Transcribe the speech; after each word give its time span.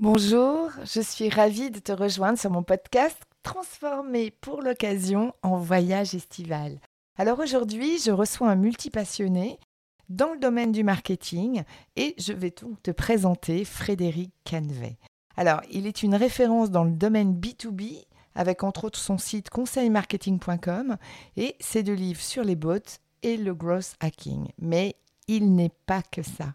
Bonjour, 0.00 0.70
je 0.82 1.00
suis 1.00 1.28
ravie 1.28 1.70
de 1.70 1.78
te 1.78 1.92
rejoindre 1.92 2.36
sur 2.36 2.50
mon 2.50 2.64
podcast 2.64 3.16
transformé 3.44 4.32
pour 4.32 4.60
l'occasion 4.60 5.32
en 5.42 5.56
voyage 5.56 6.16
estival. 6.16 6.80
Alors 7.16 7.38
aujourd'hui, 7.38 8.00
je 8.00 8.10
reçois 8.10 8.50
un 8.50 8.56
multipassionné 8.56 9.60
dans 10.08 10.32
le 10.32 10.40
domaine 10.40 10.72
du 10.72 10.82
marketing 10.82 11.62
et 11.94 12.16
je 12.18 12.32
vais 12.32 12.50
donc 12.50 12.82
te 12.82 12.90
présenter 12.90 13.64
Frédéric 13.64 14.32
Canvet. 14.44 14.98
Alors, 15.36 15.60
il 15.70 15.86
est 15.86 16.02
une 16.02 16.16
référence 16.16 16.72
dans 16.72 16.82
le 16.82 16.90
domaine 16.90 17.38
B2B 17.38 18.04
avec 18.34 18.64
entre 18.64 18.86
autres 18.86 18.98
son 18.98 19.16
site 19.16 19.48
conseilmarketing.com 19.48 20.96
et 21.36 21.54
ses 21.60 21.84
deux 21.84 21.94
livres 21.94 22.20
sur 22.20 22.42
les 22.42 22.56
bots 22.56 22.98
et 23.22 23.36
le 23.36 23.54
growth 23.54 23.94
hacking. 24.00 24.48
Mais 24.58 24.96
il 25.28 25.54
n'est 25.54 25.72
pas 25.86 26.02
que 26.02 26.24
ça. 26.24 26.54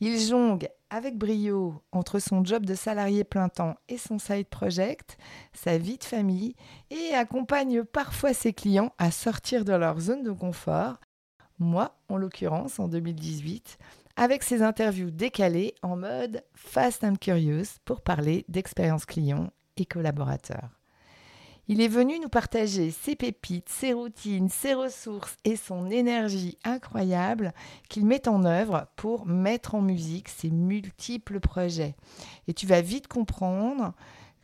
Il 0.00 0.18
jongle 0.20 0.68
avec 0.90 1.18
brio 1.18 1.82
entre 1.92 2.18
son 2.18 2.44
job 2.44 2.64
de 2.64 2.74
salarié 2.74 3.24
plein 3.24 3.48
temps 3.48 3.76
et 3.88 3.98
son 3.98 4.18
side 4.18 4.46
project, 4.46 5.18
sa 5.52 5.76
vie 5.76 5.98
de 5.98 6.04
famille, 6.04 6.54
et 6.90 7.14
accompagne 7.14 7.84
parfois 7.84 8.32
ses 8.32 8.52
clients 8.52 8.92
à 8.98 9.10
sortir 9.10 9.64
de 9.64 9.72
leur 9.72 9.98
zone 10.00 10.22
de 10.22 10.32
confort, 10.32 11.00
moi 11.58 11.96
en 12.08 12.16
l'occurrence 12.16 12.78
en 12.78 12.88
2018, 12.88 13.78
avec 14.16 14.42
ses 14.42 14.62
interviews 14.62 15.10
décalées 15.10 15.74
en 15.82 15.96
mode 15.96 16.42
Fast 16.54 17.04
and 17.04 17.16
Curious 17.16 17.78
pour 17.84 18.00
parler 18.00 18.44
d'expérience 18.48 19.04
client 19.04 19.50
et 19.76 19.84
collaborateurs. 19.84 20.77
Il 21.70 21.82
est 21.82 21.88
venu 21.88 22.18
nous 22.18 22.30
partager 22.30 22.90
ses 22.90 23.14
pépites, 23.14 23.68
ses 23.68 23.92
routines, 23.92 24.48
ses 24.48 24.72
ressources 24.72 25.36
et 25.44 25.54
son 25.54 25.90
énergie 25.90 26.56
incroyable 26.64 27.52
qu'il 27.90 28.06
met 28.06 28.26
en 28.26 28.46
œuvre 28.46 28.86
pour 28.96 29.26
mettre 29.26 29.74
en 29.74 29.82
musique 29.82 30.30
ses 30.30 30.48
multiples 30.48 31.40
projets. 31.40 31.94
Et 32.46 32.54
tu 32.54 32.66
vas 32.66 32.80
vite 32.80 33.06
comprendre 33.06 33.92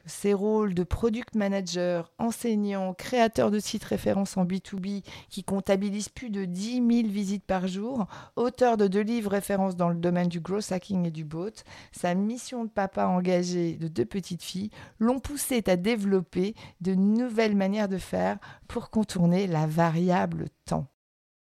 ses 0.06 0.34
rôles 0.34 0.74
de 0.74 0.82
product 0.82 1.34
manager, 1.34 2.12
enseignant, 2.18 2.94
créateur 2.94 3.50
de 3.50 3.58
sites 3.58 3.84
références 3.84 4.36
en 4.36 4.44
B2B 4.44 5.02
qui 5.28 5.44
comptabilise 5.44 6.08
plus 6.08 6.30
de 6.30 6.44
10 6.44 6.74
000 6.74 7.08
visites 7.08 7.44
par 7.44 7.66
jour, 7.66 8.06
auteur 8.36 8.76
de 8.76 8.86
deux 8.86 9.00
livres 9.00 9.30
références 9.30 9.76
dans 9.76 9.88
le 9.88 9.94
domaine 9.94 10.28
du 10.28 10.40
growth 10.40 10.72
hacking 10.72 11.06
et 11.06 11.10
du 11.10 11.24
bot, 11.24 11.50
sa 11.92 12.14
mission 12.14 12.64
de 12.64 12.70
papa 12.70 13.06
engagé 13.06 13.76
de 13.76 13.88
deux 13.88 14.04
petites 14.04 14.42
filles 14.42 14.70
l'ont 14.98 15.20
poussé 15.20 15.62
à 15.66 15.76
développer 15.76 16.54
de 16.80 16.94
nouvelles 16.94 17.56
manières 17.56 17.88
de 17.88 17.98
faire 17.98 18.38
pour 18.68 18.90
contourner 18.90 19.46
la 19.46 19.66
variable 19.66 20.46
temps. 20.64 20.86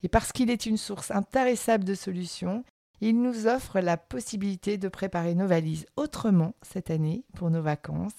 Et 0.03 0.09
parce 0.09 0.33
qu'il 0.33 0.51
est 0.51 0.67
une 0.67 0.77
source 0.77 1.11
intarissable 1.11 1.84
de 1.84 1.95
solutions, 1.95 2.65
il 3.01 3.21
nous 3.21 3.47
offre 3.47 3.81
la 3.81 3.97
possibilité 3.97 4.77
de 4.77 4.89
préparer 4.89 5.34
nos 5.34 5.47
valises 5.47 5.87
autrement 5.97 6.55
cette 6.62 6.91
année 6.91 7.25
pour 7.34 7.51
nos 7.51 7.62
vacances 7.62 8.12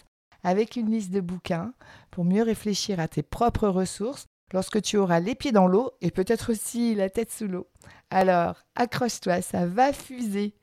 avec 0.44 0.76
une 0.76 0.92
liste 0.92 1.12
de 1.12 1.22
bouquins 1.22 1.74
pour 2.10 2.26
mieux 2.26 2.44
réfléchir 2.44 3.00
à 3.00 3.08
tes 3.08 3.24
propres 3.24 3.68
ressources 3.68 4.28
lorsque 4.54 4.82
tu 4.82 4.98
auras 4.98 5.20
les 5.20 5.36
pieds 5.36 5.52
dans 5.52 5.68
l'eau 5.68 5.92
et 6.02 6.12
peut-être 6.12 6.52
aussi 6.52 6.96
la 6.96 7.10
tête 7.10 7.32
sous 7.32 7.48
l'eau. 7.48 7.68
Alors, 8.10 8.56
accroche-toi, 8.76 9.42
ça 9.42 9.66
va 9.66 9.94
fuser. 9.94 10.54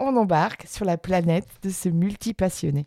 On 0.00 0.16
embarque 0.16 0.66
sur 0.68 0.84
la 0.84 0.98
planète 0.98 1.48
de 1.62 1.70
ce 1.70 1.88
multipassionné. 1.88 2.86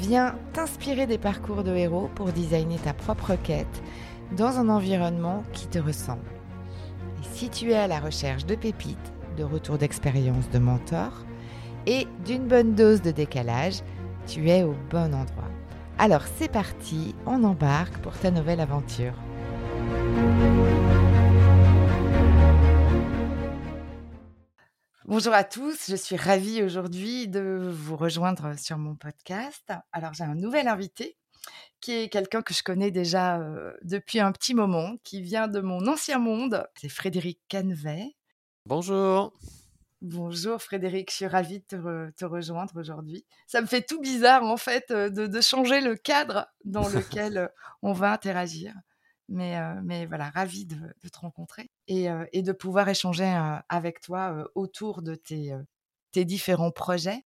Viens 0.00 0.34
t'inspirer 0.54 1.06
des 1.06 1.18
parcours 1.18 1.62
de 1.62 1.76
héros 1.76 2.08
pour 2.14 2.32
designer 2.32 2.80
ta 2.80 2.94
propre 2.94 3.36
quête 3.36 3.82
dans 4.34 4.56
un 4.56 4.70
environnement 4.70 5.44
qui 5.52 5.66
te 5.66 5.78
ressemble. 5.78 6.24
Et 7.20 7.26
si 7.34 7.50
tu 7.50 7.72
es 7.72 7.76
à 7.76 7.86
la 7.86 8.00
recherche 8.00 8.46
de 8.46 8.54
pépites, 8.54 9.12
de 9.36 9.44
retours 9.44 9.76
d'expérience 9.76 10.48
de 10.48 10.58
mentor 10.58 11.12
et 11.86 12.06
d'une 12.24 12.48
bonne 12.48 12.74
dose 12.74 13.02
de 13.02 13.10
décalage, 13.10 13.82
tu 14.26 14.48
es 14.48 14.62
au 14.62 14.74
bon 14.88 15.14
endroit. 15.14 15.50
Alors 15.98 16.22
c'est 16.38 16.50
parti, 16.50 17.14
on 17.26 17.44
embarque 17.44 17.98
pour 17.98 18.16
ta 18.16 18.30
nouvelle 18.30 18.60
aventure. 18.60 19.12
Bonjour 25.10 25.34
à 25.34 25.42
tous, 25.42 25.90
je 25.90 25.96
suis 25.96 26.14
ravie 26.14 26.62
aujourd'hui 26.62 27.26
de 27.26 27.68
vous 27.68 27.96
rejoindre 27.96 28.56
sur 28.56 28.78
mon 28.78 28.94
podcast. 28.94 29.72
Alors 29.90 30.14
j'ai 30.14 30.22
un 30.22 30.36
nouvel 30.36 30.68
invité 30.68 31.16
qui 31.80 31.90
est 31.94 32.08
quelqu'un 32.08 32.42
que 32.42 32.54
je 32.54 32.62
connais 32.62 32.92
déjà 32.92 33.40
euh, 33.40 33.72
depuis 33.82 34.20
un 34.20 34.30
petit 34.30 34.54
moment, 34.54 34.94
qui 35.02 35.20
vient 35.20 35.48
de 35.48 35.58
mon 35.58 35.88
ancien 35.88 36.20
monde. 36.20 36.64
C'est 36.76 36.88
Frédéric 36.88 37.40
Canvet. 37.50 38.14
Bonjour. 38.66 39.32
Bonjour 40.00 40.62
Frédéric, 40.62 41.10
je 41.10 41.16
suis 41.16 41.26
ravie 41.26 41.58
de 41.58 42.12
te, 42.16 42.24
rejoindre 42.24 42.78
aujourd'hui. 42.78 43.26
Ça 43.48 43.60
me 43.60 43.66
fait 43.66 43.82
tout 43.82 44.00
bizarre 44.00 44.44
en 44.44 44.56
fait 44.56 44.92
euh, 44.92 45.10
de 45.10 45.40
changer 45.40 45.80
le 45.80 45.96
cadre 45.96 46.46
dans 46.64 46.88
lequel 46.88 47.36
euh, 47.36 47.48
on 47.82 47.92
va 47.92 48.12
interagir. 48.12 48.74
Mais, 49.30 49.56
mais 49.84 50.06
voilà, 50.06 50.30
ravie 50.30 50.66
de, 50.66 50.76
te 51.08 51.18
rencontrer 51.18 51.70
et, 51.86 52.08
et, 52.32 52.42
de 52.42 52.52
pouvoir 52.52 52.88
échanger 52.88 53.32
avec 53.68 54.00
toi 54.00 54.50
autour 54.56 55.02
de 55.02 55.14
tes, 55.14 55.54
différents 56.24 56.72
projets. 56.72 57.24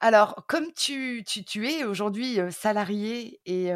Alors, 0.00 0.44
comme 0.48 0.72
tu, 0.72 1.22
tu, 1.26 1.44
tu 1.44 1.68
es 1.68 1.84
aujourd'hui 1.84 2.38
salarié 2.50 3.40
et, 3.44 3.70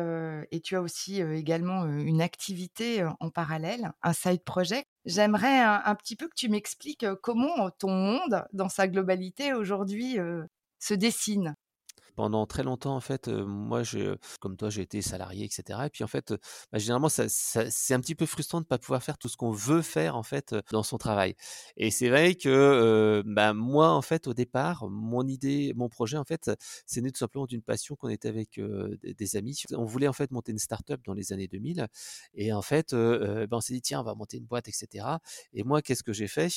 tu 0.62 0.76
as 0.76 0.82
aussi 0.82 1.20
également 1.20 1.84
une 1.86 2.22
activité 2.22 3.06
en 3.20 3.30
parallèle, 3.30 3.92
un 4.02 4.12
side 4.14 4.44
project, 4.44 4.88
j'aimerais 5.04 5.60
un, 5.60 5.94
petit 5.94 6.16
peu 6.16 6.26
que 6.26 6.34
tu 6.34 6.48
m'expliques 6.48 7.06
comment 7.22 7.70
ton 7.70 7.90
monde, 7.90 8.46
dans 8.54 8.70
sa 8.70 8.88
globalité 8.88 9.52
aujourd'hui, 9.52 10.18
se 10.78 10.94
dessine 10.94 11.54
pendant 12.18 12.46
très 12.46 12.64
longtemps, 12.64 12.96
en 12.96 13.00
fait, 13.00 13.28
moi, 13.28 13.82
comme 14.40 14.56
toi, 14.56 14.70
j'ai 14.70 14.82
été 14.82 15.02
salarié, 15.02 15.44
etc. 15.44 15.78
Et 15.86 15.88
puis, 15.88 16.02
en 16.02 16.08
fait, 16.08 16.34
bah, 16.72 16.78
généralement, 16.80 17.08
ça, 17.08 17.28
c'est 17.28 17.94
un 17.94 18.00
petit 18.00 18.16
peu 18.16 18.26
frustrant 18.26 18.58
de 18.58 18.64
ne 18.64 18.66
pas 18.66 18.76
pouvoir 18.76 19.04
faire 19.04 19.18
tout 19.18 19.28
ce 19.28 19.36
qu'on 19.36 19.52
veut 19.52 19.82
faire, 19.82 20.16
en 20.16 20.24
fait, 20.24 20.52
dans 20.72 20.82
son 20.82 20.98
travail. 20.98 21.36
Et 21.76 21.92
c'est 21.92 22.08
vrai 22.08 22.34
que 22.34 23.22
bah, 23.24 23.54
moi, 23.54 23.90
en 23.90 24.02
fait, 24.02 24.26
au 24.26 24.34
départ, 24.34 24.88
mon 24.90 25.28
idée, 25.28 25.72
mon 25.76 25.88
projet, 25.88 26.16
en 26.16 26.24
fait, 26.24 26.50
c'est 26.86 27.02
né 27.02 27.12
tout 27.12 27.20
simplement 27.20 27.46
d'une 27.46 27.62
passion 27.62 27.94
qu'on 27.94 28.08
était 28.08 28.28
avec 28.28 28.60
des, 28.60 29.36
amis. 29.36 29.62
On 29.76 29.84
voulait, 29.84 30.08
en 30.08 30.12
fait, 30.12 30.32
monter 30.32 30.50
une 30.50 30.58
start-up 30.58 31.00
dans 31.06 31.14
les 31.14 31.32
années 31.32 31.46
2000. 31.46 31.86
Et 32.34 32.52
en 32.52 32.62
fait, 32.62 32.94
ben, 32.94 33.46
on 33.52 33.60
s'est 33.60 33.74
dit, 33.74 33.82
tiens, 33.82 34.00
on 34.00 34.04
va 34.04 34.16
monter 34.16 34.38
une 34.38 34.46
boîte, 34.46 34.66
etc. 34.66 35.06
Et 35.52 35.62
moi, 35.62 35.82
qu'est-ce 35.82 36.02
que 36.02 36.12
j'ai 36.12 36.26
fait? 36.26 36.48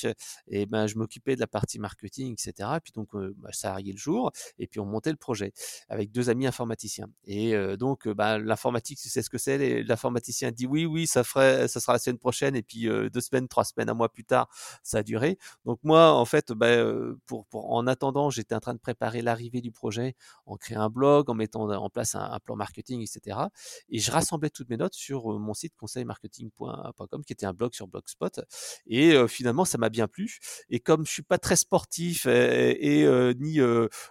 Et 0.47 0.65
ben, 0.65 0.87
je 0.87 0.95
m'occupais 0.95 1.35
de 1.35 1.39
la 1.39 1.45
partie 1.45 1.77
marketing, 1.77 2.33
etc. 2.33 2.67
Et 2.77 2.79
puis, 2.79 2.93
donc, 2.93 3.09
bah, 3.13 3.51
salarié 3.51 3.91
le 3.91 3.99
jour. 3.99 4.31
Et 4.57 4.65
puis, 4.65 4.79
on 4.79 4.87
montait 4.87 5.11
le 5.11 5.17
projet 5.17 5.50
avec 5.89 6.11
deux 6.11 6.29
amis 6.29 6.47
informaticiens. 6.47 7.07
Et 7.25 7.53
donc, 7.77 8.07
bah, 8.07 8.37
l'informatique, 8.37 8.99
tu 8.99 9.09
sais 9.09 9.21
ce 9.21 9.29
que 9.29 9.37
c'est. 9.37 9.83
L'informaticien 9.83 10.51
dit 10.51 10.65
oui, 10.65 10.85
oui, 10.85 11.07
ça 11.07 11.23
ferait, 11.23 11.67
ça 11.67 11.79
sera 11.79 11.93
la 11.93 11.99
semaine 11.99 12.17
prochaine. 12.17 12.55
Et 12.55 12.63
puis 12.63 12.87
deux 13.11 13.21
semaines, 13.21 13.47
trois 13.47 13.63
semaines, 13.63 13.89
un 13.89 13.93
mois 13.93 14.09
plus 14.09 14.25
tard, 14.25 14.47
ça 14.83 14.99
a 14.99 15.03
duré. 15.03 15.37
Donc 15.65 15.79
moi, 15.83 16.13
en 16.13 16.25
fait, 16.25 16.51
bah, 16.51 16.67
pour, 17.25 17.45
pour, 17.47 17.73
en 17.73 17.87
attendant, 17.87 18.29
j'étais 18.29 18.55
en 18.55 18.59
train 18.59 18.73
de 18.73 18.79
préparer 18.79 19.21
l'arrivée 19.21 19.61
du 19.61 19.71
projet, 19.71 20.15
en 20.45 20.57
créant 20.57 20.81
un 20.81 20.89
blog, 20.89 21.29
en 21.29 21.33
mettant 21.33 21.69
en 21.69 21.89
place 21.89 22.15
un, 22.15 22.39
plan 22.43 22.55
marketing, 22.55 23.01
etc. 23.01 23.39
Et 23.89 23.99
je 23.99 24.11
rassemblais 24.11 24.49
toutes 24.49 24.69
mes 24.69 24.77
notes 24.77 24.93
sur 24.93 25.39
mon 25.39 25.53
site 25.53 25.75
conseilmarketing.com, 25.77 27.23
qui 27.25 27.33
était 27.33 27.45
un 27.45 27.53
blog 27.53 27.73
sur 27.73 27.87
Blogspot. 27.87 28.41
Et 28.87 29.15
finalement, 29.27 29.65
ça 29.65 29.77
m'a 29.77 29.89
bien 29.89 30.07
plu. 30.07 30.39
Et 30.69 30.79
comme 30.79 31.05
je 31.05 31.11
suis 31.11 31.23
pas 31.23 31.37
très 31.37 31.55
sportif 31.55 32.25
et, 32.25 33.05
ni 33.39 33.59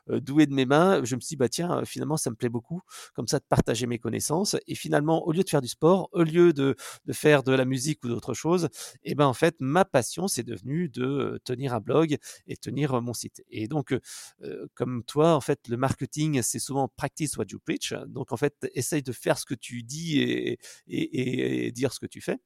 doué 0.08 0.46
de 0.46 0.54
mes 0.54 0.66
mains, 0.66 1.04
je 1.04 1.16
me 1.16 1.20
suis 1.20 1.29
dit, 1.30 1.36
bah 1.36 1.48
tiens, 1.48 1.84
finalement, 1.84 2.16
ça 2.16 2.30
me 2.30 2.36
plaît 2.36 2.48
beaucoup, 2.48 2.80
comme 3.14 3.28
ça, 3.28 3.38
de 3.38 3.44
partager 3.48 3.86
mes 3.86 3.98
connaissances. 3.98 4.56
Et 4.66 4.74
finalement, 4.74 5.26
au 5.26 5.32
lieu 5.32 5.42
de 5.42 5.48
faire 5.48 5.62
du 5.62 5.68
sport, 5.68 6.08
au 6.12 6.22
lieu 6.22 6.52
de, 6.52 6.76
de 7.06 7.12
faire 7.12 7.42
de 7.42 7.52
la 7.52 7.64
musique 7.64 8.04
ou 8.04 8.08
d'autres 8.08 8.34
choses, 8.34 8.64
et 9.04 9.12
eh 9.12 9.14
ben 9.14 9.26
en 9.26 9.34
fait, 9.34 9.56
ma 9.60 9.84
passion, 9.84 10.28
c'est 10.28 10.42
devenu 10.42 10.88
de 10.88 11.40
tenir 11.44 11.74
un 11.74 11.80
blog 11.80 12.16
et 12.46 12.56
tenir 12.56 13.00
mon 13.00 13.14
site. 13.14 13.42
Et 13.50 13.68
donc, 13.68 13.94
comme 14.74 15.04
toi, 15.04 15.34
en 15.34 15.40
fait, 15.40 15.68
le 15.68 15.76
marketing, 15.76 16.42
c'est 16.42 16.58
souvent 16.58 16.88
practice 16.88 17.36
what 17.36 17.46
you 17.50 17.58
preach. 17.58 17.94
Donc, 18.08 18.32
en 18.32 18.36
fait, 18.36 18.54
essaye 18.74 19.02
de 19.02 19.12
faire 19.12 19.38
ce 19.38 19.44
que 19.44 19.54
tu 19.54 19.82
dis 19.82 20.20
et, 20.20 20.58
et, 20.88 21.72
dire 21.72 21.92
ce 21.92 22.00
que 22.00 22.06
tu 22.06 22.20
fais. 22.20 22.38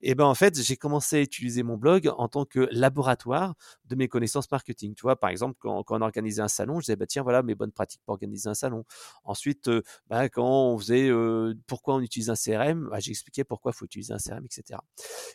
Et 0.00 0.14
ben 0.14 0.24
en 0.24 0.34
fait, 0.34 0.60
j'ai 0.60 0.76
commencé 0.76 1.16
à 1.16 1.20
utiliser 1.20 1.62
mon 1.62 1.76
blog 1.76 2.10
en 2.16 2.28
tant 2.28 2.44
que 2.44 2.68
laboratoire 2.70 3.54
de 3.90 3.96
mes 3.96 4.08
connaissances 4.08 4.50
marketing. 4.50 4.94
Tu 4.94 5.02
vois, 5.02 5.16
par 5.16 5.30
exemple, 5.30 5.56
quand, 5.58 5.84
on 5.88 6.00
organisait 6.00 6.40
un 6.40 6.48
salon, 6.48 6.80
je 6.80 6.86
disais, 6.86 6.96
bah, 6.96 7.06
tiens, 7.06 7.22
voilà 7.22 7.42
mes 7.42 7.54
bonnes 7.54 7.72
pratiques 7.72 8.00
pour 8.06 8.12
organiser 8.12 8.48
un 8.48 8.54
salon. 8.54 8.84
Ensuite, 9.24 9.68
euh, 9.68 9.82
bah, 10.08 10.28
quand 10.28 10.46
on 10.46 10.78
faisait 10.78 11.08
euh, 11.10 11.54
pourquoi 11.66 11.96
on 11.96 12.00
utilise 12.00 12.30
un 12.30 12.34
CRM, 12.34 12.88
bah, 12.88 13.00
j'expliquais 13.00 13.44
pourquoi 13.44 13.72
il 13.74 13.78
faut 13.78 13.84
utiliser 13.84 14.14
un 14.14 14.18
CRM, 14.18 14.44
etc. 14.44 14.78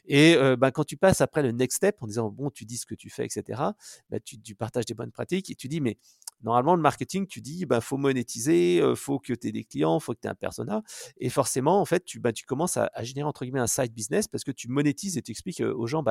Et 0.06 0.36
euh, 0.36 0.56
bah, 0.56 0.72
quand 0.72 0.86
tu 0.86 0.96
passes 0.98 1.22
après 1.22 1.44
le 1.44 1.52
next 1.52 1.78
step 1.78 1.98
en 2.02 2.08
disant, 2.08 2.30
bon, 2.30 2.50
tu 2.50 2.66
dis 2.66 2.78
ce 2.78 2.86
que 2.86 2.96
tu 2.96 3.10
fais, 3.10 3.26
etc., 3.26 3.62
bah, 4.10 4.20
tu, 4.24 4.40
tu 4.40 4.56
partages 4.56 4.86
des 4.86 4.94
bonnes 4.94 5.12
pratiques 5.12 5.50
et 5.52 5.56
tu 5.56 5.68
dis, 5.68 5.82
mais 5.82 5.98
normalement, 6.42 6.76
le 6.76 6.82
marketing, 6.82 7.28
tu 7.28 7.42
dis, 7.42 7.66
bah, 7.66 7.82
faut 7.82 7.98
monétiser, 7.98 8.80
euh, 8.80 8.96
faut 8.96 9.20
que 9.20 9.34
tu 9.34 9.48
aies 9.48 9.52
des 9.52 9.66
clients, 9.66 10.00
faut 10.00 10.14
que 10.14 10.20
tu 10.22 10.28
aies 10.28 10.32
un 10.32 10.36
persona. 10.36 10.82
Et 11.18 11.30
forcément, 11.30 11.82
en 11.82 11.86
fait, 11.86 12.06
tu, 12.06 12.22
tu 12.34 12.46
commences 12.46 12.78
à, 12.78 12.90
générer, 13.02 13.28
entre 13.28 13.44
guillemets, 13.44 13.60
un 13.60 13.68
side 13.68 13.94
business 13.94 14.30
parce 14.30 14.44
que 14.46 14.52
tu 14.52 14.70
monétises 14.70 15.18
et 15.18 15.22
tu 15.22 15.32
expliques 15.32 15.60
aux 15.62 15.88
gens 15.88 16.04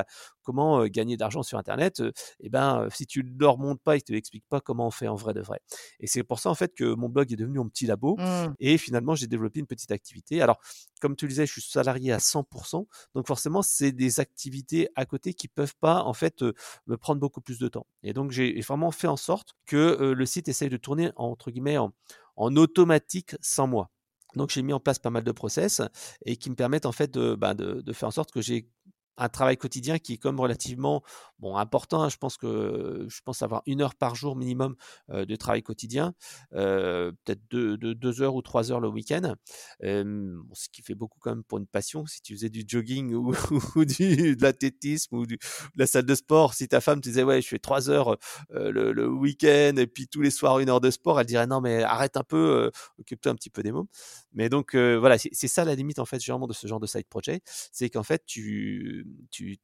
comment 0.43 0.85
gagner 0.87 1.17
d'argent 1.17 1.43
sur 1.43 1.59
Internet. 1.59 2.03
Et 2.41 2.49
ben, 2.49 2.89
si 2.91 3.07
tu 3.07 3.25
ne 3.25 3.39
leur 3.39 3.59
montres 3.59 3.83
pas, 3.83 3.97
ils 3.97 4.03
te 4.03 4.13
l'expliquent 4.13 4.49
pas 4.49 4.61
comment 4.61 4.87
on 4.87 4.91
fait 4.91 5.09
en 5.09 5.15
vrai 5.15 5.35
de 5.35 5.41
vrai. 5.41 5.61
Et 6.01 6.07
c'est 6.07 6.23
pour 6.23 6.39
ça, 6.39 6.51
en 6.51 6.55
fait, 6.55 6.75
que 6.75 6.95
mon 6.95 7.09
blog 7.09 7.33
est 7.33 7.37
devenu 7.37 7.59
mon 7.59 7.69
petit 7.69 7.87
labo. 7.87 8.17
Mmh. 8.17 8.55
Et 8.61 8.79
finalement, 8.79 9.15
j'ai 9.15 9.27
développé 9.27 9.61
une 9.61 9.67
petite 9.67 9.93
activité. 9.93 10.43
Alors, 10.43 10.61
comme 11.01 11.17
tu 11.17 11.27
le 11.27 11.31
disais, 11.31 11.47
je 11.47 11.53
suis 11.53 11.63
salarié 11.63 12.13
à 12.13 12.19
100%. 12.19 12.87
Donc, 13.15 13.27
forcément, 13.27 13.63
c'est 13.63 13.93
des 13.93 14.21
activités 14.21 14.89
à 14.97 15.07
côté 15.07 15.35
qui 15.35 15.49
peuvent 15.49 15.77
pas, 15.81 16.03
en 16.03 16.15
fait, 16.15 16.43
me 16.87 16.97
prendre 16.97 17.21
beaucoup 17.21 17.41
plus 17.41 17.59
de 17.59 17.69
temps. 17.69 17.87
Et 18.03 18.13
donc, 18.13 18.31
j'ai 18.31 18.61
vraiment 18.61 18.91
fait 18.91 19.09
en 19.09 19.17
sorte 19.17 19.55
que 19.67 20.13
le 20.17 20.27
site 20.27 20.49
essaye 20.49 20.69
de 20.69 20.77
tourner, 20.77 21.11
entre 21.17 21.51
guillemets, 21.51 21.79
en, 21.79 21.93
automatique 22.37 23.37
sans 23.41 23.67
moi. 23.67 23.91
Donc 24.35 24.51
j'ai 24.51 24.63
mis 24.63 24.73
en 24.73 24.81
place 24.81 24.99
pas 24.99 25.11
mal 25.11 25.23
de 25.23 25.31
process 25.31 25.81
et 26.27 26.37
qui 26.37 26.51
me 26.51 26.57
permettent 26.57 26.87
en 26.87 26.93
fait 26.93 27.09
de, 27.13 27.37
bah, 27.37 27.55
de 27.55 27.93
faire 27.93 28.09
en 28.09 28.13
sorte 28.13 28.33
que 28.33 28.41
j'ai 28.41 28.69
un 29.17 29.29
travail 29.29 29.57
quotidien 29.57 29.99
qui 29.99 30.15
est 30.15 30.19
comme 30.19 30.41
relativement 30.41 31.03
bon 31.39 31.57
important. 31.57 32.03
Hein. 32.03 32.09
Je 32.09 32.17
pense 32.17 32.37
que 32.37 33.07
je 33.09 33.21
pense 33.23 33.43
avoir 33.43 33.63
une 33.67 33.81
heure 33.81 33.95
par 33.95 34.15
jour 34.15 34.37
minimum 34.37 34.77
de 35.09 35.37
travail 35.37 35.63
quotidien, 35.63 36.15
peut-être 36.53 37.41
deux, 37.51 37.77
deux, 37.77 38.23
heures 38.23 38.35
ou 38.35 38.43
trois 38.43 38.73
heures 38.73 38.81
le 38.81 38.89
week-end, 38.89 39.35
ce 39.81 40.69
qui 40.73 40.83
fait 40.83 40.95
beaucoup 40.95 41.19
quand 41.21 41.31
même 41.31 41.45
pour 41.45 41.59
une 41.59 41.67
passion. 41.67 42.07
Si 42.07 42.23
tu 42.23 42.35
faisais 42.35 42.49
du 42.49 42.65
jogging 42.67 43.15
ou, 43.15 43.33
du, 43.85 44.37
de 44.37 44.43
l'athlétisme 44.43 45.17
ou 45.17 45.27
de 45.27 45.37
la 45.77 45.87
salle 45.87 46.07
de 46.07 46.15
sport, 46.15 46.55
si 46.55 46.69
ta 46.69 46.81
femme 46.81 47.01
te 47.01 47.09
disait 47.09 47.23
ouais 47.23 47.43
je 47.43 47.49
fais 47.49 47.59
trois 47.59 47.91
heures 47.91 48.17
le, 48.51 49.09
week-end 49.09 49.75
et 49.77 49.87
puis 49.87 50.09
tous 50.09 50.23
les 50.23 50.31
soirs 50.31 50.59
une 50.59 50.69
heure 50.69 50.81
de 50.81 50.91
sport, 50.91 51.21
elle 51.21 51.27
dirait 51.27 51.47
non 51.47 51.61
mais 51.61 51.83
arrête 51.83 52.17
un 52.17 52.25
peu, 52.25 52.71
occupe-toi 52.99 53.33
un 53.33 53.37
petit 53.37 53.51
peu 53.51 53.63
des 53.63 53.73
mots. 53.73 53.89
Mais 54.35 54.49
donc 54.49 54.75
voilà, 54.77 55.17
c'est 55.19 55.49
ça 55.49 55.65
la 55.65 55.75
limite 55.75 55.99
en 55.99 56.05
fait 56.07 56.21
généralement 56.21 56.47
de 56.47 56.53
ce 56.53 56.67
genre 56.67 56.81
de 56.81 56.87
side 56.87 57.07
project, 57.09 57.47
c'est 57.73 57.91
qu'en 57.91 58.03
fait 58.03 58.23
tu 58.27 59.07
tu, 59.31 59.59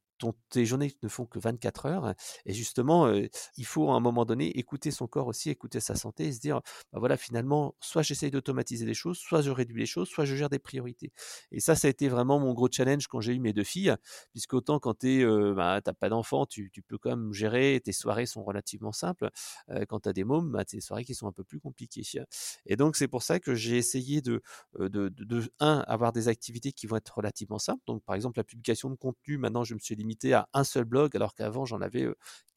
tes 0.49 0.65
journées 0.65 0.93
ne 1.03 1.07
font 1.07 1.25
que 1.25 1.39
24 1.39 1.85
heures. 1.85 2.13
Et 2.45 2.53
justement, 2.53 3.11
il 3.57 3.65
faut 3.65 3.89
à 3.91 3.93
un 3.93 3.99
moment 3.99 4.25
donné 4.25 4.57
écouter 4.57 4.91
son 4.91 5.07
corps 5.07 5.27
aussi, 5.27 5.49
écouter 5.49 5.79
sa 5.79 5.95
santé 5.95 6.25
et 6.25 6.33
se 6.33 6.39
dire, 6.39 6.61
bah 6.91 6.99
voilà, 6.99 7.17
finalement, 7.17 7.75
soit 7.79 8.01
j'essaye 8.01 8.31
d'automatiser 8.31 8.85
les 8.85 8.93
choses, 8.93 9.17
soit 9.17 9.41
je 9.41 9.51
réduis 9.51 9.79
les 9.79 9.85
choses, 9.85 10.09
soit 10.09 10.25
je 10.25 10.35
gère 10.35 10.49
des 10.49 10.59
priorités. 10.59 11.11
Et 11.51 11.59
ça, 11.59 11.75
ça 11.75 11.87
a 11.87 11.91
été 11.91 12.07
vraiment 12.07 12.39
mon 12.39 12.53
gros 12.53 12.69
challenge 12.71 13.07
quand 13.07 13.21
j'ai 13.21 13.33
eu 13.33 13.39
mes 13.39 13.53
deux 13.53 13.63
filles, 13.63 13.95
puisque 14.31 14.53
autant 14.53 14.79
quand 14.79 14.99
tu 14.99 15.25
bah, 15.55 15.81
pas 15.99 16.09
d'enfant, 16.09 16.45
tu, 16.45 16.69
tu, 16.71 16.81
peux 16.81 16.97
quand 16.97 17.09
même 17.11 17.33
gérer, 17.33 17.81
tes 17.83 17.91
soirées 17.91 18.25
sont 18.25 18.43
relativement 18.43 18.91
simples. 18.91 19.29
quand 19.87 20.01
tu 20.01 20.09
as 20.09 20.13
des 20.13 20.23
mômes, 20.23 20.51
bah, 20.51 20.65
tes 20.65 20.81
soirées 20.81 21.05
qui 21.05 21.15
sont 21.15 21.27
un 21.27 21.31
peu 21.31 21.43
plus 21.43 21.59
compliquées. 21.59 22.01
Et 22.65 22.75
donc, 22.75 22.95
c'est 22.95 23.07
pour 23.07 23.23
ça 23.23 23.39
que 23.39 23.55
j'ai 23.55 23.77
essayé 23.77 24.21
de, 24.21 24.41
de, 24.79 25.51
un, 25.59 25.79
avoir 25.87 26.11
des 26.11 26.27
activités 26.27 26.71
qui 26.71 26.87
vont 26.87 26.97
être 26.97 27.17
relativement 27.17 27.59
simples. 27.59 27.81
Donc, 27.85 28.03
par 28.03 28.15
exemple, 28.15 28.39
la 28.39 28.43
publication 28.43 28.89
de 28.89 28.95
contenu, 28.95 29.37
maintenant, 29.37 29.63
je 29.63 29.73
me 29.73 29.79
suis 29.79 29.95
à 30.33 30.47
un 30.53 30.63
seul 30.63 30.85
blog, 30.85 31.15
alors 31.15 31.33
qu'avant 31.33 31.65
j'en 31.65 31.81
avais 31.81 32.07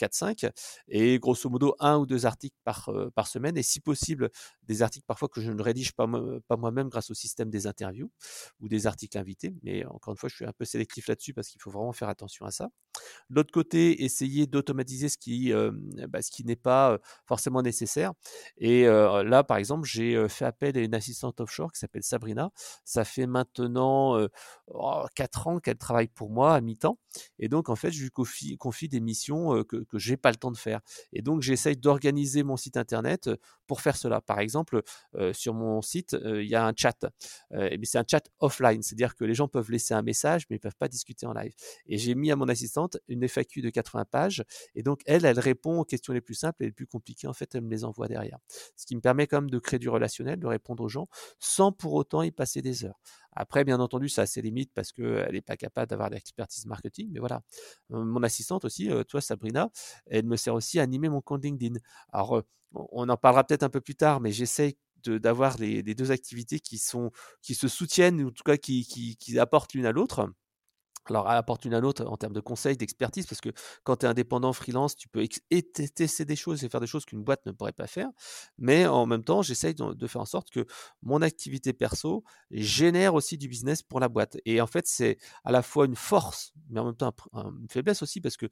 4-5, 0.01 0.51
et 0.89 1.19
grosso 1.19 1.49
modo 1.49 1.75
un 1.81 1.99
ou 1.99 2.07
deux 2.07 2.27
articles 2.27 2.57
par, 2.65 2.91
par 3.15 3.27
semaine, 3.27 3.57
et 3.57 3.63
si 3.63 3.81
possible 3.81 4.31
des 4.63 4.83
articles 4.83 5.07
parfois 5.07 5.29
que 5.29 5.41
je 5.41 5.51
ne 5.51 5.63
rédige 5.63 5.93
pas, 5.93 6.07
pas 6.49 6.57
moi-même 6.57 6.89
grâce 6.89 7.11
au 7.11 7.15
système 7.15 7.51
des 7.51 7.67
interviews 7.67 8.11
ou 8.61 8.69
des 8.69 8.87
articles 8.87 9.17
invités, 9.19 9.55
mais 9.63 9.85
encore 9.87 10.13
une 10.13 10.19
fois 10.19 10.29
je 10.29 10.37
suis 10.37 10.47
un 10.47 10.53
peu 10.53 10.65
sélectif 10.65 11.09
là-dessus 11.09 11.35
parce 11.35 11.49
qu'il 11.49 11.61
faut 11.61 11.71
vraiment 11.71 11.93
faire 11.93 12.09
attention 12.09 12.47
à 12.47 12.51
ça. 12.51 12.69
L'autre 13.29 13.53
côté, 13.53 14.05
essayer 14.05 14.47
d'automatiser 14.47 15.09
ce 15.09 15.19
qui, 15.19 15.53
bah, 16.09 16.23
ce 16.23 16.31
qui 16.31 16.45
n'est 16.45 16.57
pas 16.57 16.99
forcément 17.27 17.63
nécessaire, 17.63 18.13
et 18.57 18.85
là 18.85 19.45
par 19.45 19.57
exemple 19.57 19.87
j'ai 19.89 20.29
fait 20.29 20.45
appel 20.45 20.77
à 20.77 20.81
une 20.81 20.95
assistante 20.95 21.41
offshore 21.41 21.73
qui 21.73 21.79
s'appelle 21.79 22.03
Sabrina, 22.03 22.51
ça 22.85 23.05
fait 23.05 23.27
maintenant 23.27 24.19
4 25.15 25.49
ans 25.49 25.59
qu'elle 25.61 25.79
travaille 25.79 26.09
pour 26.09 26.31
moi 26.31 26.55
à 26.55 26.61
mi-temps, 26.61 26.99
et 27.45 27.49
donc, 27.49 27.69
en 27.69 27.77
fait, 27.77 27.91
je 27.91 28.03
lui 28.03 28.09
confie, 28.11 28.89
des 28.89 29.01
missions 29.01 29.63
que, 29.65 29.77
que 29.77 29.99
j'ai 29.99 30.17
pas 30.17 30.31
le 30.31 30.37
temps 30.37 30.51
de 30.51 30.57
faire. 30.57 30.81
Et 31.13 31.21
donc, 31.21 31.43
j'essaye 31.43 31.77
d'organiser 31.77 32.43
mon 32.43 32.57
site 32.57 32.79
internet 32.79 33.29
pour 33.67 33.83
faire 33.83 33.99
cela. 33.99 34.23
Par 34.23 34.39
exemple, 34.39 34.81
sur 35.33 35.53
mon 35.53 35.83
site, 35.83 36.17
il 36.25 36.47
y 36.47 36.55
a 36.55 36.67
un 36.67 36.73
chat. 36.75 37.05
et 37.53 37.79
c'est 37.83 37.99
un 37.99 38.05
chat 38.11 38.31
offline, 38.39 38.83
c'est-à-dire 38.83 39.15
que 39.15 39.27
les 39.27 39.35
gens 39.35 39.47
peuvent 39.47 39.71
laisser 39.71 39.93
un 39.93 40.01
message, 40.01 40.47
mais 40.49 40.57
ils 40.57 40.59
peuvent 40.59 40.75
pas 40.79 40.89
discuter 40.89 41.27
en 41.27 41.35
live. 41.35 41.53
Et 41.87 41.99
j'ai 41.99 42.15
mis 42.15 42.31
à 42.31 42.37
mon 42.37 42.49
assistante 42.49 42.97
une 43.09 43.29
FAQ 43.29 43.61
de 43.61 43.69
80 43.69 44.07
pages. 44.07 44.43
Et 44.75 44.83
donc, 44.83 45.03
elle, 45.05 45.27
elle 45.27 45.39
répond 45.39 45.81
aux 45.81 45.85
questions 45.85 46.15
les 46.15 46.23
plus 46.23 46.35
simples 46.35 46.63
et 46.63 46.67
les 46.67 46.73
plus 46.73 46.87
compliquées. 46.87 47.27
En 47.27 47.35
fait, 47.35 47.55
elle 47.55 47.61
me 47.61 47.71
les 47.71 47.85
envoie 47.85 48.09
derrière. 48.09 48.39
Ce 48.75 48.87
qui 48.87 48.97
me 48.97 49.03
permet 49.03 49.27
quand 49.27 49.43
même 49.43 49.51
de 49.51 49.59
créer 49.59 49.79
du 49.79 49.91
relationnel, 49.91 50.41
de 50.41 50.47
répondre 50.47 50.83
aux 50.83 50.89
gens, 50.89 51.09
sans 51.39 51.73
pour 51.73 51.93
autant 51.93 52.23
y 52.23 52.31
passer 52.31 52.63
des 52.63 52.87
heures. 52.87 52.99
Après, 53.35 53.65
bien 53.65 53.81
entendu, 53.81 54.09
ça 54.09 54.23
a 54.23 54.27
ses 54.27 54.43
limites 54.43 54.71
parce 54.75 54.93
qu'elle 54.93 55.33
n'est 55.33 55.43
pas 55.43 55.57
capable 55.57 55.89
d'avoir 55.89 56.11
l'expertise 56.11 56.67
marketing. 56.67 57.11
Mais 57.13 57.21
voilà. 57.21 57.43
Mon 57.91 58.23
assistante 58.23 58.65
aussi, 58.65 58.91
toi, 59.09 59.21
Sabrina, 59.21 59.71
elle 60.07 60.27
me 60.27 60.37
sert 60.37 60.55
aussi 60.55 60.79
à 60.79 60.83
animer 60.83 61.09
mon 61.09 61.21
compte 61.21 61.45
LinkedIn. 61.45 61.79
Alors, 62.13 62.43
on 62.73 63.09
en 63.09 63.17
parlera 63.17 63.45
peut-être 63.45 63.63
un 63.63 63.71
peu 63.71 63.81
plus 63.81 63.97
tard, 63.97 64.21
mais 64.21 64.33
j'essaie 64.33 64.77
d'avoir 65.07 65.59
les, 65.59 65.83
deux 65.83 66.11
activités 66.11 66.61
qui, 66.61 66.79
sont, 66.79 67.11
qui 67.43 67.55
se 67.55 67.69
soutiennent, 67.69 68.23
ou 68.23 68.29
en 68.29 68.33
tout 68.33 68.45
cas 68.45 68.57
qui, 68.57 68.87
qui 69.19 69.39
apportent 69.39 69.75
l'une 69.75 69.87
à 69.87 69.93
l'autre. 69.93 70.31
Alors, 71.11 71.31
elle 71.31 71.37
apporte 71.37 71.65
une 71.65 71.75
à 71.75 71.81
l'autre 71.81 72.05
en 72.07 72.17
termes 72.17 72.33
de 72.33 72.41
conseils, 72.41 72.77
d'expertise, 72.77 73.27
parce 73.27 73.41
que 73.41 73.51
quand 73.83 73.97
tu 73.97 74.07
es 74.07 74.09
indépendant, 74.09 74.53
freelance, 74.53 74.97
tu 74.97 75.09
peux 75.09 75.27
tester 75.95 76.25
des 76.25 76.37
choses 76.37 76.65
et 76.65 76.69
faire 76.69 76.81
des 76.81 76.87
choses 76.87 77.05
qu'une 77.05 77.23
boîte 77.23 77.45
ne 77.47 77.53
pourrait 77.53 77.73
pas 77.73 77.87
faire. 77.87 78.09
Mais 78.59 78.87
en 78.87 79.07
même 79.07 79.25
temps, 79.25 79.43
j'essaye 79.43 79.75
de, 79.75 80.07
faire 80.07 80.23
en 80.23 80.27
sorte 80.27 80.51
que 80.51 80.67
mon 81.03 81.23
activité 81.23 81.73
perso 81.73 82.25
génère 82.51 83.15
aussi 83.15 83.37
du 83.39 83.49
business 83.49 83.83
pour 83.83 84.01
la 84.01 84.09
boîte. 84.09 84.39
Et 84.45 84.61
en 84.61 84.67
fait, 84.67 84.87
c'est 84.87 85.19
à 85.45 85.53
la 85.53 85.63
fois 85.63 85.87
une 85.87 85.97
force, 85.97 86.53
mais 86.71 86.81
en 86.81 86.87
même 86.87 86.97
temps 86.97 87.15
une 87.35 87.69
faiblesse 87.71 88.03
aussi, 88.03 88.21
parce 88.21 88.37
que 88.37 88.47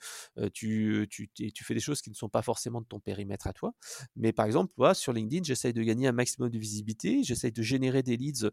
tu, 0.53 1.09
tu, 1.09 1.65
fais 1.65 1.75
des 1.75 1.81
choses 1.81 2.03
qui 2.03 2.11
ne 2.11 2.15
sont 2.15 2.29
pas 2.29 2.43
forcément 2.43 2.81
de 2.81 2.87
ton 2.87 3.00
périmètre 3.00 3.47
à 3.47 3.53
toi. 3.53 3.73
Mais 4.17 4.33
par 4.33 4.47
exemple, 4.47 4.73
moi, 4.76 4.95
sur 4.95 5.12
LinkedIn, 5.12 5.45
j'essaye 5.45 5.73
de 5.73 5.83
gagner 5.83 6.09
un 6.09 6.12
maximum 6.12 6.50
de 6.50 6.59
visibilité, 6.59 7.23
j'essaye 7.23 7.53
de 7.53 7.62
générer 7.62 8.03
des 8.03 8.17
leads 8.17 8.50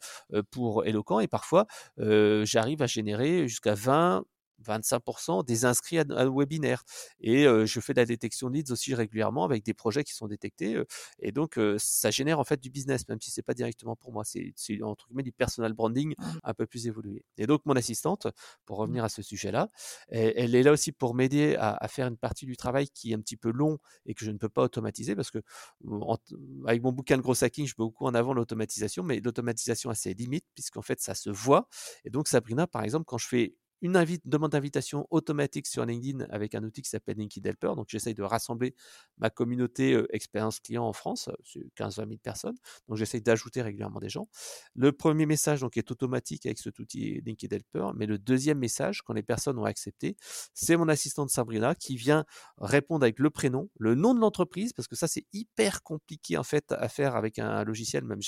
pour 0.52 0.86
Eloquent, 0.86 1.20
et 1.20 1.28
parfois, 1.28 1.68
j'arrive 1.98 2.82
à 2.82 2.88
générer 2.88 3.48
jusqu'à 3.48 3.74
20 3.76 3.89
20 3.90 4.24
25% 4.66 5.46
des 5.46 5.66
inscrits 5.66 6.00
à, 6.00 6.06
un 6.10 6.30
webinaire. 6.30 6.84
Et 7.22 7.44
je 7.44 7.80
fais 7.80 7.94
de 7.94 8.00
la 8.00 8.06
détection 8.06 8.50
de 8.50 8.56
leads 8.56 8.72
aussi 8.72 8.94
régulièrement 8.94 9.44
avec 9.44 9.64
des 9.64 9.74
projets 9.74 10.04
qui 10.04 10.14
sont 10.14 10.28
détectés. 10.28 10.82
et 11.20 11.32
donc, 11.32 11.60
ça 11.78 12.12
génère 12.12 12.40
en 12.40 12.44
fait 12.44 12.60
du 12.60 12.70
business, 12.70 13.08
même 13.08 13.20
si 13.22 13.32
c'est 13.32 13.42
pas 13.42 13.54
directement 13.54 13.96
pour 13.96 14.12
moi. 14.12 14.24
C'est 14.26 14.54
entre 14.84 15.08
guillemets 15.08 15.24
du 15.24 15.32
personal 15.32 15.74
branding 15.74 16.14
mmh. 16.18 16.24
un 16.44 16.54
peu 16.54 16.66
plus 16.66 16.88
évolué. 16.88 17.24
Et 17.38 17.48
donc, 17.48 17.62
mon 17.66 17.76
assistante, 17.76 18.28
pour 18.66 18.78
mmh. 18.78 18.82
revenir 18.82 19.04
à 19.04 19.10
ce 19.10 19.22
sujet-là, 19.22 19.70
elle, 20.10 20.56
est 20.56 20.64
là 20.64 20.72
aussi 20.72 20.92
pour 20.92 21.16
m'aider 21.16 21.56
à, 21.60 21.88
faire 21.88 22.08
une 22.08 22.18
partie 22.18 22.46
du 22.46 22.58
travail 22.58 22.90
qui 22.90 23.12
est 23.12 23.16
un 23.16 23.22
petit 23.22 23.38
peu 23.38 23.52
long 23.52 23.78
et 24.06 24.14
que 24.14 24.26
je 24.26 24.32
ne 24.32 24.38
peux 24.38 24.50
pas 24.50 24.64
automatiser 24.64 25.16
parce 25.16 25.32
que 25.32 25.40
avec 26.66 26.82
mon 26.84 26.92
bouquin 26.92 27.18
de 27.18 27.22
gros 27.22 27.44
hacking, 27.44 27.66
je 27.66 27.74
mets 27.78 27.86
beaucoup 27.86 28.06
en 28.06 28.14
avant 28.14 28.34
l'automatisation, 28.34 29.04
mais 29.04 29.20
l'automatisation 29.20 29.90
a 29.90 29.96
ses 29.96 30.14
limites 30.14 30.46
puisqu'en 30.54 30.82
fait, 30.82 31.00
ça 31.00 31.16
se 31.16 31.30
voit. 31.30 31.68
Et 32.04 32.10
donc, 32.10 32.28
Sabrina, 32.28 32.68
par 32.68 32.84
exemple, 32.84 33.06
quand 33.06 33.18
je 33.18 33.28
fais 33.28 33.56
une 33.82 34.06
demande 34.26 34.52
d'invitation 34.52 35.08
automatique 35.10 35.68
sur 35.68 35.86
LinkedIn 35.86 36.26
avec 36.30 36.56
un 36.56 36.64
outil 36.64 36.82
qui 36.82 36.90
s'appelle 36.90 37.18
LinkedIn 37.18 37.50
Helper. 37.50 37.74
Donc, 37.76 37.88
j'essaye 37.90 38.14
de 38.14 38.24
rassembler 38.24 38.76
ma 39.18 39.30
communauté 39.30 40.02
expérience 40.12 40.60
client 40.60 40.86
en 40.86 40.94
France, 40.94 41.30
c'est 41.44 41.66
15-20 41.78 41.96
000 41.96 42.10
personnes. 42.22 42.58
Donc, 42.88 42.98
j'essaye 42.98 43.22
d'ajouter 43.22 43.62
régulièrement 43.62 44.00
des 44.00 44.10
gens. 44.10 44.28
Le 44.76 44.92
premier 44.92 45.26
message 45.26 45.62
donc, 45.62 45.78
est 45.78 45.92
automatique 45.92 46.46
avec 46.46 46.58
cet 46.58 46.80
outil 46.80 47.22
LinkedIn 47.26 47.56
Helper. 47.56 47.92
Mais 47.96 48.06
le 48.06 48.18
deuxième 48.18 48.60
message, 48.60 49.02
quand 49.02 49.14
les 49.14 49.24
personnes 49.24 49.58
ont 49.58 49.66
accepté, 49.66 50.16
c'est 50.54 50.78
mon 50.78 50.88
assistante 50.90 51.30
Sabrina 51.30 51.76
qui 51.76 51.96
vient 51.96 52.26
répondre 52.58 53.04
avec 53.04 53.20
le 53.20 53.30
prénom, 53.30 53.70
le 53.80 53.96
nom 53.96 54.14
de 54.14 54.20
l'entreprise, 54.20 54.74
parce 54.74 54.88
que 54.88 54.96
ça, 54.96 55.08
c'est 55.08 55.26
hyper 55.34 55.84
compliqué 55.84 56.38
en 56.38 56.44
fait 56.44 56.72
à 56.72 56.90
faire 56.90 57.16
avec 57.16 57.40
un 57.40 57.64
logiciel, 57.64 58.04
même 58.04 58.20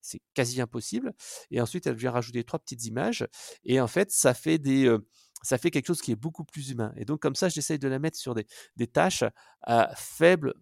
c'est 0.00 0.20
quasi 0.34 0.60
impossible. 0.60 1.12
Et 1.50 1.60
ensuite, 1.60 1.86
elle 1.86 1.96
vient 1.96 2.10
rajouter 2.10 2.44
trois 2.44 2.58
petites 2.58 2.84
images. 2.86 3.26
Et 3.64 3.80
en 3.80 3.88
fait, 3.88 4.10
ça 4.10 4.34
fait 4.34 4.58
des 4.58 4.96
ça 5.42 5.58
fait 5.58 5.70
quelque 5.70 5.86
chose 5.86 6.00
qui 6.00 6.12
est 6.12 6.16
beaucoup 6.16 6.44
plus 6.44 6.70
humain. 6.70 6.92
Et 6.96 7.04
donc, 7.04 7.20
comme 7.20 7.34
ça, 7.34 7.48
j'essaye 7.48 7.78
de 7.78 7.88
la 7.88 7.98
mettre 7.98 8.18
sur 8.18 8.34
des, 8.34 8.86
tâches 8.86 9.24
à 9.62 9.94
faible, 9.96 10.54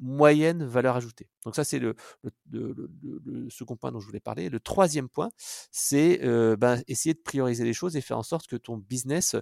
moyenne 0.00 0.64
valeur 0.64 0.96
ajoutée. 0.96 1.28
Donc, 1.44 1.56
ça, 1.56 1.64
c'est 1.64 1.78
le, 1.78 1.94
second 3.50 3.76
point 3.76 3.92
dont 3.92 4.00
je 4.00 4.06
voulais 4.06 4.20
parler. 4.20 4.48
Le 4.48 4.60
troisième 4.60 5.08
point, 5.08 5.30
c'est 5.70 6.18
ben, 6.56 6.82
essayer 6.88 7.14
de 7.14 7.20
prioriser 7.20 7.64
les 7.64 7.72
choses 7.72 7.96
et 7.96 8.00
faire 8.00 8.18
en 8.18 8.22
sorte 8.22 8.46
que 8.46 8.56
ton 8.56 8.76
business 8.76 9.36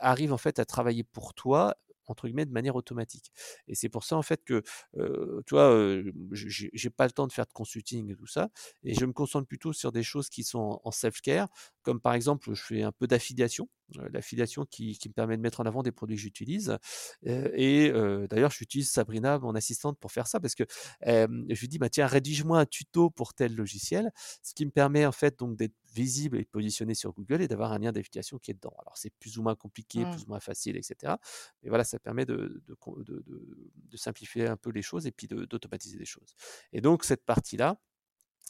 arrive 0.00 0.32
en 0.32 0.38
fait 0.38 0.58
à 0.58 0.64
travailler 0.64 1.04
pour 1.04 1.34
toi 1.34 1.76
entre 2.06 2.26
guillemets 2.26 2.46
de 2.46 2.52
manière 2.52 2.76
automatique. 2.76 3.32
Et 3.68 3.74
c'est 3.74 3.88
pour 3.88 4.04
ça 4.04 4.16
en 4.16 4.22
fait 4.22 4.42
que, 4.44 4.62
euh, 4.96 5.42
tu 5.46 5.54
vois, 5.54 6.02
j'ai 6.32 6.90
pas 6.90 7.06
le 7.06 7.12
temps 7.12 7.26
de 7.26 7.32
faire 7.32 7.46
de 7.46 7.52
consulting 7.52 8.10
et 8.10 8.16
tout 8.16 8.26
ça, 8.26 8.48
et 8.82 8.94
je 8.94 9.04
me 9.04 9.12
concentre 9.12 9.46
plutôt 9.46 9.72
sur 9.72 9.92
des 9.92 10.02
choses 10.02 10.28
qui 10.28 10.44
sont 10.44 10.80
en 10.84 10.90
self-care, 10.90 11.48
comme 11.82 12.00
par 12.00 12.14
exemple, 12.14 12.52
je 12.54 12.62
fais 12.62 12.82
un 12.82 12.92
peu 12.92 13.06
d'affiliation, 13.06 13.68
l'affiliation 14.12 14.64
qui, 14.64 14.98
qui, 14.98 15.08
me 15.08 15.14
permet 15.14 15.36
de 15.36 15.42
mettre 15.42 15.60
en 15.60 15.66
avant 15.66 15.82
des 15.82 15.92
produits 15.92 16.16
que 16.16 16.22
j'utilise. 16.22 16.76
et 17.24 17.90
d'ailleurs, 18.30 18.50
j'utilise 18.50 18.90
Sabrina, 18.90 19.38
mon 19.38 19.54
assistante, 19.54 19.98
pour 19.98 20.12
faire 20.12 20.26
ça, 20.26 20.40
parce 20.40 20.54
que 20.54 20.64
je 21.04 21.60
lui 21.60 21.68
dis, 21.68 21.78
bah, 21.78 21.88
tiens, 21.88 22.06
rédige-moi 22.06 22.60
un 22.60 22.66
tuto 22.66 23.10
pour 23.10 23.34
tel 23.34 23.54
logiciel, 23.54 24.10
ce 24.42 24.54
qui 24.54 24.66
me 24.66 24.70
permet 24.70 25.06
en 25.06 25.12
fait 25.12 25.38
donc 25.38 25.56
d'être 25.56 25.74
visible 25.94 26.38
et 26.38 26.44
positionné 26.44 26.94
sur 26.94 27.12
Google 27.12 27.40
et 27.40 27.48
d'avoir 27.48 27.72
un 27.72 27.78
lien 27.78 27.92
d'affiliation 27.92 28.38
qui 28.38 28.50
est 28.50 28.54
dedans. 28.54 28.74
Alors 28.80 28.96
c'est 28.96 29.10
plus 29.18 29.38
ou 29.38 29.42
moins 29.42 29.54
compliqué, 29.54 30.04
plus 30.04 30.20
mmh. 30.20 30.24
ou 30.24 30.28
moins 30.28 30.40
facile, 30.40 30.76
etc. 30.76 31.14
Mais 31.62 31.70
voilà, 31.70 31.84
ça 31.84 31.98
permet 31.98 32.26
de, 32.26 32.62
de, 32.66 33.24
de 33.26 33.96
simplifier 33.96 34.46
un 34.46 34.56
peu 34.56 34.70
les 34.70 34.82
choses 34.82 35.06
et 35.06 35.12
puis 35.12 35.26
d'automatiser 35.26 35.98
les 35.98 36.04
choses. 36.04 36.34
Et 36.72 36.80
donc 36.80 37.04
cette 37.04 37.24
partie-là, 37.24 37.80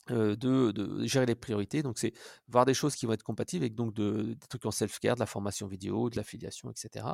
de, 0.09 1.07
gérer 1.07 1.27
les 1.27 1.35
priorités. 1.35 1.83
Donc, 1.83 1.99
c'est 1.99 2.13
voir 2.49 2.65
des 2.65 2.75
choses 2.75 2.95
qui 2.95 3.07
vont 3.07 3.13
être 3.13 3.23
compatibles 3.23 3.65
avec 3.65 3.75
donc 3.75 3.95
de, 3.95 4.35
des 4.35 4.47
trucs 4.49 4.67
en 4.67 4.71
self-care, 4.71 5.15
de 5.15 5.21
la 5.21 5.27
formation 5.27 5.67
vidéo, 5.67 6.11
de 6.11 6.17
l'affiliation, 6.17 6.71
etc. 6.71 7.07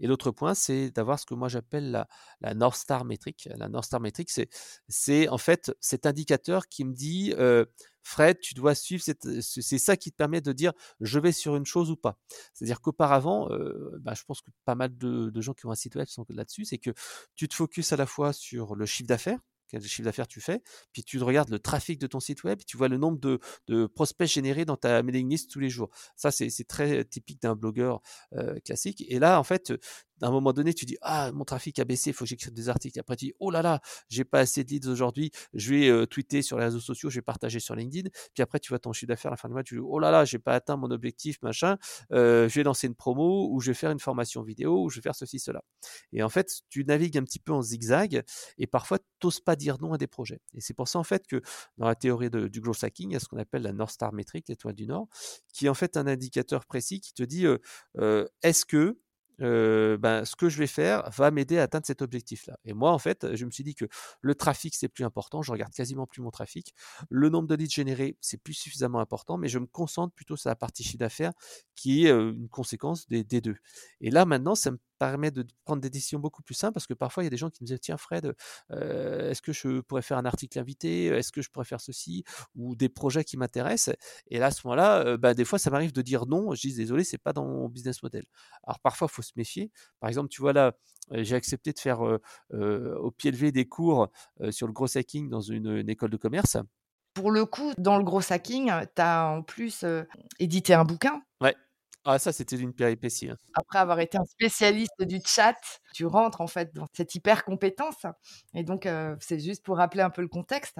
Et 0.00 0.06
l'autre 0.06 0.30
point, 0.30 0.54
c'est 0.54 0.90
d'avoir 0.90 1.18
ce 1.18 1.26
que 1.26 1.34
moi 1.34 1.48
j'appelle 1.48 1.90
la, 1.90 2.08
la, 2.40 2.54
North 2.54 2.76
Star 2.76 3.04
métrique. 3.04 3.48
La 3.56 3.68
North 3.68 3.86
Star 3.86 4.00
métrique, 4.00 4.30
c'est, 4.30 4.48
c'est 4.88 5.28
en 5.28 5.38
fait 5.38 5.72
cet 5.80 6.06
indicateur 6.06 6.68
qui 6.68 6.84
me 6.84 6.92
dit 6.92 7.34
Fred, 8.02 8.40
tu 8.40 8.54
dois 8.54 8.74
suivre, 8.74 9.02
c'est 9.02 9.78
ça 9.78 9.96
qui 9.96 10.10
te 10.10 10.16
permet 10.16 10.40
de 10.40 10.52
dire 10.52 10.72
je 11.00 11.18
vais 11.18 11.32
sur 11.32 11.56
une 11.56 11.66
chose 11.66 11.90
ou 11.90 11.96
pas. 11.96 12.18
C'est-à-dire 12.52 12.80
qu'auparavant, 12.80 13.48
bah, 14.00 14.14
je 14.14 14.24
pense 14.24 14.40
que 14.40 14.50
pas 14.64 14.74
mal 14.74 14.96
de, 14.96 15.30
de 15.30 15.40
gens 15.40 15.54
qui 15.54 15.66
ont 15.66 15.70
un 15.70 15.76
site 15.76 15.94
web 15.94 16.08
sont 16.08 16.26
là-dessus, 16.28 16.64
c'est 16.64 16.78
que 16.78 16.90
tu 17.34 17.48
te 17.48 17.54
focuses 17.54 17.92
à 17.92 17.96
la 17.96 18.06
fois 18.06 18.32
sur 18.32 18.74
le 18.74 18.86
chiffre 18.86 19.06
d'affaires, 19.06 19.38
quel 19.72 19.82
chiffre 19.82 20.04
d'affaires 20.04 20.28
tu 20.28 20.40
fais, 20.40 20.62
puis 20.92 21.02
tu 21.02 21.18
regardes 21.18 21.48
le 21.48 21.58
trafic 21.58 21.98
de 21.98 22.06
ton 22.06 22.20
site 22.20 22.44
web, 22.44 22.60
tu 22.66 22.76
vois 22.76 22.88
le 22.88 22.98
nombre 22.98 23.18
de, 23.18 23.86
prospects 23.86 24.28
générés 24.28 24.64
dans 24.64 24.76
ta 24.76 25.02
mailing 25.02 25.28
list 25.28 25.50
tous 25.50 25.60
les 25.60 25.70
jours. 25.70 25.90
Ça, 26.14 26.30
c'est 26.30 26.64
très 26.68 27.04
typique 27.04 27.42
d'un 27.42 27.56
blogueur 27.56 28.00
classique. 28.64 29.04
Et 29.08 29.18
là, 29.18 29.40
en 29.40 29.44
fait, 29.44 29.72
à 30.22 30.28
un 30.28 30.30
moment 30.30 30.52
donné, 30.52 30.72
tu 30.74 30.84
dis 30.84 30.96
Ah, 31.02 31.30
mon 31.32 31.44
trafic 31.44 31.78
a 31.78 31.84
baissé, 31.84 32.10
il 32.10 32.12
faut 32.12 32.24
que 32.24 32.28
j'écrive 32.28 32.52
des 32.52 32.68
articles. 32.68 32.98
Après, 32.98 33.16
tu 33.16 33.26
dis 33.26 33.34
Oh 33.40 33.50
là 33.50 33.62
là, 33.62 33.80
j'ai 34.08 34.24
pas 34.24 34.40
assez 34.40 34.64
de 34.64 34.70
leads 34.70 34.88
aujourd'hui, 34.88 35.30
je 35.54 35.74
vais 35.74 36.06
tweeter 36.06 36.42
sur 36.42 36.58
les 36.58 36.64
réseaux 36.64 36.80
sociaux, 36.80 37.10
je 37.10 37.16
vais 37.16 37.22
partager 37.22 37.60
sur 37.60 37.74
LinkedIn. 37.74 38.08
Puis 38.34 38.42
après, 38.42 38.60
tu 38.60 38.68
vois 38.70 38.78
ton 38.78 38.92
chiffre 38.92 39.08
d'affaires 39.08 39.30
à 39.30 39.34
la 39.34 39.36
fin 39.36 39.48
du 39.48 39.54
mois, 39.54 39.62
tu 39.62 39.74
dis 39.74 39.80
Oh 39.84 39.98
là 39.98 40.10
là, 40.10 40.24
j'ai 40.24 40.38
pas 40.38 40.54
atteint 40.54 40.76
mon 40.76 40.90
objectif, 40.90 41.40
machin, 41.42 41.76
euh, 42.12 42.48
je 42.48 42.54
vais 42.54 42.62
lancer 42.62 42.86
une 42.86 42.94
promo 42.94 43.48
ou 43.50 43.60
je 43.60 43.70
vais 43.70 43.74
faire 43.74 43.90
une 43.90 43.98
formation 43.98 44.42
vidéo 44.42 44.84
ou 44.84 44.90
je 44.90 44.96
vais 44.96 45.02
faire 45.02 45.14
ceci, 45.14 45.38
cela. 45.38 45.62
Et 46.12 46.22
en 46.22 46.28
fait, 46.28 46.62
tu 46.68 46.84
navigues 46.84 47.18
un 47.18 47.24
petit 47.24 47.38
peu 47.38 47.52
en 47.52 47.62
zigzag 47.62 48.22
et 48.58 48.66
parfois, 48.66 48.98
tu 48.98 49.04
n'oses 49.24 49.40
pas 49.40 49.56
dire 49.56 49.78
non 49.80 49.92
à 49.92 49.98
des 49.98 50.06
projets. 50.06 50.40
Et 50.54 50.60
c'est 50.60 50.74
pour 50.74 50.88
ça, 50.88 50.98
en 50.98 51.04
fait, 51.04 51.26
que 51.26 51.40
dans 51.78 51.86
la 51.86 51.94
théorie 51.94 52.30
du 52.30 52.60
growth 52.60 52.84
hacking, 52.84 53.10
il 53.10 53.12
y 53.14 53.16
a 53.16 53.20
ce 53.20 53.26
qu'on 53.26 53.38
appelle 53.38 53.62
la 53.62 53.72
North 53.72 53.92
Star 53.92 54.12
métrique, 54.12 54.48
l'étoile 54.48 54.74
du 54.74 54.86
Nord, 54.86 55.08
qui 55.52 55.66
est 55.66 55.68
en 55.68 55.74
fait 55.74 55.96
un 55.96 56.06
indicateur 56.06 56.66
précis 56.66 57.00
qui 57.00 57.14
te 57.14 57.22
dit 57.22 57.46
est-ce 58.42 58.64
que 58.64 58.98
ben, 59.38 60.24
ce 60.24 60.36
que 60.36 60.48
je 60.48 60.58
vais 60.58 60.66
faire 60.66 61.08
va 61.10 61.30
m'aider 61.30 61.58
à 61.58 61.62
atteindre 61.62 61.86
cet 61.86 62.02
objectif-là. 62.02 62.58
Et 62.64 62.72
moi, 62.72 62.92
en 62.92 62.98
fait, 62.98 63.34
je 63.34 63.44
me 63.44 63.50
suis 63.50 63.64
dit 63.64 63.74
que 63.74 63.86
le 64.20 64.34
trafic, 64.34 64.74
c'est 64.74 64.88
plus 64.88 65.04
important. 65.04 65.42
Je 65.42 65.52
regarde 65.52 65.72
quasiment 65.72 66.06
plus 66.06 66.22
mon 66.22 66.30
trafic. 66.30 66.74
Le 67.10 67.28
nombre 67.28 67.48
de 67.48 67.54
leads 67.54 67.74
générés, 67.74 68.16
c'est 68.20 68.40
plus 68.42 68.54
suffisamment 68.54 69.00
important, 69.00 69.38
mais 69.38 69.48
je 69.48 69.58
me 69.58 69.66
concentre 69.66 70.14
plutôt 70.14 70.36
sur 70.36 70.48
la 70.48 70.56
partie 70.56 70.82
chiffre 70.84 70.98
d'affaires 70.98 71.32
qui 71.74 72.06
est 72.06 72.10
une 72.10 72.48
conséquence 72.48 73.08
des, 73.08 73.24
des, 73.24 73.40
deux. 73.40 73.56
Et 74.00 74.10
là, 74.10 74.24
maintenant, 74.24 74.54
ça 74.54 74.70
me 74.70 74.78
permet 74.98 75.32
de 75.32 75.44
prendre 75.64 75.82
des 75.82 75.90
décisions 75.90 76.20
beaucoup 76.20 76.42
plus 76.42 76.54
simples 76.54 76.74
parce 76.74 76.86
que 76.86 76.94
parfois 76.94 77.24
il 77.24 77.26
y 77.26 77.28
a 77.28 77.30
des 77.30 77.36
gens 77.36 77.50
qui 77.50 77.64
me 77.64 77.66
disent 77.66 77.80
tiens 77.80 77.96
Fred 77.96 78.34
est-ce 78.70 79.42
que 79.42 79.52
je 79.52 79.80
pourrais 79.80 80.02
faire 80.02 80.16
un 80.16 80.24
article 80.24 80.60
invité? 80.60 81.06
Est-ce 81.06 81.32
que 81.32 81.42
je 81.42 81.50
pourrais 81.50 81.64
faire 81.64 81.80
ceci 81.80 82.22
ou 82.54 82.76
des 82.76 82.88
projets 82.88 83.24
qui 83.24 83.36
m'intéressent? 83.36 83.96
Et 84.28 84.38
là 84.38 84.46
à 84.46 84.50
ce 84.52 84.60
moment-là 84.64 85.16
bah, 85.16 85.34
des 85.34 85.44
fois 85.44 85.58
ça 85.58 85.70
m'arrive 85.70 85.92
de 85.92 86.02
dire 86.02 86.26
non 86.26 86.54
je 86.54 86.68
dis 86.68 86.74
désolé 86.74 87.02
c'est 87.02 87.18
pas 87.18 87.32
dans 87.32 87.44
mon 87.44 87.68
business 87.68 88.00
model 88.04 88.24
alors 88.62 88.78
parfois 88.78 89.08
il 89.10 89.14
faut 89.14 89.21
se 89.22 89.32
méfier 89.36 89.70
par 90.00 90.08
exemple 90.08 90.28
tu 90.28 90.40
vois 90.40 90.52
là 90.52 90.72
j'ai 91.12 91.34
accepté 91.34 91.72
de 91.72 91.78
faire 91.78 92.00
au 92.50 93.10
pied 93.10 93.30
levé 93.30 93.52
des 93.52 93.66
cours 93.66 94.08
sur 94.50 94.66
le 94.66 94.72
gros 94.72 94.96
hacking 94.96 95.28
dans 95.28 95.40
une, 95.40 95.88
école 95.88 96.10
de 96.10 96.16
commerce 96.16 96.56
pour 97.14 97.30
le 97.30 97.44
coup, 97.44 97.74
dans 97.76 97.98
le 97.98 98.04
gros 98.04 98.32
hacking, 98.32 98.72
tu 98.96 99.02
as 99.02 99.26
en 99.26 99.42
plus 99.42 99.84
édité 100.38 100.72
un 100.72 100.84
bouquin. 100.84 101.20
Ouais. 101.42 101.54
Ah, 102.04 102.18
ça, 102.18 102.32
c'était 102.32 102.56
une 102.56 102.72
péripétie. 102.72 103.30
Hein. 103.30 103.36
Après 103.54 103.78
avoir 103.78 104.00
été 104.00 104.18
un 104.18 104.24
spécialiste 104.24 105.02
du 105.02 105.20
chat, 105.24 105.56
tu 105.94 106.04
rentres 106.04 106.40
en 106.40 106.48
fait 106.48 106.74
dans 106.74 106.86
cette 106.92 107.14
hyper 107.14 107.44
compétence. 107.44 108.06
Et 108.54 108.64
donc, 108.64 108.88
c'est 109.20 109.38
juste 109.38 109.64
pour 109.64 109.76
rappeler 109.76 110.02
un 110.02 110.10
peu 110.10 110.22
le 110.22 110.28
contexte. 110.28 110.78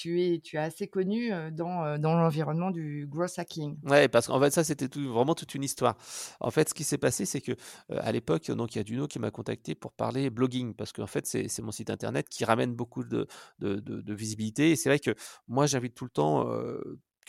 Tu 0.00 0.22
es, 0.22 0.40
tu 0.40 0.56
es 0.56 0.60
assez 0.60 0.88
connu 0.88 1.30
dans, 1.52 1.98
dans 1.98 2.14
l'environnement 2.14 2.70
du 2.70 3.06
growth 3.06 3.38
hacking. 3.38 3.76
Ouais, 3.84 4.08
parce 4.08 4.28
qu'en 4.28 4.40
fait, 4.40 4.50
ça, 4.50 4.64
c'était 4.64 4.88
vraiment 4.98 5.34
toute 5.34 5.54
une 5.54 5.62
histoire. 5.62 5.94
En 6.40 6.50
fait, 6.50 6.70
ce 6.70 6.74
qui 6.74 6.84
s'est 6.84 6.96
passé, 6.96 7.26
c'est 7.26 7.42
que 7.42 7.52
à 7.90 8.10
l'époque, 8.10 8.48
il 8.48 8.76
y 8.76 8.78
a 8.78 8.82
Duno 8.82 9.06
qui 9.08 9.18
m'a 9.18 9.30
contacté 9.30 9.74
pour 9.74 9.92
parler 9.92 10.30
blogging, 10.30 10.72
parce 10.72 10.94
qu'en 10.94 11.06
fait, 11.06 11.26
c'est 11.26 11.60
mon 11.60 11.70
site 11.70 11.90
internet 11.90 12.30
qui 12.30 12.46
ramène 12.46 12.74
beaucoup 12.74 13.04
de, 13.04 13.26
de, 13.58 14.14
visibilité. 14.14 14.70
Et 14.70 14.76
c'est 14.76 14.88
vrai 14.88 15.00
que 15.00 15.14
moi, 15.48 15.66
j'invite 15.66 15.94
tout 15.94 16.04
le 16.04 16.10
temps 16.10 16.48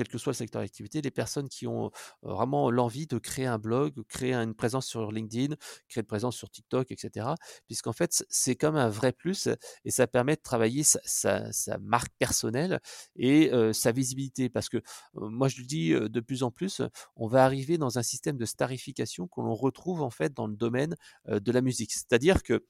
quel 0.02 0.08
que 0.08 0.18
soit 0.18 0.32
le 0.32 0.38
secteur 0.38 0.64
d'activité, 0.64 1.00
les 1.00 1.12
personnes 1.12 1.48
qui 1.48 1.68
ont 1.68 1.92
vraiment 2.24 2.72
l'envie 2.72 3.06
de 3.06 3.20
créer 3.20 3.46
un 3.46 3.60
blog, 3.60 4.02
créer 4.08 4.34
une 4.34 4.56
présence 4.56 4.88
sur 4.88 5.12
LinkedIn, 5.12 5.54
créer 5.88 6.02
une 6.02 6.08
présence 6.08 6.36
sur 6.36 6.50
TikTok, 6.50 6.92
etc. 6.92 7.28
Puisqu'en 7.68 7.94
fait, 7.94 8.26
c'est 8.28 8.56
comme 8.56 8.78
un 8.78 8.90
vrai 8.90 9.12
plus 9.12 9.48
et 9.86 9.92
ça 9.92 10.08
permet 10.08 10.38
de 10.38 10.42
travailler 10.42 10.82
sa, 10.84 11.52
marque 11.82 12.12
personnelle 12.18 12.80
et 13.16 13.52
sa 13.74 13.92
visibilité. 13.92 14.50
Parce 14.50 14.70
que 14.70 14.82
moi, 15.14 15.50
je 15.50 15.60
le 15.60 15.68
dis 15.68 15.92
de 15.92 16.20
plus 16.20 16.42
en 16.42 16.50
plus, 16.50 16.82
on 17.16 17.28
va 17.28 17.46
arriver 17.46 17.78
dans 17.78 18.00
un 18.00 18.04
système 18.04 18.38
de 18.38 18.46
starification 18.46 19.28
que 19.28 19.40
l'on 19.40 19.54
retrouve 19.54 20.02
en 20.02 20.10
fait 20.10 20.34
dans 20.34 20.48
le 20.48 20.56
domaine 20.56 20.96
de 21.28 21.52
la 21.52 21.62
musique. 21.62 21.94
C'est-à-dire 21.94 22.42
que 22.42 22.66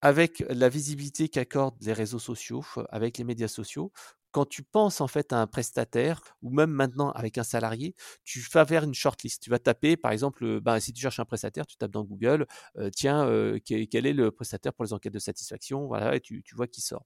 avec 0.00 0.44
la 0.48 0.68
visibilité 0.68 1.28
qu'accordent 1.28 1.80
les 1.80 1.92
réseaux 1.92 2.18
sociaux, 2.18 2.64
avec 2.90 3.18
les 3.18 3.24
médias 3.24 3.46
sociaux, 3.46 3.92
quand 4.32 4.46
tu 4.46 4.62
penses 4.62 5.00
en 5.00 5.08
fait 5.08 5.32
à 5.32 5.40
un 5.40 5.46
prestataire 5.46 6.20
ou 6.42 6.50
même 6.50 6.70
maintenant 6.70 7.10
avec 7.10 7.38
un 7.38 7.42
salarié, 7.42 7.94
tu 8.24 8.40
vas 8.52 8.64
vers 8.64 8.84
une 8.84 8.94
shortlist. 8.94 9.42
Tu 9.42 9.50
vas 9.50 9.58
taper, 9.58 9.96
par 9.96 10.10
exemple, 10.10 10.60
ben, 10.60 10.80
si 10.80 10.92
tu 10.92 11.02
cherches 11.02 11.20
un 11.20 11.24
prestataire, 11.24 11.66
tu 11.66 11.76
tapes 11.76 11.90
dans 11.90 12.02
Google, 12.02 12.46
tiens, 12.96 13.28
quel 13.64 14.06
est 14.06 14.12
le 14.12 14.30
prestataire 14.30 14.72
pour 14.72 14.84
les 14.84 14.92
enquêtes 14.92 15.12
de 15.12 15.18
satisfaction, 15.18 15.86
voilà, 15.86 16.16
et 16.16 16.20
tu, 16.20 16.42
vois 16.54 16.66
qui 16.66 16.80
sort. 16.80 17.04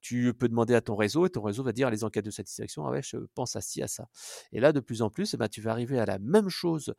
Tu 0.00 0.32
peux 0.34 0.48
demander 0.48 0.74
à 0.74 0.80
ton 0.80 0.96
réseau 0.96 1.26
et 1.26 1.30
ton 1.30 1.42
réseau 1.42 1.62
va 1.62 1.72
dire 1.72 1.90
les 1.90 2.04
enquêtes 2.04 2.24
de 2.24 2.30
satisfaction, 2.30 2.86
ah 2.86 2.90
ouais, 2.90 3.02
je 3.02 3.16
pense 3.34 3.56
à 3.56 3.60
ci, 3.60 3.82
à 3.82 3.88
ça. 3.88 4.08
Et 4.52 4.60
là, 4.60 4.72
de 4.72 4.80
plus 4.80 5.02
en 5.02 5.10
plus, 5.10 5.34
ben, 5.34 5.48
tu 5.48 5.60
vas 5.60 5.72
arriver 5.72 5.98
à 5.98 6.06
la 6.06 6.18
même 6.18 6.48
chose 6.48 6.94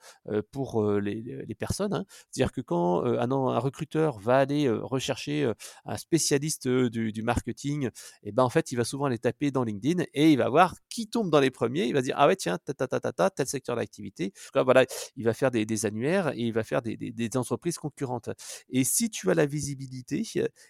pour 0.51 0.91
les, 0.91 1.55
personnes. 1.57 1.93
Hein. 1.93 2.05
C'est-à-dire 2.31 2.51
que 2.51 2.61
quand 2.61 3.03
un, 3.03 3.31
un, 3.31 3.59
recruteur 3.59 4.19
va 4.19 4.37
aller 4.37 4.69
rechercher 4.69 5.51
un 5.85 5.97
spécialiste 5.97 6.67
du, 6.67 7.21
marketing, 7.23 7.89
et 8.23 8.31
ben 8.31 8.43
en 8.43 8.49
fait, 8.49 8.71
il 8.71 8.75
va 8.75 8.83
souvent 8.83 9.05
aller 9.05 9.19
taper 9.19 9.51
dans 9.51 9.63
LinkedIn 9.69 10.03
et 10.13 10.31
il 10.31 10.37
va 10.37 10.49
voir 10.49 10.75
qui 10.89 11.07
tombe 11.07 11.29
dans 11.29 11.39
les 11.39 11.51
premiers. 11.51 11.85
Il 11.85 11.93
va 11.93 12.01
dire 12.01 12.15
ah 12.17 12.27
ouais 12.27 12.35
tiens 12.35 12.57
ta 12.57 12.73
ta 12.73 12.87
ta 12.87 12.99
ta, 12.99 13.13
ta 13.13 13.29
tel 13.29 13.47
secteur 13.47 13.75
d'activité. 13.75 14.33
Voilà, 14.53 14.85
il 15.15 15.23
va 15.23 15.33
faire 15.33 15.51
des, 15.51 15.85
annuaires 15.85 16.29
et 16.29 16.39
il 16.41 16.53
va 16.53 16.63
faire 16.63 16.81
des, 16.81 17.29
entreprises 17.35 17.77
concurrentes. 17.77 18.29
Et 18.69 18.83
si 18.83 19.09
tu 19.09 19.29
as 19.31 19.33
la 19.33 19.45
visibilité, 19.45 20.23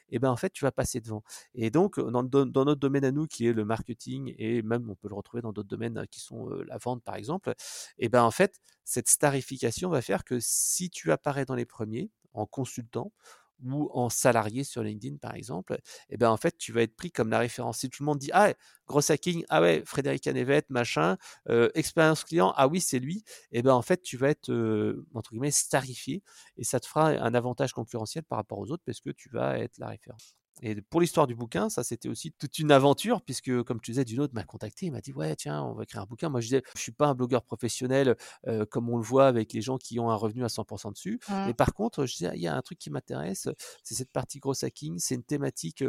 eh 0.10 0.20
ben 0.20 0.30
en 0.30 0.38
fait 0.38 0.52
tu 0.52 0.66
vas 0.66 0.72
passer 0.72 1.00
devant. 1.00 1.24
Et 1.56 1.70
donc 1.70 2.00
dans, 2.00 2.24
dans, 2.24 2.66
notre 2.66 2.80
domaine 2.80 3.06
à 3.06 3.12
nous 3.12 3.28
qui 3.28 3.48
est 3.48 3.54
le 3.54 3.66
marketing 3.66 4.34
et 4.38 4.62
même 4.62 4.90
on 4.90 4.96
peut 4.96 5.10
le 5.10 5.16
retrouver 5.16 5.42
dans 5.42 5.52
d'autres 5.52 5.70
domaines 5.70 6.06
qui 6.12 6.20
sont 6.20 6.50
la 6.50 6.78
vente 6.78 7.04
par 7.04 7.16
exemple, 7.16 7.54
eh 7.98 8.10
ben 8.10 8.24
en 8.24 8.32
fait 8.32 8.60
cette 8.84 9.08
starification 9.08 9.90
va 9.90 10.02
faire 10.02 10.24
que 10.24 10.40
si 10.40 10.90
tu 10.90 11.12
apparais 11.12 11.46
dans 11.46 11.56
les 11.56 11.66
premiers 11.66 12.10
en 12.34 12.46
consultant 12.46 13.12
ou 13.66 13.90
en 13.94 14.10
salarié 14.10 14.64
sur 14.64 14.84
LinkedIn, 14.84 15.18
par 15.18 15.36
exemple, 15.36 15.78
et 16.10 16.18
ben 16.18 16.30
en 16.30 16.38
fait, 16.38 16.58
tu 16.58 16.72
vas 16.72 16.82
être 16.84 16.96
pris 16.96 17.12
comme 17.12 17.30
la 17.30 17.40
référence. 17.40 17.80
Si 17.80 17.90
tout 17.90 18.04
le 18.04 18.06
monde 18.08 18.20
dit 18.20 18.30
Ah, 18.34 18.54
gros 18.88 19.12
hacking, 19.12 19.44
ah 19.50 19.62
ouais, 19.62 19.84
Frédéric 19.86 20.28
Anevet, 20.28 20.64
machin, 20.70 21.18
expérience 21.76 22.24
client, 22.24 22.54
ah 22.58 22.68
oui, 22.68 22.82
c'est 22.82 23.00
lui, 23.00 23.24
et 23.52 23.62
ben 23.62 23.74
en 23.74 23.82
fait, 23.82 24.02
tu 24.02 24.18
vas 24.18 24.30
être, 24.30 24.52
entre 25.14 25.32
guillemets, 25.32 25.52
starifié 25.52 26.24
et 26.58 26.64
ça 26.64 26.80
te 26.80 26.86
fera 26.88 27.10
un 27.10 27.34
avantage 27.34 27.74
concurrentiel 27.74 28.24
par 28.24 28.38
rapport 28.38 28.60
aux 28.60 28.72
autres 28.72 28.84
parce 28.86 29.00
que 29.02 29.10
tu 29.12 29.30
vas 29.30 29.58
être 29.60 29.78
la 29.78 29.88
référence. 29.90 30.39
Et 30.62 30.82
pour 30.82 31.02
l'histoire 31.02 31.28
du 31.28 31.36
bouquin, 31.36 31.70
ça 31.70 31.84
c'était 31.84 32.10
aussi 32.10 32.32
toute 32.32 32.60
une 32.60 32.72
aventure, 32.72 33.22
puisque 33.22 33.64
comme 33.64 33.80
tu 33.80 33.92
disais, 33.92 34.06
d'une 34.06 34.20
autre 34.20 34.34
m'a 34.34 34.44
contacté, 34.44 34.88
il 34.88 34.92
m'a 34.92 35.02
dit 35.02 35.14
ouais 35.14 35.36
tiens, 35.36 35.64
on 35.64 35.74
va 35.74 35.84
écrire 35.84 36.02
un 36.02 36.06
bouquin. 36.06 36.30
Moi 36.30 36.42
je 36.42 36.48
disais, 36.48 36.64
je 36.76 36.82
suis 36.82 36.92
pas 36.92 37.08
un 37.08 37.16
blogueur 37.16 37.44
professionnel 37.44 38.16
comme 38.70 38.90
on 38.90 38.98
le 38.98 39.04
voit 39.04 39.28
avec 39.28 39.54
les 39.54 39.62
gens 39.62 39.78
qui 39.78 40.00
ont 40.00 40.10
un 40.10 40.16
revenu 40.16 40.44
à 40.44 40.48
100% 40.48 40.94
dessus. 40.94 41.20
Mmh. 41.30 41.34
Mais 41.48 41.54
par 41.54 41.74
contre, 41.74 42.06
je 42.06 42.14
disais, 42.14 42.32
il 42.36 42.42
y 42.42 42.48
a 42.48 42.56
un 42.56 42.62
truc 42.62 42.78
qui 42.80 42.90
m'intéresse, 42.90 43.48
c'est 43.84 43.96
cette 43.96 44.12
partie 44.12 44.40
gros 44.40 44.54
hacking, 44.64 45.00
c'est 45.00 45.16
une 45.16 45.24
thématique 45.24 45.84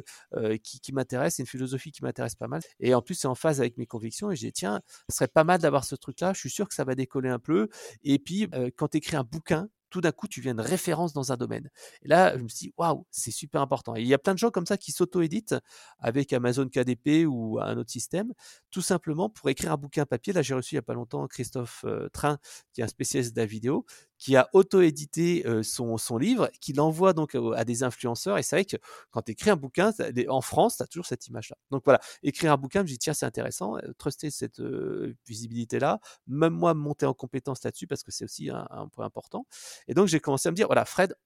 qui, 0.62 0.80
qui 0.80 0.92
m'intéresse, 0.92 1.36
c'est 1.36 1.42
une 1.42 1.48
philosophie 1.48 1.92
qui 1.92 2.02
m'intéresse 2.02 2.34
pas 2.34 2.48
mal. 2.48 2.60
Et 2.78 2.94
en 2.94 3.02
plus 3.02 3.14
c'est 3.14 3.28
en 3.28 3.34
phase 3.34 3.60
avec 3.60 3.76
mes 3.78 3.86
convictions. 3.86 4.30
Et 4.30 4.36
je 4.36 4.46
dis 4.46 4.52
tiens, 4.52 4.80
ce 5.08 5.16
serait 5.16 5.28
pas 5.28 5.44
mal 5.44 5.60
d'avoir 5.60 5.84
ce 5.84 5.94
truc-là. 5.96 6.32
Je 6.32 6.40
suis 6.40 6.50
sûr 6.50 6.68
que 6.68 6.74
ça 6.74 6.84
va 6.84 6.94
décoller 6.94 7.28
un 7.28 7.38
peu. 7.38 7.68
Et 8.04 8.18
puis 8.18 8.48
quand 8.76 8.88
tu 8.88 8.98
écris 8.98 9.16
un 9.16 9.24
bouquin, 9.24 9.68
tout 9.90 10.00
d'un 10.00 10.12
coup, 10.12 10.28
tu 10.28 10.40
viens 10.40 10.54
de 10.54 10.62
référence 10.62 11.12
dans 11.12 11.32
un 11.32 11.36
domaine. 11.36 11.68
Et 12.02 12.08
là, 12.08 12.36
je 12.36 12.42
me 12.42 12.48
suis 12.48 12.68
dit, 12.68 12.74
waouh, 12.76 13.06
c'est 13.10 13.30
super 13.30 13.60
important. 13.60 13.94
Il 13.96 14.06
y 14.06 14.14
a 14.14 14.18
plein 14.18 14.34
de 14.34 14.38
gens 14.38 14.50
comme 14.50 14.66
ça 14.66 14.76
qui 14.76 14.92
s'auto-éditent 14.92 15.56
avec 15.98 16.32
Amazon 16.32 16.68
KDP 16.68 17.26
ou 17.26 17.58
un 17.60 17.76
autre 17.76 17.90
système, 17.90 18.32
tout 18.70 18.82
simplement 18.82 19.28
pour 19.28 19.50
écrire 19.50 19.72
un 19.72 19.76
bouquin 19.76 20.06
papier. 20.06 20.32
Là, 20.32 20.42
j'ai 20.42 20.54
reçu 20.54 20.74
il 20.74 20.76
n'y 20.76 20.80
a 20.80 20.82
pas 20.82 20.94
longtemps 20.94 21.26
Christophe 21.26 21.84
euh, 21.84 22.08
Train, 22.12 22.38
qui 22.72 22.80
est 22.80 22.84
un 22.84 22.88
spécialiste 22.88 23.34
de 23.34 23.40
la 23.40 23.46
vidéo, 23.46 23.84
qui 24.20 24.36
a 24.36 24.48
auto-édité 24.52 25.44
son, 25.62 25.96
livre, 26.18 26.50
qui 26.60 26.72
l'envoie 26.72 27.12
donc 27.14 27.36
à 27.56 27.64
des 27.64 27.82
influenceurs. 27.82 28.38
Et 28.38 28.42
c'est 28.42 28.54
vrai 28.54 28.64
que 28.64 28.76
quand 29.10 29.22
tu 29.22 29.32
écris 29.32 29.50
un 29.50 29.56
bouquin, 29.56 29.92
en 30.28 30.40
France, 30.42 30.76
tu 30.76 30.82
as 30.82 30.86
toujours 30.86 31.06
cette 31.06 31.26
image-là. 31.26 31.56
Donc 31.70 31.82
voilà, 31.84 32.00
écrire 32.22 32.52
un 32.52 32.58
bouquin, 32.58 32.80
je 32.80 32.84
me 32.84 32.88
dis, 32.88 32.98
tiens, 32.98 33.14
c'est 33.14 33.26
intéressant, 33.26 33.78
truster 33.98 34.30
cette 34.30 34.60
visibilité-là, 35.26 36.00
même 36.26 36.52
moi, 36.52 36.74
monter 36.74 37.06
en 37.06 37.14
compétence 37.14 37.64
là-dessus, 37.64 37.86
parce 37.86 38.02
que 38.02 38.12
c'est 38.12 38.24
aussi 38.24 38.50
un, 38.50 38.66
un, 38.70 38.88
point 38.88 39.06
important. 39.06 39.46
Et 39.88 39.94
donc, 39.94 40.06
j'ai 40.06 40.20
commencé 40.20 40.48
à 40.48 40.52
me 40.52 40.56
dire, 40.56 40.66
voilà, 40.66 40.84
Fred, 40.84 41.16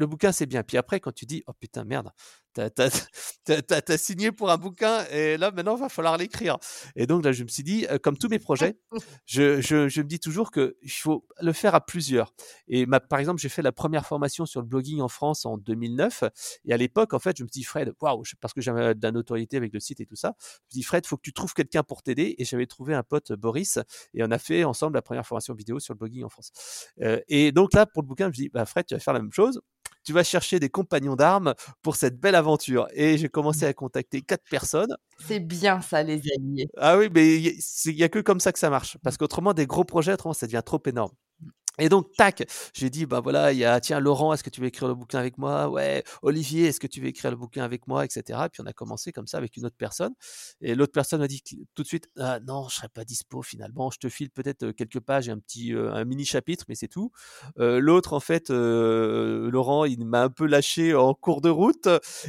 le 0.00 0.06
bouquin, 0.06 0.32
c'est 0.32 0.46
bien. 0.46 0.62
Puis 0.62 0.78
après, 0.78 0.98
quand 0.98 1.12
tu 1.12 1.26
dis, 1.26 1.44
oh 1.46 1.52
putain, 1.52 1.84
merde, 1.84 2.10
t'as 2.54 2.68
as, 2.74 3.98
signé 3.98 4.32
pour 4.32 4.50
un 4.50 4.56
bouquin 4.56 5.04
et 5.12 5.36
là, 5.36 5.50
maintenant, 5.50 5.76
il 5.76 5.80
va 5.80 5.88
falloir 5.90 6.16
l'écrire. 6.16 6.56
Et 6.96 7.06
donc, 7.06 7.22
là, 7.24 7.32
je 7.32 7.44
me 7.44 7.48
suis 7.48 7.62
dit, 7.62 7.86
comme 8.02 8.16
tous 8.16 8.28
mes 8.28 8.38
projets, 8.38 8.78
je, 9.26 9.60
je, 9.60 9.88
je 9.88 10.00
me 10.00 10.06
dis 10.06 10.18
toujours 10.18 10.50
qu'il 10.50 10.72
faut 10.90 11.26
le 11.40 11.52
faire 11.52 11.74
à 11.74 11.84
plusieurs. 11.84 12.32
Et 12.66 12.86
ma, 12.86 12.98
par 12.98 13.18
exemple, 13.18 13.40
j'ai 13.40 13.50
fait 13.50 13.60
la 13.62 13.72
première 13.72 14.06
formation 14.06 14.46
sur 14.46 14.62
le 14.62 14.66
blogging 14.66 15.00
en 15.02 15.08
France 15.08 15.44
en 15.44 15.58
2009. 15.58 16.24
Et 16.64 16.72
à 16.72 16.78
l'époque, 16.78 17.12
en 17.12 17.18
fait, 17.18 17.36
je 17.36 17.44
me 17.44 17.48
dis, 17.48 17.62
Fred, 17.62 17.92
waouh, 18.00 18.22
parce 18.40 18.54
que 18.54 18.62
j'avais 18.62 18.94
de 18.94 19.02
la 19.02 19.12
notoriété 19.12 19.58
avec 19.58 19.74
le 19.74 19.80
site 19.80 20.00
et 20.00 20.06
tout 20.06 20.16
ça, 20.16 20.34
je 20.40 20.76
me 20.76 20.80
dis, 20.80 20.82
Fred, 20.82 21.04
il 21.04 21.08
faut 21.08 21.18
que 21.18 21.22
tu 21.22 21.34
trouves 21.34 21.52
quelqu'un 21.52 21.82
pour 21.82 22.02
t'aider. 22.02 22.34
Et 22.38 22.46
j'avais 22.46 22.66
trouvé 22.66 22.94
un 22.94 23.02
pote, 23.02 23.32
Boris, 23.32 23.78
et 24.14 24.24
on 24.24 24.30
a 24.30 24.38
fait 24.38 24.64
ensemble 24.64 24.94
la 24.94 25.02
première 25.02 25.26
formation 25.26 25.52
vidéo 25.52 25.78
sur 25.78 25.92
le 25.92 25.98
blogging 25.98 26.24
en 26.24 26.30
France. 26.30 26.52
Euh, 27.02 27.20
et 27.28 27.52
donc 27.52 27.74
là, 27.74 27.84
pour 27.84 28.02
le 28.02 28.08
bouquin, 28.08 28.24
je 28.24 28.30
me 28.30 28.34
dis, 28.34 28.48
bah, 28.48 28.64
Fred, 28.64 28.86
tu 28.86 28.94
vas 28.94 29.00
faire 29.00 29.14
la 29.14 29.20
même 29.20 29.32
chose 29.32 29.60
tu 30.04 30.12
vas 30.12 30.24
chercher 30.24 30.60
des 30.60 30.68
compagnons 30.68 31.16
d'armes 31.16 31.54
pour 31.82 31.96
cette 31.96 32.18
belle 32.20 32.34
aventure. 32.34 32.86
Et 32.94 33.18
j'ai 33.18 33.28
commencé 33.28 33.64
à 33.64 33.72
contacter 33.72 34.22
quatre 34.22 34.44
personnes. 34.50 34.96
C'est 35.26 35.40
bien 35.40 35.80
ça, 35.80 36.02
les 36.02 36.22
amis. 36.36 36.66
Ah 36.76 36.96
oui, 36.98 37.08
mais 37.12 37.36
il 37.36 37.94
n'y 37.94 38.02
a, 38.02 38.06
a, 38.06 38.08
que 38.08 38.18
comme 38.18 38.40
ça 38.40 38.52
que 38.52 38.58
ça 38.58 38.70
marche. 38.70 38.96
Parce 39.02 39.16
qu'autrement, 39.16 39.52
des 39.52 39.66
gros 39.66 39.84
projets, 39.84 40.12
autrement, 40.12 40.34
ça 40.34 40.46
devient 40.46 40.62
trop 40.64 40.82
énorme. 40.86 41.12
Et 41.80 41.88
donc, 41.88 42.12
tac, 42.12 42.44
j'ai 42.74 42.90
dit, 42.90 43.06
bah 43.06 43.20
voilà, 43.20 43.52
il 43.52 43.58
y 43.58 43.64
a, 43.64 43.80
tiens, 43.80 44.00
Laurent, 44.00 44.34
est-ce 44.34 44.44
que 44.44 44.50
tu 44.50 44.60
veux 44.60 44.66
écrire 44.66 44.86
le 44.86 44.94
bouquin 44.94 45.18
avec 45.18 45.38
moi? 45.38 45.68
Ouais, 45.68 46.04
Olivier, 46.22 46.66
est-ce 46.66 46.78
que 46.78 46.86
tu 46.86 47.00
veux 47.00 47.08
écrire 47.08 47.30
le 47.30 47.38
bouquin 47.38 47.64
avec 47.64 47.88
moi? 47.88 48.04
Etc. 48.04 48.20
Et 48.44 48.48
puis 48.50 48.60
on 48.60 48.66
a 48.66 48.72
commencé 48.74 49.12
comme 49.12 49.26
ça 49.26 49.38
avec 49.38 49.56
une 49.56 49.64
autre 49.64 49.76
personne. 49.78 50.12
Et 50.60 50.74
l'autre 50.74 50.92
personne 50.92 51.20
m'a 51.20 51.26
dit 51.28 51.42
tout 51.74 51.82
de 51.82 51.88
suite, 51.88 52.08
ah, 52.18 52.38
non, 52.46 52.68
je 52.68 52.76
serai 52.76 52.88
pas 52.88 53.04
dispo 53.04 53.42
finalement. 53.42 53.90
Je 53.90 53.98
te 53.98 54.08
file 54.10 54.30
peut-être 54.30 54.72
quelques 54.72 55.00
pages 55.00 55.28
et 55.28 55.32
un 55.32 55.38
petit, 55.38 55.72
un 55.72 56.04
mini 56.04 56.26
chapitre, 56.26 56.66
mais 56.68 56.74
c'est 56.74 56.88
tout. 56.88 57.12
L'autre, 57.56 58.12
en 58.12 58.20
fait, 58.20 58.50
Laurent, 58.50 59.86
il 59.86 60.04
m'a 60.04 60.24
un 60.24 60.30
peu 60.30 60.46
lâché 60.46 60.94
en 60.94 61.14
cours 61.14 61.40
de 61.40 61.48
route. 61.48 61.88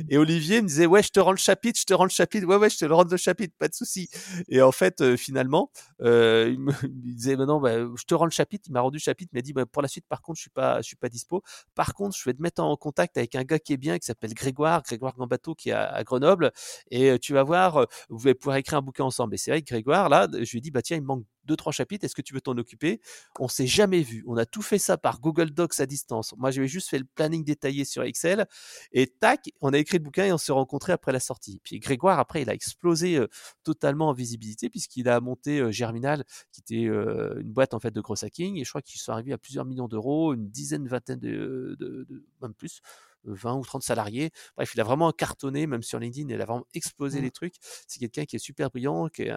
Et 0.09 0.17
Olivier 0.17 0.61
me 0.61 0.67
disait, 0.67 0.85
ouais, 0.85 1.03
je 1.03 1.09
te 1.09 1.19
rends 1.19 1.31
le 1.31 1.37
chapitre, 1.37 1.77
je 1.79 1.85
te 1.85 1.93
rends 1.93 2.05
le 2.05 2.09
chapitre. 2.09 2.47
Ouais, 2.47 2.55
ouais, 2.55 2.69
je 2.69 2.77
te 2.77 2.85
le 2.85 2.95
rends 2.95 3.05
le 3.09 3.17
chapitre, 3.17 3.53
pas 3.59 3.67
de 3.67 3.73
souci. 3.73 4.09
Et 4.47 4.61
en 4.61 4.71
fait, 4.71 5.17
finalement, 5.17 5.71
il 5.99 6.05
me 6.05 6.71
disait, 7.13 7.35
non, 7.35 7.59
bah, 7.59 7.75
je 7.75 8.03
te 8.05 8.13
rends 8.13 8.25
le 8.25 8.31
chapitre. 8.31 8.65
Il 8.69 8.73
m'a 8.73 8.81
rendu 8.81 8.97
le 8.97 9.01
chapitre 9.01 9.31
il 9.40 9.40
m'a 9.41 9.43
dit 9.43 9.53
bah, 9.53 9.65
pour 9.65 9.81
la 9.81 9.87
suite, 9.87 10.05
par 10.07 10.21
contre, 10.21 10.37
je 10.37 10.41
suis 10.41 10.49
pas, 10.49 10.77
je 10.81 10.87
suis 10.87 10.95
pas 10.95 11.09
dispo. 11.09 11.41
Par 11.75 11.93
contre, 11.93 12.15
je 12.17 12.23
vais 12.29 12.33
te 12.33 12.41
mettre 12.41 12.61
en 12.63 12.75
contact 12.75 13.17
avec 13.17 13.35
un 13.35 13.43
gars 13.43 13.59
qui 13.59 13.73
est 13.73 13.77
bien, 13.77 13.97
qui 13.97 14.05
s'appelle 14.05 14.33
Grégoire, 14.33 14.83
Grégoire 14.83 15.15
Gambato, 15.15 15.55
qui 15.55 15.69
est 15.69 15.73
à, 15.73 16.03
Grenoble, 16.03 16.51
et 16.89 17.17
tu 17.19 17.33
vas 17.33 17.43
voir, 17.43 17.85
vous 18.09 18.27
allez 18.27 18.35
pouvoir 18.35 18.57
écrire 18.57 18.79
un 18.79 18.81
bouquin 18.81 19.03
ensemble. 19.03 19.35
Et 19.35 19.37
c'est 19.37 19.51
vrai 19.51 19.61
que 19.61 19.69
Grégoire, 19.69 20.09
là, 20.09 20.27
je 20.31 20.51
lui 20.51 20.57
ai 20.59 20.61
dit 20.61 20.71
bah 20.71 20.81
tiens, 20.81 20.97
il 20.97 21.03
manque 21.03 21.25
deux, 21.45 21.55
trois 21.55 21.71
chapitres, 21.71 22.05
est-ce 22.05 22.15
que 22.15 22.21
tu 22.21 22.33
veux 22.33 22.41
t'en 22.41 22.57
occuper? 22.57 23.01
On 23.39 23.47
s'est 23.47 23.67
jamais 23.67 24.01
vu. 24.01 24.23
On 24.27 24.37
a 24.37 24.45
tout 24.45 24.61
fait 24.61 24.79
ça 24.79 24.97
par 24.97 25.19
Google 25.19 25.51
Docs 25.51 25.79
à 25.79 25.85
distance. 25.85 26.33
Moi, 26.37 26.51
j'avais 26.51 26.67
juste 26.67 26.89
fait 26.89 26.99
le 26.99 27.05
planning 27.05 27.43
détaillé 27.43 27.85
sur 27.85 28.03
Excel. 28.03 28.45
Et 28.91 29.07
tac, 29.07 29.49
on 29.61 29.73
a 29.73 29.77
écrit 29.77 29.97
le 29.97 30.03
bouquin 30.03 30.25
et 30.25 30.33
on 30.33 30.37
s'est 30.37 30.51
rencontrés 30.51 30.93
après 30.93 31.11
la 31.11 31.19
sortie. 31.19 31.59
Puis 31.63 31.79
Grégoire, 31.79 32.19
après, 32.19 32.41
il 32.41 32.49
a 32.49 32.53
explosé 32.53 33.19
totalement 33.63 34.09
en 34.09 34.13
visibilité 34.13 34.69
puisqu'il 34.69 35.09
a 35.09 35.19
monté 35.19 35.71
Germinal, 35.71 36.23
qui 36.51 36.61
était 36.61 36.83
une 36.83 37.51
boîte 37.51 37.73
en 37.73 37.79
fait 37.79 37.91
de 37.91 38.01
gros 38.01 38.23
hacking. 38.23 38.57
Et 38.57 38.63
je 38.63 38.69
crois 38.69 38.81
qu'ils 38.81 38.99
sont 38.99 39.11
arrivés 39.11 39.33
à 39.33 39.37
plusieurs 39.37 39.65
millions 39.65 39.87
d'euros, 39.87 40.33
une 40.33 40.49
dizaine, 40.49 40.87
vingtaine 40.87 41.19
de, 41.19 41.75
de, 41.79 42.05
de 42.09 42.25
même 42.41 42.53
plus 42.53 42.81
20 43.25 43.55
ou 43.55 43.63
30 43.63 43.83
salariés. 43.83 44.31
Bref, 44.55 44.71
il 44.75 44.81
a 44.81 44.83
vraiment 44.83 45.11
cartonné, 45.11 45.67
même 45.67 45.83
sur 45.83 45.99
LinkedIn, 45.99 46.29
il 46.29 46.41
a 46.41 46.45
vraiment 46.45 46.65
explosé 46.73 47.19
mmh. 47.19 47.23
les 47.23 47.31
trucs. 47.31 47.55
C'est 47.87 47.99
quelqu'un 47.99 48.25
qui 48.25 48.35
est 48.35 48.39
super 48.39 48.69
brillant, 48.69 49.07
qui 49.07 49.23
est, 49.23 49.33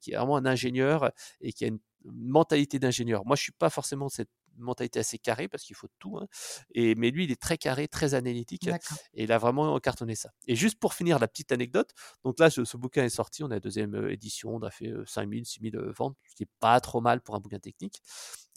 qui 0.00 0.12
est, 0.12 0.16
vraiment 0.16 0.36
un 0.36 0.46
ingénieur 0.46 1.10
et 1.40 1.52
qui 1.52 1.64
a 1.64 1.68
une 1.68 1.78
mentalité 2.04 2.78
d'ingénieur. 2.78 3.24
Moi, 3.26 3.36
je 3.36 3.42
suis 3.42 3.52
pas 3.52 3.70
forcément 3.70 4.08
cette 4.08 4.30
mentalité 4.58 5.00
assez 5.00 5.18
carrée 5.18 5.48
parce 5.48 5.62
qu'il 5.64 5.76
faut 5.76 5.88
tout. 5.98 6.18
Hein. 6.18 6.26
Et, 6.74 6.94
mais 6.94 7.10
lui, 7.10 7.24
il 7.24 7.30
est 7.30 7.40
très 7.40 7.58
carré, 7.58 7.88
très 7.88 8.14
analytique 8.14 8.68
et 9.14 9.24
il 9.24 9.32
a 9.32 9.38
vraiment 9.38 9.78
cartonné 9.78 10.14
ça. 10.14 10.30
Et 10.46 10.56
juste 10.56 10.78
pour 10.78 10.94
finir 10.94 11.18
la 11.18 11.28
petite 11.28 11.52
anecdote, 11.52 11.92
donc 12.24 12.38
là, 12.38 12.50
ce, 12.50 12.76
bouquin 12.76 13.04
est 13.04 13.10
sorti, 13.10 13.42
on 13.42 13.46
a 13.46 13.54
la 13.54 13.60
deuxième 13.60 14.08
édition, 14.08 14.56
on 14.56 14.62
a 14.62 14.70
fait 14.70 14.92
5000, 15.06 15.46
6000 15.46 15.78
ventes, 15.96 16.16
ce 16.28 16.34
qui 16.34 16.42
n'est 16.42 16.50
pas 16.60 16.78
trop 16.80 17.00
mal 17.00 17.20
pour 17.20 17.34
un 17.34 17.40
bouquin 17.40 17.58
technique. 17.58 18.02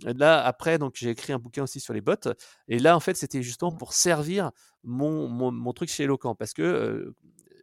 Là, 0.04 0.44
après, 0.44 0.78
donc 0.78 0.94
j'ai 0.96 1.10
écrit 1.10 1.34
un 1.34 1.40
bouquin 1.40 1.64
aussi 1.64 1.80
sur 1.80 1.94
les 1.94 2.02
bots. 2.02 2.16
Et 2.68 2.80
là, 2.80 2.96
en 2.96 3.00
fait, 3.00 3.16
c'était 3.16 3.44
justement 3.44 3.72
mmh. 3.72 3.78
pour 3.78 3.94
servir 3.94 4.52
mon, 4.84 5.28
mon, 5.28 5.52
mon 5.52 5.74
truc 5.74 5.90
chez 5.90 6.04
Eloquent 6.04 6.36
parce 6.36 6.54
que 6.54 7.14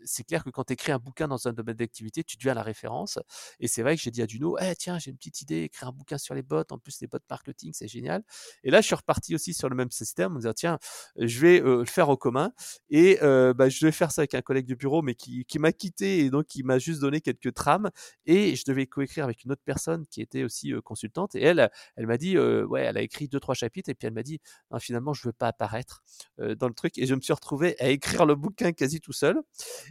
c'est 0.07 0.25
clair 0.25 0.45
que 0.45 0.51
quand 0.51 0.64
tu 0.64 0.73
écris 0.73 0.92
un 0.92 0.99
bouquin 0.99 1.29
dans 1.29 1.49
un 1.49 1.53
domaine 1.53 1.77
d'activité, 1.77 2.25
tu 2.25 2.37
deviens 2.37 2.55
la 2.55 2.62
référence. 2.62 3.19
Et 3.61 3.69
c'est 3.69 3.83
vrai 3.83 3.97
que 3.97 4.03
j'ai 4.03 4.11
dit 4.11 4.23
à 4.23 4.27
Duno, 4.27 4.57
eh, 4.59 4.75
tiens, 4.77 4.99
j'ai 4.99 5.11
une 5.11 5.16
petite 5.16 5.42
idée, 5.42 5.62
écrire 5.62 5.88
un 5.88 5.92
bouquin 5.92 6.19
sur 6.19 6.35
les 6.35 6.42
bots, 6.42 6.62
en 6.71 6.79
plus 6.79 7.01
les 7.01 7.07
bots 7.07 7.19
marketing, 7.29 7.73
c'est 7.75 7.88
génial. 7.88 8.23
Et 8.62 8.71
là, 8.71 8.81
je 8.81 8.87
suis 8.87 8.95
reparti 8.95 9.35
aussi 9.35 9.55
sur 9.55 9.69
le 9.69 9.77
même 9.77 9.90
système 9.90 10.37
en 10.37 10.38
disant, 10.38 10.53
tiens, 10.55 10.79
je 11.16 11.40
vais 11.40 11.61
le 11.61 11.85
faire 11.85 12.09
au 12.09 12.16
commun. 12.16 12.53
Et 12.90 13.19
bah, 13.21 13.69
je 13.69 13.85
vais 13.85 13.92
faire 13.92 14.12
ça 14.12 14.23
avec 14.23 14.35
un 14.35 14.42
collègue 14.42 14.66
du 14.66 14.77
bureau, 14.77 15.03
mais 15.03 15.14
qui, 15.14 15.45
m'a 15.59 15.73
quitté 15.73 16.21
et 16.21 16.31
donc 16.31 16.47
qui 16.47 16.62
m'a 16.62 16.79
juste 16.79 17.01
donné 17.01 17.21
quelques 17.21 17.55
trames. 17.55 17.90
Et 18.25 18.57
je 18.57 18.64
devais 18.66 18.87
coécrire 18.87 19.25
avec 19.25 19.45
une 19.45 19.53
autre 19.53 19.62
personne 19.64 20.07
qui 20.07 20.21
était 20.21 20.45
aussi 20.45 20.73
consultante. 20.85 21.35
Et 21.35 21.42
elle, 21.42 21.71
elle 21.97 22.07
m'a 22.07 22.16
dit, 22.16 22.38
ouais, 22.38 22.83
elle 22.83 22.97
a 22.97 23.03
écrit 23.03 23.29
deux, 23.29 23.40
trois 23.40 23.55
chapitres. 23.55 23.90
Et 23.90 23.95
puis 23.95 24.07
elle 24.07 24.14
m'a 24.14 24.23
dit, 24.23 24.40
finalement, 24.79 25.12
je 25.12 25.27
veux 25.29 25.33
pas 25.33 25.49
apparaître 25.49 26.03
dans 26.38 26.69
le 26.69 26.75
truc. 26.75 26.99
Et 26.99 27.07
je 27.07 27.14
me 27.14 27.21
suis 27.21 27.33
retrouvé 27.33 27.77
à 27.81 27.88
écrire 27.88 28.27
le 28.27 28.35
bouquin 28.35 28.73
quasi 28.73 29.01
tout 29.01 29.12
seul. 29.12 29.40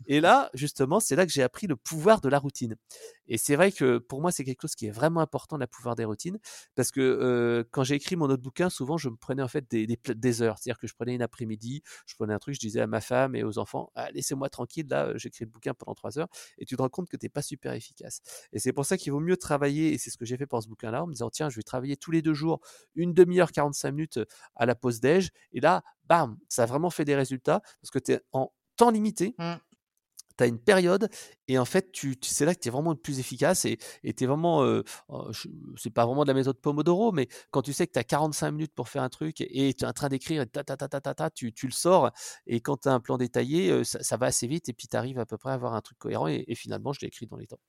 Et 0.07 0.21
là, 0.21 0.49
justement, 0.53 0.99
c'est 0.99 1.15
là 1.15 1.25
que 1.25 1.31
j'ai 1.31 1.43
appris 1.43 1.67
le 1.67 1.75
pouvoir 1.75 2.21
de 2.21 2.29
la 2.29 2.39
routine. 2.39 2.75
Et 3.27 3.37
c'est 3.37 3.55
vrai 3.55 3.71
que 3.71 3.97
pour 3.97 4.21
moi, 4.21 4.31
c'est 4.31 4.43
quelque 4.43 4.61
chose 4.61 4.75
qui 4.75 4.87
est 4.87 4.91
vraiment 4.91 5.19
important, 5.19 5.57
le 5.57 5.67
pouvoir 5.67 5.95
des 5.95 6.05
routines, 6.05 6.37
parce 6.75 6.91
que 6.91 7.67
quand 7.71 7.83
j'ai 7.83 7.95
écrit 7.95 8.15
mon 8.15 8.25
autre 8.25 8.41
bouquin, 8.43 8.69
souvent, 8.69 8.97
je 8.97 9.09
me 9.09 9.15
prenais 9.15 9.41
en 9.41 9.47
fait 9.47 9.65
des, 9.69 10.41
heures. 10.41 10.57
C'est-à-dire 10.57 10.79
que 10.79 10.87
je 10.87 10.93
prenais 10.93 11.15
une 11.15 11.21
après-midi, 11.21 11.81
je 12.05 12.15
prenais 12.15 12.33
un 12.33 12.39
truc, 12.39 12.55
je 12.55 12.59
disais 12.59 12.81
à 12.81 12.87
ma 12.87 13.01
femme 13.01 13.35
et 13.35 13.43
aux 13.43 13.57
enfants, 13.57 13.91
«Ah, 13.95 14.11
laissez-moi 14.11 14.49
tranquille, 14.49 14.87
là, 14.89 15.11
j'écris 15.17 15.45
le 15.45 15.51
bouquin 15.51 15.73
pendant 15.73 15.95
trois 15.95 16.19
heures, 16.19 16.27
et 16.57 16.65
tu 16.65 16.75
te 16.75 16.81
rends 16.81 16.89
compte 16.89 17.09
que 17.09 17.17
tu 17.17 17.25
n'es 17.25 17.29
pas 17.29 17.41
super 17.41 17.73
efficace. 17.73 18.21
Et 18.53 18.59
c'est 18.59 18.73
pour 18.73 18.85
ça 18.85 18.97
qu'il 18.97 19.11
vaut 19.11 19.19
mieux 19.19 19.37
travailler, 19.37 19.93
et 19.93 19.97
c'est 19.97 20.09
ce 20.09 20.17
que 20.17 20.25
j'ai 20.25 20.37
fait 20.37 20.45
pour 20.47 20.61
ce 20.61 20.67
bouquin-là, 20.67 21.03
en 21.03 21.07
me 21.07 21.13
disant, 21.13 21.29
tiens, 21.29 21.49
je 21.49 21.55
vais 21.57 21.63
travailler 21.63 21.97
tous 21.97 22.11
les 22.11 22.21
deux 22.21 22.33
jours, 22.33 22.61
une 22.95 23.13
demi-heure, 23.13 23.51
45 23.51 23.91
minutes 23.91 24.19
à 24.55 24.65
la 24.65 24.75
pause 24.75 24.99
déj, 24.99 25.31
et 25.53 25.61
là, 25.61 25.83
bam, 26.05 26.37
ça 26.49 26.63
a 26.63 26.65
vraiment 26.65 26.89
fait 26.89 27.05
des 27.05 27.15
résultats, 27.15 27.61
parce 27.81 27.91
que 27.91 27.99
tu 27.99 28.13
es 28.13 28.21
en 28.31 28.51
temps 28.75 28.91
limité. 28.91 29.35
Mmh 29.37 29.55
tu 30.37 30.43
as 30.43 30.47
une 30.47 30.59
période 30.59 31.09
et 31.47 31.59
en 31.59 31.65
fait, 31.65 31.91
tu, 31.91 32.15
c'est 32.21 32.45
là 32.45 32.55
que 32.55 32.59
tu 32.59 32.67
es 32.69 32.71
vraiment 32.71 32.91
le 32.91 32.97
plus 32.97 33.19
efficace 33.19 33.65
et 33.65 33.77
tu 34.03 34.23
es 34.23 34.27
vraiment, 34.27 34.63
euh, 34.63 34.83
c'est 35.77 35.91
pas 35.91 36.05
vraiment 36.05 36.23
de 36.23 36.27
la 36.29 36.33
méthode 36.33 36.59
Pomodoro, 36.59 37.11
mais 37.11 37.27
quand 37.51 37.61
tu 37.61 37.73
sais 37.73 37.87
que 37.87 37.93
tu 37.93 37.99
as 37.99 38.03
45 38.03 38.51
minutes 38.51 38.73
pour 38.73 38.89
faire 38.89 39.03
un 39.03 39.09
truc 39.09 39.41
et 39.41 39.73
tu 39.73 39.83
es 39.83 39.87
en 39.87 39.93
train 39.93 40.09
d'écrire 40.09 40.41
et 40.41 40.47
ta, 40.47 40.63
ta, 40.63 40.77
ta, 40.77 40.87
ta, 40.87 41.13
ta, 41.13 41.29
tu, 41.29 41.53
tu 41.53 41.67
le 41.67 41.71
sors 41.71 42.11
et 42.47 42.61
quand 42.61 42.77
tu 42.77 42.89
as 42.89 42.93
un 42.93 42.99
plan 42.99 43.17
détaillé, 43.17 43.83
ça, 43.83 44.17
va 44.17 44.27
assez 44.27 44.47
vite 44.47 44.69
et 44.69 44.73
puis 44.73 44.87
tu 44.87 44.97
arrives 44.97 45.19
à 45.19 45.25
peu 45.25 45.37
près 45.37 45.51
à 45.51 45.53
avoir 45.53 45.73
un 45.75 45.81
truc 45.81 45.97
cohérent 45.97 46.27
et, 46.27 46.55
finalement, 46.55 46.93
je 46.93 47.01
l'ai 47.01 47.07
écrit 47.07 47.27
dans 47.27 47.37
les 47.37 47.47
temps. 47.47 47.59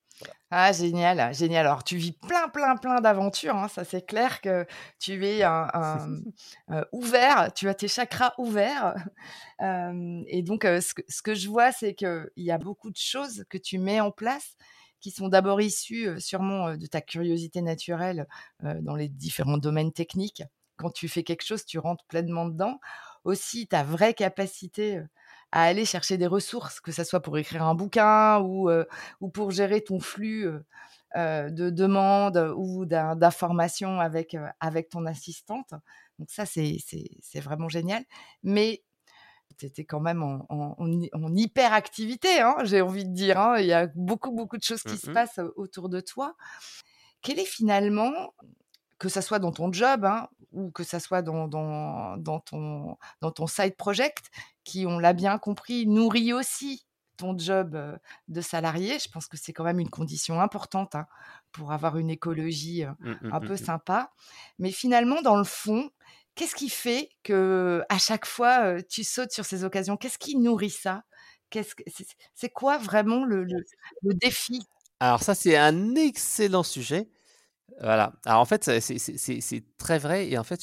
Ah, 0.50 0.72
génial, 0.72 1.34
génial. 1.34 1.66
Alors, 1.66 1.82
tu 1.82 1.96
vis 1.96 2.12
plein, 2.12 2.48
plein, 2.48 2.76
plein 2.76 3.00
d'aventures. 3.00 3.56
Hein. 3.56 3.68
Ça, 3.68 3.84
c'est 3.84 4.06
clair 4.06 4.40
que 4.40 4.64
tu 4.98 5.26
es 5.26 5.42
un, 5.42 5.68
ouvert, 6.92 7.52
tu 7.54 7.68
as 7.68 7.74
tes 7.74 7.88
chakras 7.88 8.32
ouverts. 8.38 8.94
et 9.60 10.42
donc, 10.42 10.62
ce 10.62 10.94
que, 10.94 11.02
ce, 11.08 11.22
que, 11.22 11.34
je 11.34 11.48
vois, 11.48 11.72
c'est 11.72 11.94
qu'il 11.94 12.30
y 12.36 12.50
a 12.50 12.58
beaucoup 12.58 12.90
de 12.90 12.96
choses 12.96 13.44
que 13.50 13.58
tu 13.58 13.78
mets 13.78 14.00
en 14.00 14.10
place 14.10 14.56
qui 15.00 15.10
sont 15.10 15.28
d'abord 15.28 15.60
issues 15.60 16.20
sûrement 16.20 16.76
de 16.76 16.86
ta 16.86 17.00
curiosité 17.00 17.60
naturelle 17.60 18.26
dans 18.62 18.96
les 18.96 19.08
différents 19.08 19.58
domaines 19.58 19.92
techniques. 19.92 20.42
Quand 20.76 20.90
tu 20.90 21.08
fais 21.08 21.22
quelque 21.22 21.44
chose, 21.44 21.64
tu 21.64 21.78
rentres 21.78 22.04
pleinement 22.06 22.46
dedans. 22.46 22.80
Aussi, 23.24 23.66
ta 23.66 23.82
vraie 23.82 24.14
capacité 24.14 25.00
à 25.52 25.62
aller 25.62 25.84
chercher 25.84 26.18
des 26.18 26.26
ressources, 26.26 26.80
que 26.80 26.92
ce 26.92 27.04
soit 27.04 27.20
pour 27.20 27.38
écrire 27.38 27.62
un 27.62 27.74
bouquin 27.74 28.40
ou, 28.40 28.70
ou 29.20 29.28
pour 29.28 29.50
gérer 29.50 29.82
ton 29.82 30.00
flux 30.00 30.48
de 31.14 31.70
demandes 31.70 32.52
ou 32.56 32.84
d'informations 32.84 34.00
avec, 34.00 34.36
avec 34.60 34.88
ton 34.88 35.06
assistante. 35.06 35.72
Donc 36.18 36.30
ça, 36.30 36.44
c'est 36.46 37.40
vraiment 37.40 37.68
génial. 37.68 38.04
Mais 38.42 38.82
tu 39.58 39.66
étais 39.66 39.84
quand 39.84 40.00
même 40.00 40.22
en, 40.22 40.46
en, 40.48 41.36
hyperactivité, 41.36 42.40
hein, 42.40 42.56
j'ai 42.64 42.80
envie 42.82 43.04
de 43.04 43.12
dire. 43.12 43.38
Hein. 43.38 43.58
Il 43.58 43.66
y 43.66 43.72
a 43.72 43.86
beaucoup, 43.94 44.32
beaucoup 44.32 44.58
de 44.58 44.62
choses 44.62 44.82
qui 44.82 44.96
se 44.96 45.10
mmh 45.10 45.14
passent 45.14 45.40
autour 45.56 45.88
de 45.88 46.00
toi. 46.00 46.36
Quel 47.22 47.38
est 47.38 47.46
finalement, 47.46 48.34
que 48.98 49.08
ce 49.08 49.20
soit 49.20 49.38
dans 49.38 49.52
ton 49.52 49.72
job 49.72 50.04
hein, 50.04 50.28
ou 50.52 50.70
que 50.70 50.84
ce 50.84 50.98
soit 50.98 51.22
dans, 51.22 51.48
dans, 51.48 52.16
dans, 52.16 52.40
ton, 52.40 52.96
dans 53.20 53.30
ton 53.30 53.46
side 53.46 53.76
project, 53.76 54.30
qui, 54.64 54.86
on 54.86 54.98
l'a 54.98 55.12
bien 55.12 55.38
compris, 55.38 55.86
nourrit 55.86 56.32
aussi 56.32 56.86
ton 57.16 57.36
job 57.36 57.78
de 58.28 58.40
salarié. 58.40 58.98
Je 58.98 59.08
pense 59.08 59.26
que 59.26 59.36
c'est 59.36 59.52
quand 59.52 59.64
même 59.64 59.80
une 59.80 59.90
condition 59.90 60.40
importante 60.40 60.96
pour 61.52 61.72
avoir 61.72 61.96
une 61.96 62.10
écologie 62.10 62.84
mmh, 62.84 63.10
mmh, 63.10 63.32
un 63.32 63.40
peu 63.40 63.56
sympa. 63.56 64.12
Mais 64.58 64.70
finalement, 64.70 65.22
dans 65.22 65.36
le 65.36 65.44
fond, 65.44 65.90
Qu'est-ce 66.36 66.54
qui 66.54 66.68
fait 66.68 67.08
que 67.22 67.82
à 67.88 67.96
chaque 67.96 68.26
fois 68.26 68.82
tu 68.82 69.04
sautes 69.04 69.32
sur 69.32 69.46
ces 69.46 69.64
occasions? 69.64 69.96
Qu'est-ce 69.96 70.18
qui 70.18 70.36
nourrit 70.36 70.70
ça? 70.70 71.02
C'est 72.34 72.50
quoi 72.50 72.76
vraiment 72.76 73.24
le, 73.24 73.46
défi? 74.02 74.62
Alors 75.00 75.22
ça 75.22 75.34
c'est 75.34 75.56
un 75.56 75.94
excellent 75.94 76.62
sujet. 76.62 77.08
Voilà. 77.80 78.14
Alors 78.24 78.40
en 78.40 78.44
fait, 78.44 78.64
c'est 78.80 79.64
très 79.78 79.98
vrai 79.98 80.28
et 80.30 80.38
en 80.38 80.44
fait, 80.44 80.60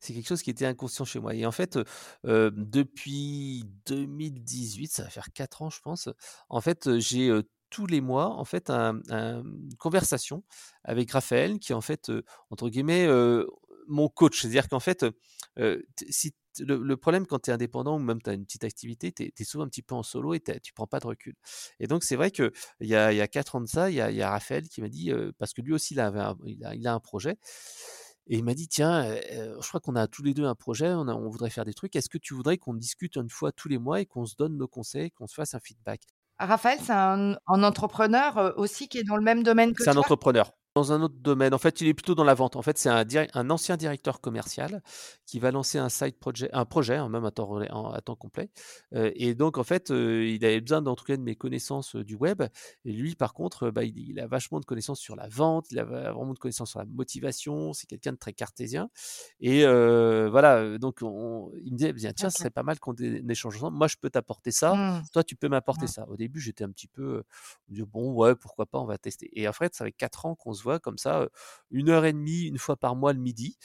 c'est 0.00 0.14
quelque 0.14 0.28
chose 0.28 0.42
qui 0.42 0.50
était 0.50 0.66
inconscient 0.66 1.04
chez 1.04 1.18
moi. 1.18 1.34
Et 1.34 1.44
en 1.46 1.52
fait, 1.52 1.78
depuis 2.24 3.64
2018, 3.86 4.92
ça 4.92 5.02
va 5.04 5.10
faire 5.10 5.32
4 5.32 5.62
ans, 5.62 5.70
je 5.70 5.80
pense. 5.80 6.08
En 6.48 6.60
fait, 6.60 6.98
j'ai 6.98 7.32
tous 7.70 7.86
les 7.86 8.00
mois 8.02 8.26
en 8.26 8.44
fait 8.44 8.70
une 8.70 9.74
conversation 9.78 10.44
avec 10.84 11.10
Raphaël 11.10 11.58
qui 11.58 11.72
en 11.72 11.80
fait 11.80 12.12
entre 12.50 12.68
guillemets 12.68 13.08
mon 13.88 14.08
coach. 14.08 14.42
C'est-à-dire 14.42 14.68
qu'en 14.68 14.80
fait, 14.80 15.04
si 16.08 16.32
le, 16.60 16.96
problème 16.96 17.26
quand 17.26 17.40
tu 17.40 17.50
es 17.50 17.52
indépendant 17.52 17.96
ou 17.96 17.98
même 17.98 18.20
tu 18.20 18.30
as 18.30 18.32
une 18.34 18.44
petite 18.44 18.64
activité, 18.64 19.12
tu 19.12 19.32
es, 19.36 19.44
souvent 19.44 19.64
un 19.64 19.68
petit 19.68 19.82
peu 19.82 19.94
en 19.94 20.02
solo 20.02 20.34
et 20.34 20.40
tu 20.40 20.72
prends 20.72 20.86
pas 20.86 21.00
de 21.00 21.06
recul. 21.06 21.34
Et 21.80 21.86
donc, 21.86 22.04
c'est 22.04 22.16
vrai 22.16 22.30
qu'il 22.30 22.50
y 22.80 22.94
a, 22.94 23.12
il 23.12 23.16
y 23.16 23.20
a 23.20 23.28
quatre 23.28 23.56
ans 23.56 23.60
de 23.60 23.66
ça, 23.66 23.90
il 23.90 23.96
y 23.96 24.00
a, 24.00 24.30
Raphaël 24.30 24.68
qui 24.68 24.80
m'a 24.80 24.88
dit, 24.88 25.12
parce 25.38 25.52
que 25.52 25.62
lui 25.62 25.72
aussi, 25.72 25.94
il, 25.94 26.00
avait 26.00 26.22
il, 26.46 26.86
a, 26.86 26.94
un 26.94 27.00
projet. 27.00 27.36
Et 28.28 28.38
il 28.38 28.44
m'a 28.44 28.54
dit, 28.54 28.68
tiens, 28.68 29.14
je 29.14 29.68
crois 29.68 29.80
qu'on 29.80 29.96
a 29.96 30.06
tous 30.06 30.22
les 30.22 30.34
deux 30.34 30.44
un 30.44 30.54
projet, 30.54 30.88
on, 30.88 31.08
on 31.08 31.28
voudrait 31.28 31.50
faire 31.50 31.64
des 31.64 31.74
trucs. 31.74 31.96
Est-ce 31.96 32.08
que 32.08 32.18
tu 32.18 32.34
voudrais 32.34 32.58
qu'on 32.58 32.74
discute 32.74 33.16
une 33.16 33.30
fois 33.30 33.52
tous 33.52 33.68
les 33.68 33.78
mois 33.78 34.00
et 34.00 34.06
qu'on 34.06 34.26
se 34.26 34.36
donne 34.36 34.56
nos 34.56 34.68
conseils, 34.68 35.10
qu'on 35.10 35.26
se 35.26 35.34
fasse 35.34 35.54
un 35.54 35.60
feedback? 35.60 36.02
Raphaël, 36.38 36.78
c'est 36.82 36.92
un, 36.92 37.36
un, 37.46 37.62
entrepreneur 37.62 38.54
aussi 38.56 38.88
qui 38.88 38.98
est 38.98 39.04
dans 39.04 39.16
le 39.16 39.22
même 39.22 39.42
domaine 39.42 39.72
que 39.72 39.82
toi 39.82 39.92
C'est 39.92 39.96
un 39.96 40.00
entrepreneur 40.00 40.50
dans 40.74 40.92
un 40.92 41.02
autre 41.02 41.16
domaine. 41.18 41.52
En 41.52 41.58
fait, 41.58 41.80
il 41.80 41.88
est 41.88 41.94
plutôt 41.94 42.14
dans 42.14 42.24
la 42.24 42.34
vente. 42.34 42.56
En 42.56 42.62
fait, 42.62 42.78
c'est 42.78 42.88
un, 42.88 43.04
un, 43.34 43.50
ancien 43.50 43.76
directeur 43.76 44.20
commercial 44.20 44.82
qui 45.26 45.38
va 45.38 45.50
lancer 45.50 45.78
un 45.78 45.88
side 45.88 46.16
project, 46.18 46.50
un 46.54 46.64
projet, 46.64 46.96
hein, 46.96 47.08
même 47.08 47.24
à 47.24 47.30
temps, 47.30 47.58
à 47.58 48.00
temps 48.00 48.16
complet. 48.16 48.50
Euh, 48.94 49.10
et 49.14 49.34
donc, 49.34 49.58
en 49.58 49.64
fait, 49.64 49.90
euh, 49.90 50.26
il 50.26 50.44
avait 50.44 50.60
besoin, 50.60 50.84
en 50.86 50.94
tout 50.94 51.04
cas, 51.04 51.16
de 51.16 51.22
mes 51.22 51.36
connaissances 51.36 51.96
euh, 51.96 52.04
du 52.04 52.14
web. 52.14 52.42
Et 52.84 52.92
lui, 52.92 53.14
par 53.14 53.34
contre, 53.34 53.70
bah, 53.70 53.84
il, 53.84 54.18
a 54.18 54.26
vachement 54.26 54.60
de 54.60 54.64
connaissances 54.64 55.00
sur 55.00 55.14
la 55.14 55.28
vente, 55.28 55.70
il 55.70 55.78
a 55.78 55.84
vraiment 55.84 56.32
de 56.32 56.38
connaissances 56.38 56.70
sur 56.70 56.78
la 56.78 56.86
motivation. 56.86 57.74
C'est 57.74 57.86
quelqu'un 57.86 58.12
de 58.12 58.18
très 58.18 58.32
cartésien. 58.32 58.88
Et 59.40 59.64
voilà, 59.64 60.78
donc, 60.78 61.00
il 61.02 61.72
me 61.72 61.76
disait, 61.76 62.12
tiens, 62.14 62.30
ce 62.30 62.38
serait 62.38 62.50
pas 62.50 62.62
mal 62.62 62.78
qu'on 62.80 62.94
échange 62.94 63.56
ensemble. 63.56 63.76
Moi, 63.76 63.88
je 63.88 63.96
peux 64.00 64.10
t'apporter 64.10 64.50
ça. 64.50 64.74
Mmh. 64.74 65.02
Toi, 65.12 65.24
tu 65.24 65.36
peux 65.36 65.48
m'apporter 65.48 65.84
mmh. 65.84 65.88
ça. 65.88 66.08
Au 66.08 66.16
début, 66.16 66.40
j'étais 66.40 66.64
un 66.64 66.70
petit 66.70 66.88
peu, 66.88 67.22
bon, 67.68 68.12
ouais, 68.12 68.34
pourquoi 68.34 68.64
pas, 68.64 68.78
on 68.78 68.86
va 68.86 68.96
tester. 68.96 69.28
Et 69.38 69.46
en 69.48 69.52
fait, 69.52 69.74
ça 69.74 69.84
fait 69.84 69.92
quatre 69.92 70.24
ans 70.24 70.34
qu'on 70.34 70.52
se 70.52 70.61
voit 70.62 70.78
comme 70.80 70.98
ça, 70.98 71.28
une 71.70 71.88
heure 71.90 72.04
et 72.04 72.12
demie, 72.12 72.42
une 72.42 72.58
fois 72.58 72.76
par 72.76 72.96
mois 72.96 73.12
le 73.12 73.20
midi. 73.20 73.56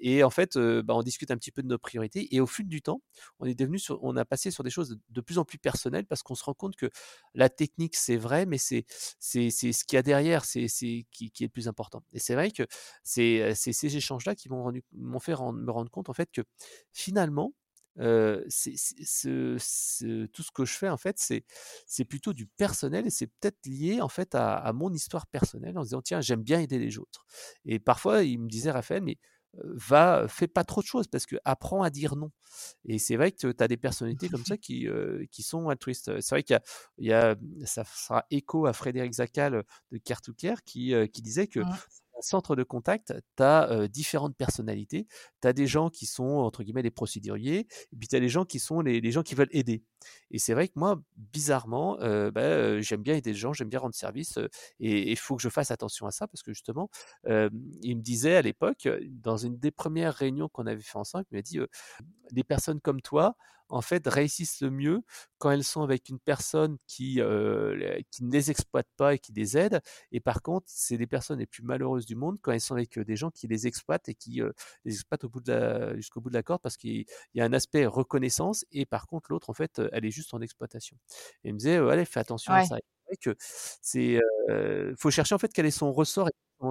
et 0.00 0.22
en 0.22 0.30
fait, 0.30 0.58
bah, 0.58 0.94
on 0.94 1.02
discute 1.02 1.30
un 1.30 1.36
petit 1.36 1.52
peu 1.52 1.62
de 1.62 1.68
nos 1.68 1.78
priorités. 1.78 2.34
Et 2.34 2.40
au 2.40 2.46
fil 2.46 2.66
du 2.68 2.82
temps, 2.82 3.00
on 3.38 3.46
est 3.46 3.54
devenu 3.54 3.78
sur, 3.78 4.02
on 4.02 4.16
a 4.16 4.24
passé 4.24 4.50
sur 4.50 4.64
des 4.64 4.70
choses 4.70 4.98
de 5.08 5.20
plus 5.20 5.38
en 5.38 5.44
plus 5.44 5.58
personnelles 5.58 6.06
parce 6.06 6.22
qu'on 6.22 6.34
se 6.34 6.44
rend 6.44 6.54
compte 6.54 6.76
que 6.76 6.90
la 7.34 7.48
technique, 7.48 7.96
c'est 7.96 8.16
vrai, 8.16 8.46
mais 8.46 8.58
c'est, 8.58 8.84
c'est, 9.18 9.50
ce 9.50 9.84
qu'il 9.84 9.96
y 9.96 9.98
a 9.98 10.02
derrière, 10.02 10.44
c'est, 10.44 10.66
qui, 11.10 11.30
qui, 11.30 11.44
est 11.44 11.46
le 11.46 11.48
plus 11.48 11.68
important. 11.68 12.02
Et 12.12 12.18
c'est 12.18 12.34
vrai 12.34 12.50
que 12.50 12.64
c'est, 13.02 13.54
ces 13.54 13.96
échanges-là 13.96 14.34
qui 14.34 14.48
m'ont 14.48 15.20
fait 15.20 15.32
me 15.32 15.70
rendre 15.70 15.90
compte 15.90 16.08
en 16.08 16.14
fait 16.14 16.30
que 16.30 16.42
finalement, 16.92 17.52
c'est, 18.48 18.74
tout 20.32 20.42
ce 20.42 20.50
que 20.52 20.64
je 20.64 20.72
fais 20.72 20.88
en 20.88 20.96
fait, 20.96 21.16
c'est, 21.18 21.44
c'est 21.86 22.04
plutôt 22.04 22.32
du 22.32 22.46
personnel 22.46 23.06
et 23.06 23.10
c'est 23.10 23.26
peut-être 23.26 23.64
lié 23.66 24.00
en 24.00 24.08
fait 24.08 24.34
à, 24.34 24.72
mon 24.72 24.92
histoire 24.92 25.26
personnelle 25.26 25.78
en 25.78 25.82
se 25.82 25.88
disant 25.88 26.02
tiens 26.02 26.20
j'aime 26.20 26.42
bien 26.42 26.60
aider 26.60 26.78
les 26.78 26.98
autres. 26.98 27.26
Et 27.64 27.78
parfois 27.78 28.22
il 28.22 28.40
me 28.40 28.48
disait 28.48 28.70
Raphaël 28.70 29.02
mais 29.02 29.18
va 29.62 30.26
fais 30.28 30.48
pas 30.48 30.64
trop 30.64 30.82
de 30.82 30.86
choses 30.86 31.06
parce 31.06 31.24
que 31.24 31.36
apprends 31.44 31.82
à 31.82 31.90
dire 31.90 32.16
non. 32.16 32.30
Et 32.84 32.98
c'est 32.98 33.16
vrai 33.16 33.32
que 33.32 33.50
tu 33.50 33.62
as 33.62 33.68
des 33.68 33.76
personnalités 33.76 34.28
comme 34.28 34.44
ça 34.44 34.56
qui, 34.58 34.86
qui 35.30 35.42
sont 35.42 35.68
altruistes. 35.68 36.20
C'est 36.20 36.34
vrai 36.34 36.42
qu'il 36.42 36.60
y 36.98 37.12
a, 37.12 37.36
ça 37.64 37.84
sera 37.84 38.26
écho 38.30 38.66
à 38.66 38.72
Frédéric 38.72 39.14
Zacal 39.14 39.64
de 39.92 39.98
Care 39.98 40.20
to 40.20 40.32
Care 40.34 40.62
qui, 40.62 40.94
qui 41.12 41.22
disait 41.22 41.46
que 41.46 41.60
centre 42.20 42.56
de 42.56 42.62
contact, 42.62 43.14
tu 43.36 43.42
as 43.42 43.88
différentes 43.88 44.36
personnalités. 44.36 45.06
Tu 45.42 45.48
as 45.48 45.52
des 45.52 45.66
gens 45.66 45.90
qui 45.90 46.06
sont, 46.06 46.24
entre 46.24 46.62
guillemets, 46.62 46.82
des 46.82 46.90
procéduriers, 46.90 47.60
et 47.92 47.96
puis 47.98 48.08
tu 48.08 48.16
as 48.16 48.20
des 48.20 48.28
gens 48.28 48.44
qui 48.44 48.58
sont 48.58 48.80
les, 48.80 49.10
gens 49.10 49.22
qui 49.22 49.34
veulent 49.34 49.48
aider. 49.50 49.82
Et 50.30 50.38
c'est 50.38 50.54
vrai 50.54 50.68
que 50.68 50.74
moi, 50.76 51.00
bizarrement, 51.16 51.96
bah, 52.32 52.80
j'aime 52.80 53.02
bien 53.02 53.14
aider 53.14 53.30
les 53.30 53.36
gens, 53.36 53.52
j'aime 53.52 53.68
bien 53.68 53.80
rendre 53.80 53.94
service, 53.94 54.38
et 54.80 55.10
il 55.10 55.18
faut 55.18 55.36
que 55.36 55.42
je 55.42 55.48
fasse 55.48 55.70
attention 55.70 56.06
à 56.06 56.10
ça, 56.10 56.26
parce 56.26 56.42
que 56.42 56.52
justement, 56.52 56.90
il 57.26 57.96
me 57.96 58.02
disait 58.02 58.36
à 58.36 58.42
l'époque, 58.42 58.88
dans 59.10 59.36
une 59.36 59.58
des 59.58 59.70
premières 59.70 60.14
réunions 60.14 60.48
qu'on 60.48 60.66
avait 60.66 60.82
fait 60.82 60.98
ensemble, 60.98 61.24
il 61.30 61.36
m'a 61.36 61.42
dit, 61.42 61.58
des 62.32 62.44
personnes 62.44 62.80
comme 62.80 63.00
toi, 63.00 63.36
en 63.68 63.80
fait, 63.80 64.06
réussissent 64.06 64.60
le 64.60 64.70
mieux 64.70 65.02
quand 65.38 65.50
elles 65.50 65.64
sont 65.64 65.82
avec 65.82 66.08
une 66.08 66.18
personne 66.18 66.76
qui, 66.86 67.20
euh, 67.20 68.00
qui 68.10 68.24
ne 68.24 68.30
les 68.30 68.50
exploite 68.50 68.88
pas 68.96 69.14
et 69.14 69.18
qui 69.18 69.32
les 69.32 69.56
aide. 69.58 69.80
Et 70.12 70.20
par 70.20 70.42
contre, 70.42 70.66
c'est 70.68 70.96
les 70.96 71.06
personnes 71.06 71.38
les 71.38 71.46
plus 71.46 71.62
malheureuses 71.62 72.06
du 72.06 72.16
monde 72.16 72.38
quand 72.40 72.52
elles 72.52 72.60
sont 72.60 72.74
avec 72.74 72.98
des 72.98 73.16
gens 73.16 73.30
qui 73.30 73.46
les 73.48 73.66
exploitent 73.66 74.08
et 74.08 74.14
qui 74.14 74.40
les 74.84 74.92
exploitent 74.92 75.24
au 75.24 75.28
bout 75.28 75.40
de 75.40 75.94
jusqu'au 75.96 76.20
bout 76.20 76.30
de 76.30 76.34
la 76.34 76.42
corde 76.42 76.62
parce 76.62 76.76
qu'il 76.76 77.04
y 77.34 77.40
a 77.40 77.44
un 77.44 77.52
aspect 77.52 77.86
reconnaissance 77.86 78.64
et 78.72 78.86
par 78.86 79.06
contre, 79.06 79.30
l'autre, 79.30 79.50
en 79.50 79.54
fait, 79.54 79.80
elle 79.92 80.04
est 80.04 80.10
juste 80.10 80.34
en 80.34 80.40
exploitation. 80.40 80.96
Et 81.44 81.48
il 81.48 81.54
me 81.54 81.58
disait, 81.58 81.76
allez, 81.76 82.04
fais 82.04 82.20
attention 82.20 82.52
à 82.52 82.64
ça. 82.64 82.78
que 83.20 83.34
c'est, 83.38 84.20
faut 84.98 85.10
chercher 85.10 85.34
en 85.34 85.38
fait 85.38 85.52
quel 85.52 85.66
est 85.66 85.70
son 85.70 85.92
ressort 85.92 86.28
et 86.28 86.32
son 86.60 86.68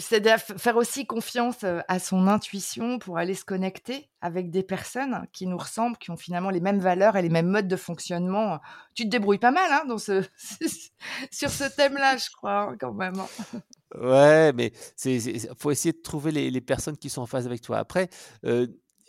C'est 0.00 0.38
faire 0.38 0.76
aussi 0.76 1.06
confiance 1.06 1.64
à 1.64 1.98
son 1.98 2.26
intuition 2.26 2.98
pour 2.98 3.16
aller 3.16 3.34
se 3.34 3.44
connecter 3.44 4.10
avec 4.20 4.50
des 4.50 4.62
personnes 4.62 5.26
qui 5.32 5.46
nous 5.46 5.56
ressemblent, 5.56 5.96
qui 5.96 6.10
ont 6.10 6.16
finalement 6.16 6.50
les 6.50 6.60
mêmes 6.60 6.78
valeurs 6.78 7.16
et 7.16 7.22
les 7.22 7.30
mêmes 7.30 7.48
modes 7.48 7.68
de 7.68 7.76
fonctionnement. 7.76 8.60
Tu 8.94 9.04
te 9.04 9.08
débrouilles 9.08 9.38
pas 9.38 9.50
mal 9.50 9.70
hein, 9.72 9.84
sur 11.30 11.50
ce 11.50 11.74
thème-là, 11.74 12.18
je 12.18 12.30
crois, 12.36 12.60
hein, 12.60 12.76
quand 12.78 12.92
même. 12.92 13.18
Hein. 13.18 13.60
Ouais, 13.94 14.52
mais 14.52 14.72
il 15.06 15.48
faut 15.58 15.70
essayer 15.70 15.92
de 15.92 16.02
trouver 16.02 16.32
les, 16.32 16.60
personnes 16.60 16.98
qui 16.98 17.08
sont 17.08 17.22
en 17.22 17.26
phase 17.26 17.46
avec 17.46 17.62
toi. 17.62 17.78
Après, 17.78 18.10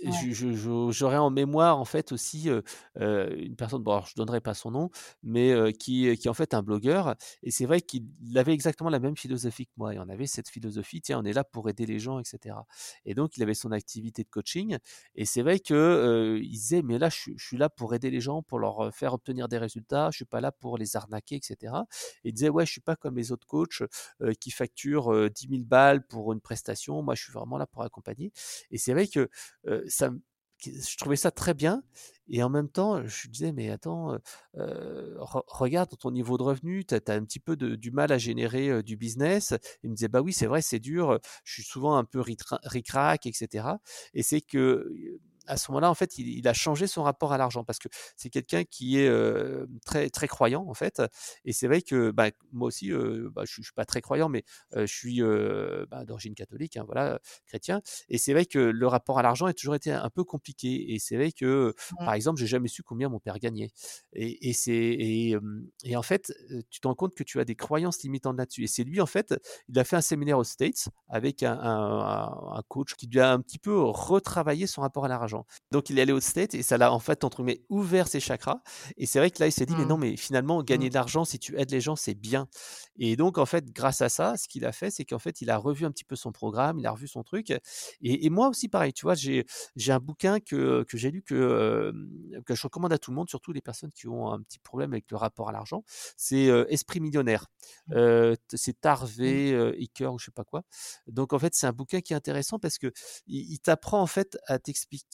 j'aurais 0.02 1.18
en 1.18 1.30
mémoire 1.30 1.78
en 1.78 1.86
fait 1.86 2.12
aussi 2.12 2.50
une 3.00 3.56
personne, 3.56 3.84
bon, 3.84 3.92
alors, 3.94 4.08
je 4.08 4.16
donnerai 4.16 4.42
pas 4.42 4.54
son 4.54 4.72
nom, 4.72 4.90
mais 5.24 5.74
qui, 5.74 6.16
qui 6.18 6.28
est 6.28 6.30
en 6.30 6.34
fait 6.34 6.54
un 6.54 6.62
blogueur. 6.62 7.16
Et 7.44 7.52
c'est 7.52 7.66
vrai 7.66 7.82
qu'il 7.82 8.08
avait 8.36 8.54
exactement 8.54 8.90
la 8.90 9.00
même 9.00 9.18
philosophie 9.18 9.66
que 9.66 9.72
moi. 9.78 9.94
Et 9.94 10.00
on 10.00 10.10
avait 10.10 10.28
cette 10.28 10.50
philosophie, 10.50 11.02
tiens, 11.02 11.20
on 11.20 11.26
est 11.26 11.34
là 11.34 11.44
pour 11.44 11.70
aider 11.70 11.86
les 11.86 12.00
gens, 12.00 12.20
etc. 12.20 12.56
Et 13.06 13.14
donc, 13.14 13.38
il 13.38 13.44
avait 13.44 13.54
son 13.54 13.72
activité 13.72 14.24
de 14.24 14.30
coaching. 14.30 14.78
Et 15.16 15.26
c'est 15.26 15.42
vrai 15.42 15.60
que 15.60 16.40
il 16.42 16.50
disait, 16.50 16.82
mais 16.82 16.98
là, 16.98 17.10
je, 17.10 17.32
suis 17.38 17.58
là 17.58 17.70
pour 17.70 17.94
aider 17.94 18.12
les 18.12 18.22
gens, 18.22 18.42
pour 18.42 18.60
leur 18.60 18.94
faire 18.94 19.14
obtenir 19.14 19.48
des 19.48 19.58
résultats. 19.58 20.10
Je 20.12 20.18
suis 20.18 20.26
pas 20.26 20.42
là 20.42 20.52
pour 20.52 20.78
les 20.78 20.96
arnaquer, 20.96 21.36
etc. 21.36 21.74
Et 22.24 22.30
il 22.30 22.34
disait, 22.34 22.50
ouais, 22.50 22.66
je 22.66 22.72
suis 22.72 22.82
pas 22.82 22.96
comme 22.96 23.16
les 23.18 23.32
autres 23.32 23.48
coachs 23.48 23.84
qui 24.40 24.52
facturent 24.52 25.30
10 25.30 25.48
000 25.50 25.64
balles 25.64 26.06
pour 26.06 26.34
une 26.34 26.42
prestation. 26.42 27.02
Moi, 27.02 27.16
je 27.16 27.24
suis 27.24 27.34
vraiment 27.34 27.58
là 27.58 27.68
pour 27.68 27.84
accompagner. 27.84 28.32
Et 28.72 28.78
c'est 28.78 28.94
vrai 28.94 29.08
que 29.08 29.30
je 29.90 30.98
trouvais 30.98 31.16
ça 31.16 31.32
très 31.32 31.54
bien. 31.54 31.84
Et 32.28 32.44
en 32.44 32.50
même 32.50 32.70
temps, 32.70 33.06
je 33.08 33.28
disais, 33.28 33.52
mais 33.52 33.70
attends, 33.70 34.18
regarde 35.48 35.98
ton 35.98 36.12
niveau 36.12 36.38
de 36.38 36.44
revenu, 36.44 36.86
tu 36.86 36.96
as, 36.96 37.14
un 37.14 37.24
petit 37.24 37.40
peu 37.40 37.56
de, 37.56 37.76
du 37.76 37.92
mal 37.92 38.12
à 38.12 38.18
générer 38.18 38.84
du 38.84 38.98
business. 38.98 39.54
Il 39.84 39.90
me 39.90 39.96
disait, 39.96 40.10
bah 40.10 40.22
oui, 40.22 40.34
c'est 40.34 40.46
vrai, 40.46 40.62
c'est 40.62 40.80
dur, 40.80 41.20
je 41.44 41.54
suis 41.54 41.64
souvent 41.64 41.96
un 41.98 42.04
peu 42.04 42.22
ric-rac, 42.22 43.26
etc. 43.26 43.68
Et 44.14 44.24
c'est 44.24 44.42
que 44.42 44.92
à 45.50 45.58
ce 45.58 45.72
moment-là, 45.72 45.90
en 45.90 45.96
fait, 45.96 46.18
il, 46.18 46.48
a 46.48 46.54
changé 46.54 46.88
son 46.88 47.04
rapport 47.04 47.34
à 47.34 47.38
l'argent 47.38 47.64
parce 47.64 47.80
que 47.80 47.90
c'est 48.16 48.30
quelqu'un 48.30 48.64
qui 48.64 49.00
est 49.00 49.12
très 49.86 50.10
très 50.10 50.28
croyant 50.28 50.66
en 50.68 50.74
fait. 50.74 51.02
Et 51.46 51.54
c'est 51.54 51.68
vrai 51.68 51.82
que 51.82 52.12
bah, 52.12 52.30
moi 52.52 52.68
aussi, 52.68 52.92
bah, 52.92 53.44
je, 53.46 53.60
ne 53.60 53.64
suis 53.64 53.74
pas 53.74 53.86
très 53.86 54.02
croyant, 54.02 54.30
mais 54.30 54.44
je 54.76 54.86
suis 54.86 55.22
bah, 55.90 56.06
d'origine 56.06 56.36
catholique, 56.36 56.78
hein, 56.78 56.84
voilà, 56.86 57.20
chrétien. 57.48 57.82
Et 58.10 58.18
c'est 58.18 58.34
vrai 58.34 58.46
que 58.46 58.60
le 58.60 58.88
rapport 58.88 59.20
à 59.20 59.24
l'argent 59.24 59.46
a 59.46 59.54
toujours 59.54 59.76
été 59.76 59.92
un 59.92 60.10
peu 60.10 60.24
compliqué. 60.24 60.94
Et 60.94 61.00
c'est 61.00 61.16
vrai 61.16 61.32
que, 61.32 61.74
par 61.98 62.14
exemple, 62.14 62.40
j'ai 62.40 62.48
jamais 62.48 62.68
su 62.68 62.84
combien 62.84 63.10
mon 63.10 63.20
père 63.20 63.40
gagnait. 63.40 63.72
Et, 64.14 64.54
c'est 64.54 64.72
et, 64.72 65.36
et, 65.84 65.96
en 65.96 66.02
fait, 66.02 66.34
tu 66.70 66.80
te 66.80 66.88
rends 66.88 66.96
compte 66.96 67.16
que 67.16 67.24
tu 67.24 67.40
as 67.40 67.46
des 67.46 67.56
croyances 67.56 68.02
limitantes 68.04 68.38
là-dessus. 68.38 68.64
Et 68.64 68.68
c'est 68.68 68.84
lui 68.84 69.02
en 69.02 69.06
fait, 69.06 69.34
il 69.68 69.80
a 69.80 69.84
fait 69.84 69.96
un 69.96 70.02
séminaire 70.02 70.38
aux 70.38 70.44
States 70.44 70.90
avec 71.08 71.44
un, 71.44 71.54
un, 71.60 72.58
un 72.58 72.62
coach 72.68 72.96
qui 72.96 73.08
lui 73.08 73.20
a 73.20 73.32
un 73.32 73.40
petit 73.40 73.60
peu 73.60 73.80
retravaillé 73.80 74.68
son 74.68 74.82
rapport 74.82 75.06
à 75.06 75.08
l'argent. 75.08 75.39
Donc 75.72 75.90
il 75.90 76.00
est 76.00 76.02
allé 76.02 76.14
au 76.14 76.20
state 76.20 76.54
et 76.54 76.64
ça 76.64 76.78
l'a 76.78 76.92
en 76.92 77.00
fait 77.00 77.24
entre 77.24 77.44
guillemets 77.44 77.62
ouvert 77.70 78.08
ses 78.08 78.20
chakras. 78.20 78.62
Et 78.98 79.06
c'est 79.06 79.20
vrai 79.20 79.32
que 79.32 79.40
là 79.40 79.48
il 79.48 79.52
s'est 79.52 79.66
dit 79.66 79.76
mais 79.78 79.86
non 79.86 79.98
mmh. 79.98 80.02
mais 80.02 80.18
finalement 80.18 80.64
gagner 80.64 80.88
mmh. 80.88 80.90
de 80.90 80.94
l'argent 80.96 81.26
si 81.26 81.40
tu 81.40 81.58
aides 81.60 81.72
les 81.72 81.82
gens 81.82 81.96
c'est 81.96 82.16
bien. 82.16 82.48
Et 82.98 83.16
donc 83.16 83.38
en 83.38 83.46
fait 83.46 83.72
grâce 83.72 84.02
à 84.02 84.10
ça 84.10 84.38
ce 84.38 84.48
qu'il 84.48 84.66
a 84.66 84.72
fait 84.72 84.92
c'est 84.92 85.06
qu'en 85.06 85.20
fait 85.20 85.42
il 85.42 85.50
a 85.50 85.58
revu 85.58 85.86
un 85.86 85.92
petit 85.92 86.04
peu 86.04 86.16
son 86.16 86.32
programme, 86.32 86.80
il 86.80 86.86
a 86.86 86.92
revu 86.92 87.08
son 87.08 87.24
truc. 87.24 87.54
Et, 88.02 88.30
moi 88.30 88.50
aussi 88.50 88.70
pareil 88.70 88.94
tu 88.94 89.04
vois 89.04 89.16
j'ai 89.16 89.46
j'ai 89.76 89.92
un 89.92 90.00
bouquin 90.00 90.40
que, 90.40 90.84
que 90.84 90.98
j'ai 90.98 91.12
lu 91.12 91.24
que 91.24 91.92
que 92.46 92.56
je 92.56 92.64
recommande 92.64 92.94
à 92.94 92.98
tout 92.98 93.12
le 93.12 93.16
monde 93.16 93.30
surtout 93.30 93.52
les 93.52 93.62
personnes 93.62 93.92
qui 93.92 94.08
ont 94.08 94.32
un 94.32 94.42
petit 94.42 94.60
problème 94.60 94.94
avec 94.94 95.10
le 95.12 95.18
rapport 95.18 95.50
à 95.50 95.52
l'argent. 95.52 95.84
C'est 96.18 96.50
Esprit 96.70 97.00
millionnaire. 97.00 97.48
Mmh. 97.88 98.34
c'est 98.54 98.80
Tarvé 98.82 99.74
Iker 99.80 100.14
ou 100.14 100.20
je 100.20 100.26
sais 100.26 100.32
pas 100.32 100.44
quoi. 100.44 100.64
Donc 101.08 101.34
en 101.34 101.40
fait 101.40 101.56
c'est 101.56 101.68
un 101.68 101.74
bouquin 101.74 102.02
qui 102.02 102.14
est 102.14 102.16
intéressant 102.16 102.60
parce 102.60 102.78
que 102.78 102.92
il, 103.28 103.60
t'apprend 103.60 104.02
en 104.02 104.08
fait 104.08 104.38
à 104.48 104.60
t'expliquer 104.60 105.06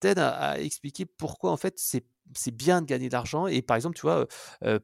t'aide 0.00 0.18
à, 0.18 0.60
expliquer 0.60 1.06
pourquoi 1.06 1.52
en 1.52 1.56
fait 1.56 1.78
c'est 1.78 2.04
c'est 2.34 2.54
bien 2.54 2.80
de 2.80 2.86
gagner 2.86 3.08
de 3.08 3.12
l'argent. 3.12 3.46
Et 3.46 3.62
par 3.62 3.76
exemple, 3.76 3.96
tu 3.96 4.02
vois, 4.02 4.26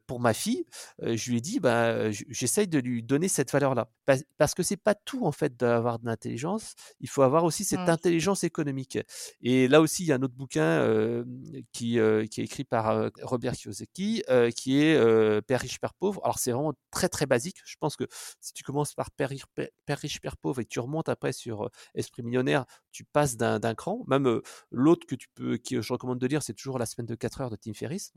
pour 0.07 0.21
ma 0.21 0.35
fille, 0.35 0.65
je 1.03 1.31
lui 1.31 1.39
ai 1.39 1.41
dit, 1.41 1.61
bah, 1.61 2.11
j'essaye 2.11 2.69
de 2.69 2.79
lui 2.79 3.03
donner 3.03 3.29
cette 3.29 3.51
valeur-là. 3.53 3.91
Parce 4.37 4.55
que 4.55 4.63
c'est 4.63 4.77
pas 4.77 4.95
tout, 4.95 5.25
en 5.25 5.33
fait, 5.33 5.57
d'avoir 5.57 5.99
de 5.99 6.07
l'intelligence. 6.07 6.75
Il 7.01 7.09
faut 7.09 7.23
avoir 7.23 7.45
aussi 7.45 7.65
cette 7.65 7.81
mmh. 7.81 7.91
intelligence 7.91 8.45
économique. 8.45 8.99
Et 9.43 9.69
là 9.69 9.81
aussi, 9.81 10.05
il 10.05 10.07
y 10.09 10.13
a 10.13 10.17
un 10.17 10.23
autre 10.23 10.35
bouquin 10.35 11.25
qui, 11.73 11.99
qui 12.31 12.41
est 12.41 12.45
écrit 12.45 12.65
par 12.65 13.11
Robert 13.23 13.53
Kiyosaki, 13.55 14.23
qui 14.57 14.83
est 14.83 15.43
Père 15.43 15.61
riche, 15.61 15.81
Père 15.81 15.95
pauvre. 15.95 16.21
Alors, 16.25 16.39
c'est 16.39 16.53
vraiment 16.53 16.75
très, 16.91 17.09
très 17.09 17.27
basique. 17.27 17.57
Je 17.65 17.77
pense 17.81 17.97
que 17.97 18.05
si 18.41 18.53
tu 18.53 18.63
commences 18.63 18.95
par 18.95 19.11
Père 19.11 19.29
riche, 19.31 19.45
Père, 19.55 19.99
riche, 19.99 20.21
Père 20.21 20.37
pauvre 20.37 20.61
et 20.61 20.65
tu 20.65 20.81
remontes 20.81 21.09
après 21.09 21.33
sur 21.33 21.71
Esprit 21.95 22.23
millionnaire, 22.23 22.65
tu 22.93 23.05
passes 23.05 23.37
d'un 23.37 23.75
cran. 23.75 24.05
Même 24.07 24.41
l'autre 24.71 25.07
que 25.07 25.15
tu 25.15 25.29
peux, 25.35 25.57
qui 25.57 25.81
je 25.81 25.93
recommande 25.93 26.19
de 26.19 26.27
lire, 26.27 26.43
c'est 26.43 26.55
toujours 26.55 26.79
La 26.79 26.87
semaine 26.87 27.07
de 27.07 27.15
4 27.15 27.28
de 27.29 27.57
Tim 27.57 27.75
Ferriss. 27.75 28.13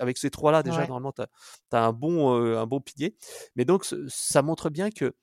avec 0.00 0.18
ces 0.18 0.30
trois-là, 0.30 0.62
déjà, 0.62 0.86
normalement, 0.86 1.12
tu 1.12 1.22
as, 1.72 1.84
un, 1.84 1.92
bon, 1.92 2.34
un 2.56 2.66
bon 2.66 2.80
pilier. 2.80 3.16
Mais 3.56 3.64
donc, 3.64 3.86
ça 4.08 4.42
montre 4.42 4.70
bien 4.70 4.90
que 4.90 5.14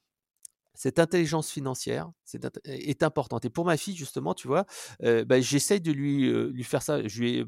cette 0.73 0.99
intelligence 0.99 1.49
financière 1.49 2.11
est, 2.33 3.03
importante. 3.03 3.45
Et 3.45 3.49
pour 3.49 3.65
ma 3.65 3.77
fille, 3.77 3.95
justement, 3.95 4.33
tu 4.33 4.47
vois, 4.47 4.65
bah, 5.01 5.39
j'essaye 5.41 5.81
de 5.81 5.91
lui, 5.91 6.31
lui 6.51 6.63
faire 6.63 6.81
ça. 6.81 7.05
Je 7.07 7.21
lui 7.21 7.45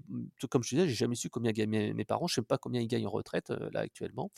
comme 0.50 0.64
je 0.64 0.76
disais, 0.76 0.88
j'ai 0.88 0.96
jamais 0.96 1.16
su 1.16 1.30
combien 1.30 1.52
gagnent 1.52 1.94
mes, 1.94 2.06
parents. 2.06 2.28
Je 2.28 2.36
sais 2.36 2.42
pas 2.42 2.58
combien 2.58 2.82
ils 2.82 2.88
gagnent 2.88 3.08
en 3.08 3.12
retraite, 3.12 3.50
là, 3.72 3.82
actuellement. 3.82 4.32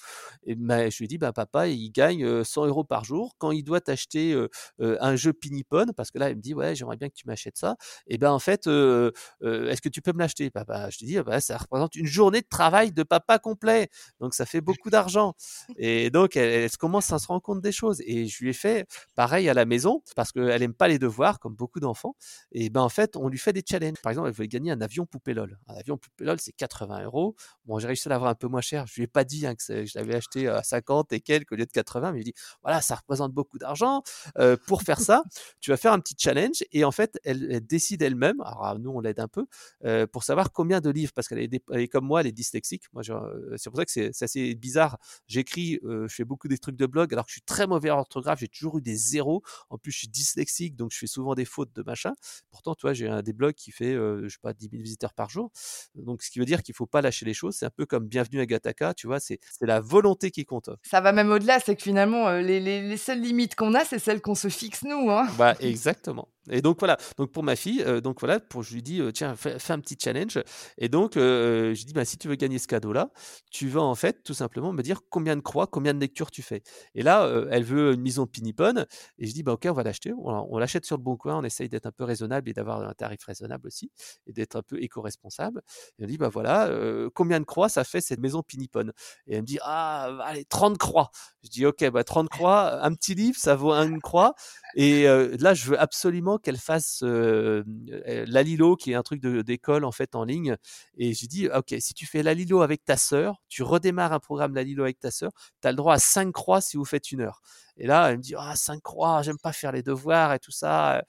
Et 0.46 0.56
je 0.56 0.98
lui 0.98 1.06
ai 1.06 1.08
dit, 1.08 1.18
bah, 1.18 1.34
papa, 1.34 1.68
il 1.68 1.90
gagne 1.92 2.44
100 2.44 2.68
euros 2.68 2.84
par 2.84 3.04
jour. 3.04 3.36
Quand 3.38 3.52
il 3.52 3.64
doit 3.64 3.82
t'acheter 3.82 4.36
un 4.80 5.16
jeu 5.16 5.34
Pinipon, 5.34 5.88
parce 5.96 6.12
que 6.12 6.20
là, 6.20 6.30
il 6.30 6.36
me 6.38 6.42
dit, 6.42 6.54
ouais, 6.54 6.76
j'aimerais 6.76 6.98
bien 6.98 7.10
que 7.10 7.16
tu 7.16 7.28
m'achètes 7.28 7.58
ça. 7.58 7.76
Et 8.08 8.18
ben, 8.18 8.32
en 8.32 8.40
fait, 8.40 8.68
est-ce 8.68 9.82
que 9.82 9.90
tu 9.90 10.02
peux 10.02 10.14
me 10.14 10.20
l'acheter? 10.20 10.50
Papa, 10.50 10.90
je 10.90 11.00
lui 11.00 11.06
ai 11.06 11.18
dit, 11.18 11.24
bah, 11.24 11.42
ça 11.42 11.58
représente 11.58 11.96
une 11.96 12.08
journée 12.08 12.42
de 12.42 12.48
travail 12.48 12.92
de 12.92 13.04
papa 13.04 13.40
complet. 13.40 13.90
Donc, 14.20 14.34
ça 14.34 14.46
fait 14.46 14.62
beaucoup 14.62 14.90
d'argent. 14.90 15.34
Et 15.78 16.10
donc, 16.10 16.36
elle, 16.36 16.50
elle, 16.50 16.78
commence 16.78 17.12
à 17.12 17.20
se 17.20 17.28
rendre 17.28 17.42
compte 17.42 17.62
des 17.62 17.72
choses. 17.72 18.02
Et 18.06 18.28
je 18.28 18.44
lui 18.44 18.52
ai 18.52 18.54
fait 18.54 18.88
pareil 19.16 19.50
à 19.50 19.54
la 19.54 19.66
maison 19.66 20.02
parce 20.16 20.29
qu'elle 20.32 20.62
aime 20.64 20.74
pas 20.74 20.88
les 20.88 21.00
devoirs 21.00 21.40
comme 21.40 21.56
beaucoup 21.56 21.80
d'enfants. 21.80 22.16
Et 22.52 22.70
ben 22.70 22.82
en 22.82 22.90
fait, 22.90 23.16
on 23.16 23.28
lui 23.28 23.38
fait 23.38 23.54
des 23.54 23.64
challenges. 23.68 24.02
Par 24.02 24.12
exemple, 24.12 24.30
elle 24.30 24.34
voulait 24.34 24.48
gagner 24.48 24.72
un 24.72 24.82
avion 24.82 25.06
poupée 25.06 25.34
LOL. 25.34 25.58
Un 25.68 25.76
avion 25.76 25.98
poupée 25.98 26.26
LOL, 26.26 26.40
c'est 26.40 26.52
80 26.54 27.04
euros. 27.04 27.36
Bon, 27.66 27.80
j'ai 27.80 27.88
réussi 27.88 28.08
à 28.08 28.10
l'avoir 28.10 28.30
un 28.30 28.36
peu 28.36 28.48
moins 28.48 28.62
cher. 28.62 28.86
Je 28.88 28.96
lui 28.96 29.04
ai 29.04 29.08
pas 29.08 29.24
dit 29.24 29.46
hein, 29.46 29.56
que 29.56 29.86
je 29.86 29.98
l'avais 29.98 30.16
acheté 30.16 30.48
à 30.48 30.64
50 30.64 31.14
et 31.14 31.22
quelques 31.22 31.52
au 31.52 31.56
lieu 31.56 31.66
de 31.66 31.72
80, 31.72 32.12
mais 32.12 32.20
je 32.20 32.24
lui 32.24 32.30
ai 32.30 32.32
dit 32.32 32.40
voilà, 32.62 32.82
ça 32.82 32.96
représente 32.96 33.34
beaucoup 33.34 33.58
d'argent. 33.58 34.04
Euh, 34.38 34.58
pour 34.68 34.84
faire 34.84 35.00
ça, 35.00 35.24
tu 35.60 35.72
vas 35.72 35.78
faire 35.78 35.94
un 35.94 36.00
petit 36.00 36.16
challenge 36.18 36.64
et 36.72 36.84
en 36.84 36.92
fait, 36.92 37.20
elle, 37.24 37.66
décide 37.66 38.02
elle-même. 38.02 38.42
Alors 38.42 38.80
nous, 38.80 38.92
on 38.92 39.00
l'aide 39.00 39.20
un 39.20 39.28
peu 39.28 39.46
euh, 39.86 40.08
pour 40.08 40.24
savoir 40.24 40.52
combien 40.52 40.82
de 40.82 40.90
livres 40.90 41.12
parce 41.14 41.28
qu'elle 41.28 41.40
est, 41.40 41.88
comme 41.88 42.06
moi, 42.06 42.22
elle 42.22 42.28
est 42.28 42.32
dyslexique. 42.32 42.84
Moi, 42.94 43.04
euh, 43.10 43.56
c'est 43.58 43.70
pour 43.70 43.78
ça 43.78 43.86
que 43.86 43.92
c'est 43.92 44.24
assez 44.24 44.56
bizarre. 44.56 44.98
J'écris, 45.28 45.80
je 45.84 46.08
fais 46.08 46.26
beaucoup 46.26 46.48
des 46.48 46.58
trucs 46.58 46.76
de 46.76 46.86
blog 46.86 47.14
alors 47.14 47.26
que 47.26 47.32
je 47.32 47.36
suis 47.36 47.42
très 47.42 47.68
mauvais 47.68 47.90
orthographe. 47.90 48.40
J'ai 48.40 48.48
toujours 48.48 48.78
eu 48.78 48.82
des 48.82 48.96
zéros. 48.96 49.42
En 49.70 49.78
plus, 49.78 49.92
je 49.92 50.00
suis 50.00 50.08
dyslexique, 50.20 50.76
donc 50.76 50.92
je 50.92 50.98
fais 50.98 51.08
souvent 51.08 51.34
des 51.36 51.46
fautes 51.46 51.74
de 51.74 51.84
machin. 51.84 52.14
Pourtant, 52.52 52.76
tu 52.76 52.82
vois, 52.82 52.94
j'ai 52.94 53.08
un 53.08 53.22
des 53.22 53.34
blogs 53.34 53.54
qui 53.54 53.72
fait, 53.72 53.94
je 53.94 54.28
sais 54.28 54.38
pas, 54.42 54.54
10 54.54 54.70
000 54.72 54.84
visiteurs 54.84 55.14
par 55.14 55.30
jour. 55.30 55.52
Donc, 55.96 56.24
ce 56.24 56.30
qui 56.30 56.40
veut 56.40 56.46
dire 56.46 56.64
qu'il 56.64 56.76
faut 56.76 56.86
pas 56.86 57.02
lâcher 57.02 57.26
les 57.26 57.34
choses. 57.34 57.56
C'est 57.56 57.66
un 57.66 57.72
peu 57.72 57.86
comme 57.86 58.08
Bienvenue 58.08 58.40
à 58.42 58.46
Gataka, 58.46 58.94
tu 58.94 59.08
vois, 59.08 59.20
c'est 59.20 59.40
la 59.62 59.80
volonté 59.80 60.32
qui 60.32 60.46
compte. 60.46 60.70
Ça 60.84 61.02
va 61.02 61.12
même 61.12 61.32
au-delà, 61.32 61.60
c'est 61.60 61.76
que 61.76 61.84
finalement, 61.84 62.32
les, 62.32 62.60
les, 62.60 62.98
seules 62.98 63.22
limites 63.22 63.56
qu'on 63.56 63.74
a, 63.74 63.86
c'est 63.86 64.00
celles 64.00 64.22
qu'on 64.22 64.36
se 64.36 64.50
fixe 64.50 64.84
nous. 64.84 65.10
Hein. 65.10 65.28
Bah, 65.38 65.56
exactement. 65.60 66.30
Et 66.50 66.62
donc 66.62 66.80
voilà, 66.80 66.98
donc 67.18 67.32
pour 67.32 67.44
ma 67.44 67.56
fille, 67.56 67.84
donc 68.02 68.20
voilà, 68.20 68.40
pour, 68.40 68.64
je 68.64 68.74
lui 68.74 68.82
dis, 68.82 69.02
tiens, 69.14 69.36
fais, 69.36 69.58
un 69.70 69.80
petit 69.80 69.98
challenge. 70.02 70.40
Et 70.78 70.90
donc, 70.90 71.14
je 71.16 71.70
lui 71.70 71.86
dis, 71.86 71.94
bah, 71.94 72.06
si 72.06 72.18
tu 72.18 72.28
veux 72.28 72.36
gagner 72.36 72.60
ce 72.60 72.68
cadeau-là, 72.68 73.12
tu 73.52 73.68
vas 73.68 73.82
en 73.82 73.96
fait 73.96 74.24
tout 74.24 74.34
simplement 74.34 74.74
me 74.74 74.82
dire 74.82 75.02
combien 75.10 75.36
de 75.36 75.42
croix, 75.42 75.68
combien 75.68 75.94
de 75.94 76.00
lectures 76.00 76.32
tu 76.32 76.42
fais. 76.42 76.64
Et 76.96 77.04
là, 77.04 77.30
elle 77.52 77.64
veut 77.64 77.94
une 77.94 78.02
maison 78.02 78.24
de 78.24 78.30
pinipon. 78.30 78.86
Et 79.18 79.28
je 79.28 79.34
dis, 79.34 79.44
bah, 79.44 79.54
ok, 79.54 79.68
on 79.70 79.74
va 79.74 79.84
l'acheter. 79.84 80.14
On, 80.14 80.58
l'achète 80.58 80.86
sur 80.86 80.98
le 80.98 81.04
bon 81.04 81.18
coin. 81.18 81.38
On 81.38 81.44
essaye 81.44 81.70
d'être 81.70 81.86
un 81.86 81.92
peu 81.92 82.04
raisonnable 82.04 82.50
et 82.50 82.54
d'avoir 82.54 82.82
un 82.82 82.94
tarif 82.94 83.24
raisonnable 83.24 83.68
aussi. 83.68 83.92
Et 84.28 84.34
d'être 84.34 84.56
un 84.56 84.62
peu 84.62 84.82
éco-responsable. 84.82 85.62
Et 85.98 86.04
on 86.04 86.08
dit, 86.08 86.18
bah 86.18 86.30
voilà, 86.30 86.70
combien 87.14 87.40
de 87.40 87.46
croix 87.46 87.70
ça 87.70 87.84
fait 87.84 88.02
cette 88.02 88.20
maison 88.20 88.44
pinipon 88.44 88.92
Et 89.28 89.36
elle 89.36 89.42
me 89.42 89.46
dit, 89.46 89.60
ah, 89.62 90.18
allez, 90.24 90.46
30 90.46 90.78
croix. 90.78 91.12
Je 91.44 91.50
dis, 91.50 91.66
ok, 91.66 91.90
bah 91.92 92.04
30 92.04 92.30
croix, 92.30 92.84
un 92.84 92.94
petit 92.94 93.16
livre, 93.16 93.38
ça 93.38 93.56
vaut 93.56 93.74
une 93.74 94.02
croix. 94.02 94.34
Et 94.76 95.04
là, 95.04 95.54
je 95.54 95.72
veux 95.72 95.80
absolument 95.80 96.39
qu'elle 96.40 96.58
fasse 96.58 97.04
l'Alilo, 97.04 98.76
qui 98.76 98.92
est 98.92 98.96
un 98.96 99.04
truc 99.04 99.22
d'école 99.22 99.86
en 99.86 99.92
fait 99.92 100.16
en 100.16 100.24
ligne. 100.24 100.56
Et 100.98 101.14
j'ai 101.14 101.28
dit, 101.28 101.48
ok, 101.48 101.76
si 101.80 101.94
tu 101.94 102.06
fais 102.06 102.24
l'Alilo 102.24 102.62
avec 102.62 102.84
ta 102.86 102.98
sœur, 102.98 103.42
tu 103.48 103.64
redémarres 103.64 104.14
un 104.14 104.20
programme 104.20 104.56
l'Alilo 104.56 104.84
avec 104.84 105.00
ta 105.00 105.12
sœur, 105.12 105.32
tu 105.62 105.68
as 105.68 105.72
le 105.72 105.78
droit 105.78 105.96
à 105.96 106.00
5 106.00 106.32
croix 106.32 106.62
si 106.62 106.78
vous 106.78 106.86
faites 106.86 107.12
une 107.12 107.22
heure. 107.22 107.42
Et 107.80 107.88
là, 107.88 108.12
elle 108.12 108.18
me 108.18 108.22
dit, 108.22 108.36
ah, 108.38 108.56
5 108.56 108.82
croix, 108.82 109.22
j'aime 109.24 109.38
pas 109.38 109.54
faire 109.54 109.72
les 109.72 109.82
devoirs 109.82 110.34
et 110.34 110.40
tout 110.40 110.52
ça. 110.52 111.04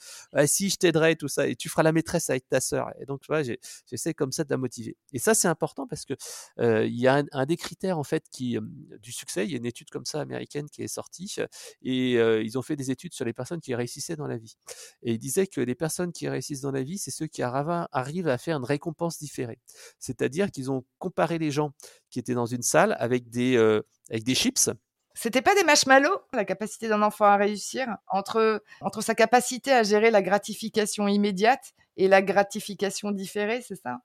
si, 0.46 0.70
je 0.70 0.76
t'aiderai 0.76 1.16
tout 1.16 1.28
ça. 1.28 1.48
Et 1.48 1.56
tu 1.56 1.68
feras 1.68 1.82
la 1.82 1.92
maîtresse 1.92 2.30
avec 2.30 2.48
ta 2.48 2.60
sœur. 2.60 2.90
Et 3.00 3.06
donc, 3.06 3.20
tu 3.20 3.26
vois, 3.26 3.42
j'essaie 3.42 4.14
comme 4.14 4.30
ça 4.32 4.44
de 4.44 4.50
la 4.50 4.56
motiver. 4.56 4.96
Et 5.12 5.18
ça, 5.18 5.34
c'est 5.34 5.48
important 5.48 5.86
parce 5.86 6.04
que 6.04 6.14
il 6.58 6.98
y 6.98 7.08
a 7.08 7.22
un, 7.32 7.46
des 7.46 7.56
critères, 7.56 7.98
en 7.98 8.04
fait, 8.04 8.24
qui, 8.30 8.56
du 9.02 9.12
succès. 9.12 9.44
Il 9.44 9.50
y 9.50 9.54
a 9.54 9.56
une 9.58 9.66
étude 9.66 9.90
comme 9.90 10.04
ça 10.04 10.20
américaine 10.20 10.68
qui 10.70 10.82
est 10.82 10.88
sortie. 10.88 11.34
Et 11.82 12.12
ils 12.12 12.58
ont 12.58 12.62
fait 12.62 12.76
des 12.76 12.90
études 12.90 13.14
sur 13.14 13.24
les 13.24 13.32
personnes 13.32 13.60
qui 13.60 13.74
réussissaient 13.74 14.16
dans 14.16 14.28
la 14.28 14.38
vie. 14.38 14.56
Et 15.02 15.14
ils 15.14 15.18
disaient 15.18 15.48
que 15.48 15.60
les 15.60 15.74
personnes 15.74 16.12
qui 16.12 16.28
réussissent 16.28 16.60
dans 16.60 16.72
la 16.72 16.82
vie, 16.82 16.98
c'est 16.98 17.10
ceux 17.10 17.26
qui 17.26 17.42
arrivent 17.42 18.28
à 18.28 18.38
faire 18.38 18.56
une 18.56 18.64
récompense 18.64 19.18
différée. 19.18 19.58
C'est-à-dire 19.98 20.50
qu'ils 20.52 20.70
ont 20.70 20.84
comparé 20.98 21.38
les 21.38 21.50
gens 21.50 21.72
qui 22.10 22.20
étaient 22.20 22.34
dans 22.34 22.46
une 22.46 22.62
salle 22.62 22.94
avec 22.98 23.28
des, 23.28 23.56
avec 24.08 24.22
des 24.22 24.34
chips 24.34 24.70
C'était 25.22 25.42
pas 25.42 25.54
des 25.54 25.64
marshmallows, 25.64 26.18
la 26.32 26.46
capacité 26.46 26.88
d'un 26.88 27.02
enfant 27.02 27.26
à 27.26 27.36
réussir, 27.36 27.86
entre, 28.08 28.62
entre 28.80 29.02
sa 29.02 29.14
capacité 29.14 29.70
à 29.70 29.82
gérer 29.82 30.10
la 30.10 30.22
gratification 30.22 31.08
immédiate 31.08 31.74
et 31.98 32.08
la 32.08 32.22
gratification 32.22 33.10
différée, 33.10 33.60
c'est 33.60 33.76
ça? 33.76 34.00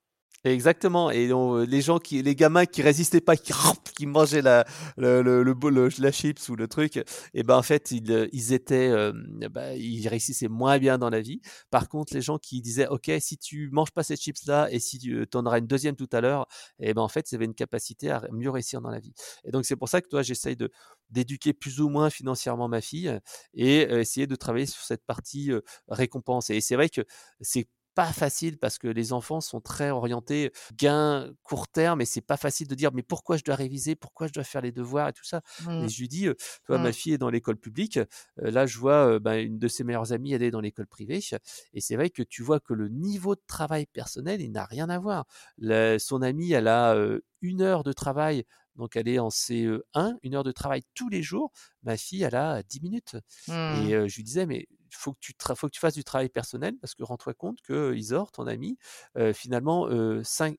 Exactement. 0.45 1.09
Et 1.09 1.27
les 1.67 1.81
gens 1.81 1.97
qui, 1.97 2.21
les 2.21 2.35
gamins 2.35 2.67
qui 2.67 2.83
résistaient 2.83 3.19
pas, 3.19 3.35
qui, 3.35 3.51
mangeaient 4.05 4.43
la, 4.43 4.63
le, 4.95 5.23
le, 5.23 5.41
le, 5.41 5.89
la 5.97 6.11
chips 6.11 6.49
ou 6.49 6.55
le 6.55 6.67
truc, 6.67 6.97
et 6.97 7.03
eh 7.33 7.41
ben 7.43 7.57
en 7.57 7.63
fait 7.63 7.89
ils, 7.89 8.53
étaient, 8.53 8.89
euh, 8.89 9.11
bah, 9.49 9.73
ils 9.73 10.07
réussissaient 10.07 10.47
moins 10.47 10.77
bien 10.77 10.99
dans 10.99 11.09
la 11.09 11.19
vie. 11.19 11.41
Par 11.71 11.89
contre, 11.89 12.13
les 12.13 12.21
gens 12.21 12.37
qui 12.37 12.61
disaient, 12.61 12.85
ok, 12.87 13.11
si 13.19 13.39
tu 13.39 13.69
manges 13.71 13.89
pas 13.89 14.03
ces 14.03 14.15
chips 14.17 14.45
là 14.45 14.67
et 14.71 14.77
si 14.77 14.99
tu 14.99 15.25
en 15.33 15.45
auras 15.47 15.57
une 15.57 15.65
deuxième 15.65 15.95
tout 15.95 16.09
à 16.11 16.21
l'heure, 16.21 16.45
et 16.79 16.89
eh 16.89 16.93
ben 16.93 17.01
en 17.01 17.07
fait 17.09 17.31
ils 17.31 17.35
avaient 17.35 17.45
une 17.45 17.55
capacité 17.55 18.11
à 18.11 18.21
mieux 18.31 18.51
réussir 18.51 18.81
dans 18.81 18.91
la 18.91 18.99
vie. 18.99 19.13
Et 19.45 19.51
donc 19.51 19.65
c'est 19.65 19.75
pour 19.75 19.89
ça 19.89 19.99
que 20.01 20.07
toi 20.09 20.21
j'essaye 20.21 20.55
de 20.55 20.69
d'éduquer 21.09 21.53
plus 21.53 21.81
ou 21.81 21.89
moins 21.89 22.11
financièrement 22.11 22.67
ma 22.67 22.81
fille 22.81 23.19
et 23.55 23.81
essayer 23.81 24.27
de 24.27 24.35
travailler 24.35 24.65
sur 24.67 24.81
cette 24.83 25.05
partie 25.05 25.51
récompense. 25.87 26.49
Et 26.51 26.61
c'est 26.61 26.75
vrai 26.75 26.89
que 26.89 27.01
c'est 27.41 27.67
pas 27.95 28.11
facile 28.11 28.57
parce 28.57 28.77
que 28.77 28.87
les 28.87 29.13
enfants 29.13 29.41
sont 29.41 29.61
très 29.61 29.89
orientés 29.89 30.51
gain 30.77 31.31
court 31.43 31.67
terme 31.67 32.01
et 32.01 32.05
c'est 32.05 32.21
pas 32.21 32.37
facile 32.37 32.67
de 32.67 32.75
dire 32.75 32.91
mais 32.93 33.01
pourquoi 33.01 33.37
je 33.37 33.43
dois 33.43 33.55
réviser, 33.55 33.95
pourquoi 33.95 34.27
je 34.27 34.33
dois 34.33 34.43
faire 34.43 34.61
les 34.61 34.71
devoirs 34.71 35.07
et 35.07 35.13
tout 35.13 35.23
ça? 35.23 35.41
Et 35.61 35.69
mmh. 35.69 35.89
je 35.89 35.99
lui 35.99 36.07
dis, 36.07 36.23
tu 36.23 36.35
vois, 36.67 36.77
ma 36.77 36.89
mmh. 36.89 36.93
fille 36.93 37.13
est 37.13 37.17
dans 37.17 37.29
l'école 37.29 37.57
publique, 37.57 37.99
là 38.37 38.65
je 38.65 38.77
vois 38.77 39.19
ben, 39.19 39.35
une 39.35 39.57
de 39.57 39.67
ses 39.67 39.83
meilleures 39.83 40.11
amies 40.11 40.33
elle 40.33 40.43
est 40.43 40.51
dans 40.51 40.61
l'école 40.61 40.87
privée 40.87 41.21
et 41.73 41.81
c'est 41.81 41.95
vrai 41.95 42.09
que 42.09 42.21
tu 42.21 42.43
vois 42.43 42.59
que 42.59 42.73
le 42.73 42.89
niveau 42.89 43.35
de 43.35 43.41
travail 43.47 43.85
personnel 43.85 44.41
il 44.41 44.51
n'a 44.51 44.65
rien 44.65 44.89
à 44.89 44.99
voir. 44.99 45.25
son 45.99 46.21
amie 46.21 46.51
elle 46.51 46.67
a 46.67 46.95
une 47.41 47.61
heure 47.61 47.83
de 47.83 47.93
travail 47.93 48.45
donc 48.75 48.95
elle 48.95 49.07
est 49.07 49.19
en 49.19 49.29
CE1, 49.29 50.17
une 50.23 50.35
heure 50.35 50.43
de 50.43 50.51
travail 50.51 50.81
tous 50.93 51.09
les 51.09 51.23
jours. 51.23 51.51
Ma 51.83 51.95
fille, 51.97 52.23
elle 52.23 52.35
a 52.35 52.61
10 52.63 52.81
minutes. 52.81 53.15
Et 53.47 53.51
mmh. 53.51 54.07
je 54.07 54.15
lui 54.15 54.23
disais, 54.23 54.45
mais 54.45 54.67
faut 54.95 55.13
que 55.13 55.19
tu 55.19 55.33
faut 55.55 55.67
que 55.67 55.73
tu 55.73 55.79
fasses 55.79 55.93
du 55.93 56.03
travail 56.03 56.29
personnel 56.29 56.75
parce 56.81 56.95
que 56.95 57.03
rends-toi 57.03 57.33
compte 57.33 57.61
que 57.61 57.93
Isor, 57.95 58.31
ton 58.31 58.47
ami, 58.47 58.77
finalement, 59.33 59.89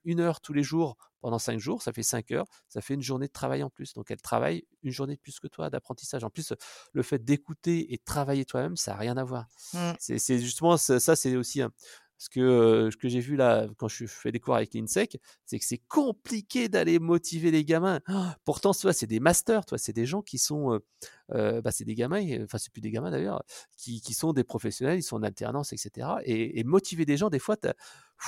une 0.05 0.20
heure 0.20 0.40
tous 0.40 0.53
les 0.53 0.62
jours 0.62 0.96
pendant 1.20 1.38
cinq 1.38 1.59
jours, 1.59 1.83
ça 1.83 1.92
fait 1.92 2.03
cinq 2.05 2.31
heures, 2.31 2.46
ça 2.68 2.81
fait 2.81 2.94
une 2.94 3.03
journée 3.03 3.27
de 3.27 3.33
travail 3.33 3.62
en 3.62 3.70
plus. 3.70 3.94
Donc 3.94 4.11
elle 4.11 4.20
travaille 4.20 4.64
une 4.83 4.92
journée 4.92 5.16
de 5.16 5.20
plus 5.20 5.40
que 5.40 5.49
toi 5.49 5.70
d'apprentissage. 5.70 6.22
En 6.22 6.31
plus, 6.31 6.53
le 6.92 7.03
fait 7.03 7.18
d'écouter 7.18 7.92
et 7.92 7.96
de 7.96 8.03
travailler 8.05 8.44
toi-même, 8.44 8.77
ça 8.77 8.92
n'a 8.92 8.99
rien 8.99 9.16
à 9.16 9.25
voir. 9.25 9.46
Mmh. 9.75 9.79
C'est 9.99 10.38
justement 10.38 10.77
ça, 10.77 11.16
c'est 11.16 11.37
aussi 11.37 11.62
un, 11.62 11.72
ce 12.19 12.29
que, 12.31 12.89
ce 12.91 12.97
que 12.97 13.09
j'ai 13.09 13.21
vu 13.21 13.37
là, 13.37 13.67
quand 13.77 13.89
je 13.89 14.07
fais 14.07 14.33
des 14.33 14.41
cours 14.41 14.57
avec 14.57 14.73
l'INSEC, 14.75 15.19
c'est 15.45 15.59
que 15.59 15.65
c'est 15.65 15.81
compliqué 15.89 16.69
d'aller 16.69 16.99
motiver 16.99 17.51
les 17.51 17.65
gamins. 17.65 18.01
pourtant, 18.45 18.73
toi, 18.73 18.93
c'est 18.93 19.07
des 19.07 19.21
masters, 19.21 19.65
toi, 19.67 19.79
c'est 19.79 19.93
des 19.93 20.07
gens 20.07 20.23
qui 20.23 20.39
sont, 20.39 20.81
bah, 21.29 21.71
c'est 21.71 21.85
des 21.85 21.95
gamins, 21.95 22.23
enfin, 22.45 22.59
c'est 22.59 22.73
plus 22.73 22.81
des 22.81 22.91
gamins 22.91 23.11
d'ailleurs, 23.11 23.43
qui, 23.77 24.01
qui, 24.01 24.15
sont 24.15 24.33
des 24.33 24.45
professionnels, 24.45 24.99
ils 24.99 25.03
sont 25.03 25.17
en 25.17 25.23
alternance, 25.23 25.73
etc. 25.73 26.09
Et, 26.25 26.65
motiver 26.65 27.05
des 27.05 27.17
gens, 27.17 27.29
des 27.29 27.39
fois, 27.39 27.57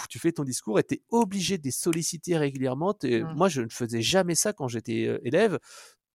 tu 0.08 0.18
fais 0.18 0.32
ton 0.32 0.44
discours 0.44 0.78
et 0.78 0.84
tu 0.84 0.94
es 0.94 1.02
obligé 1.10 1.58
de 1.58 1.64
les 1.64 1.70
solliciter 1.70 2.36
régulièrement. 2.36 2.94
Mmh. 3.02 3.34
Moi, 3.34 3.48
je 3.48 3.62
ne 3.62 3.68
faisais 3.68 4.02
jamais 4.02 4.34
ça 4.34 4.52
quand 4.52 4.68
j'étais 4.68 5.18
élève 5.24 5.58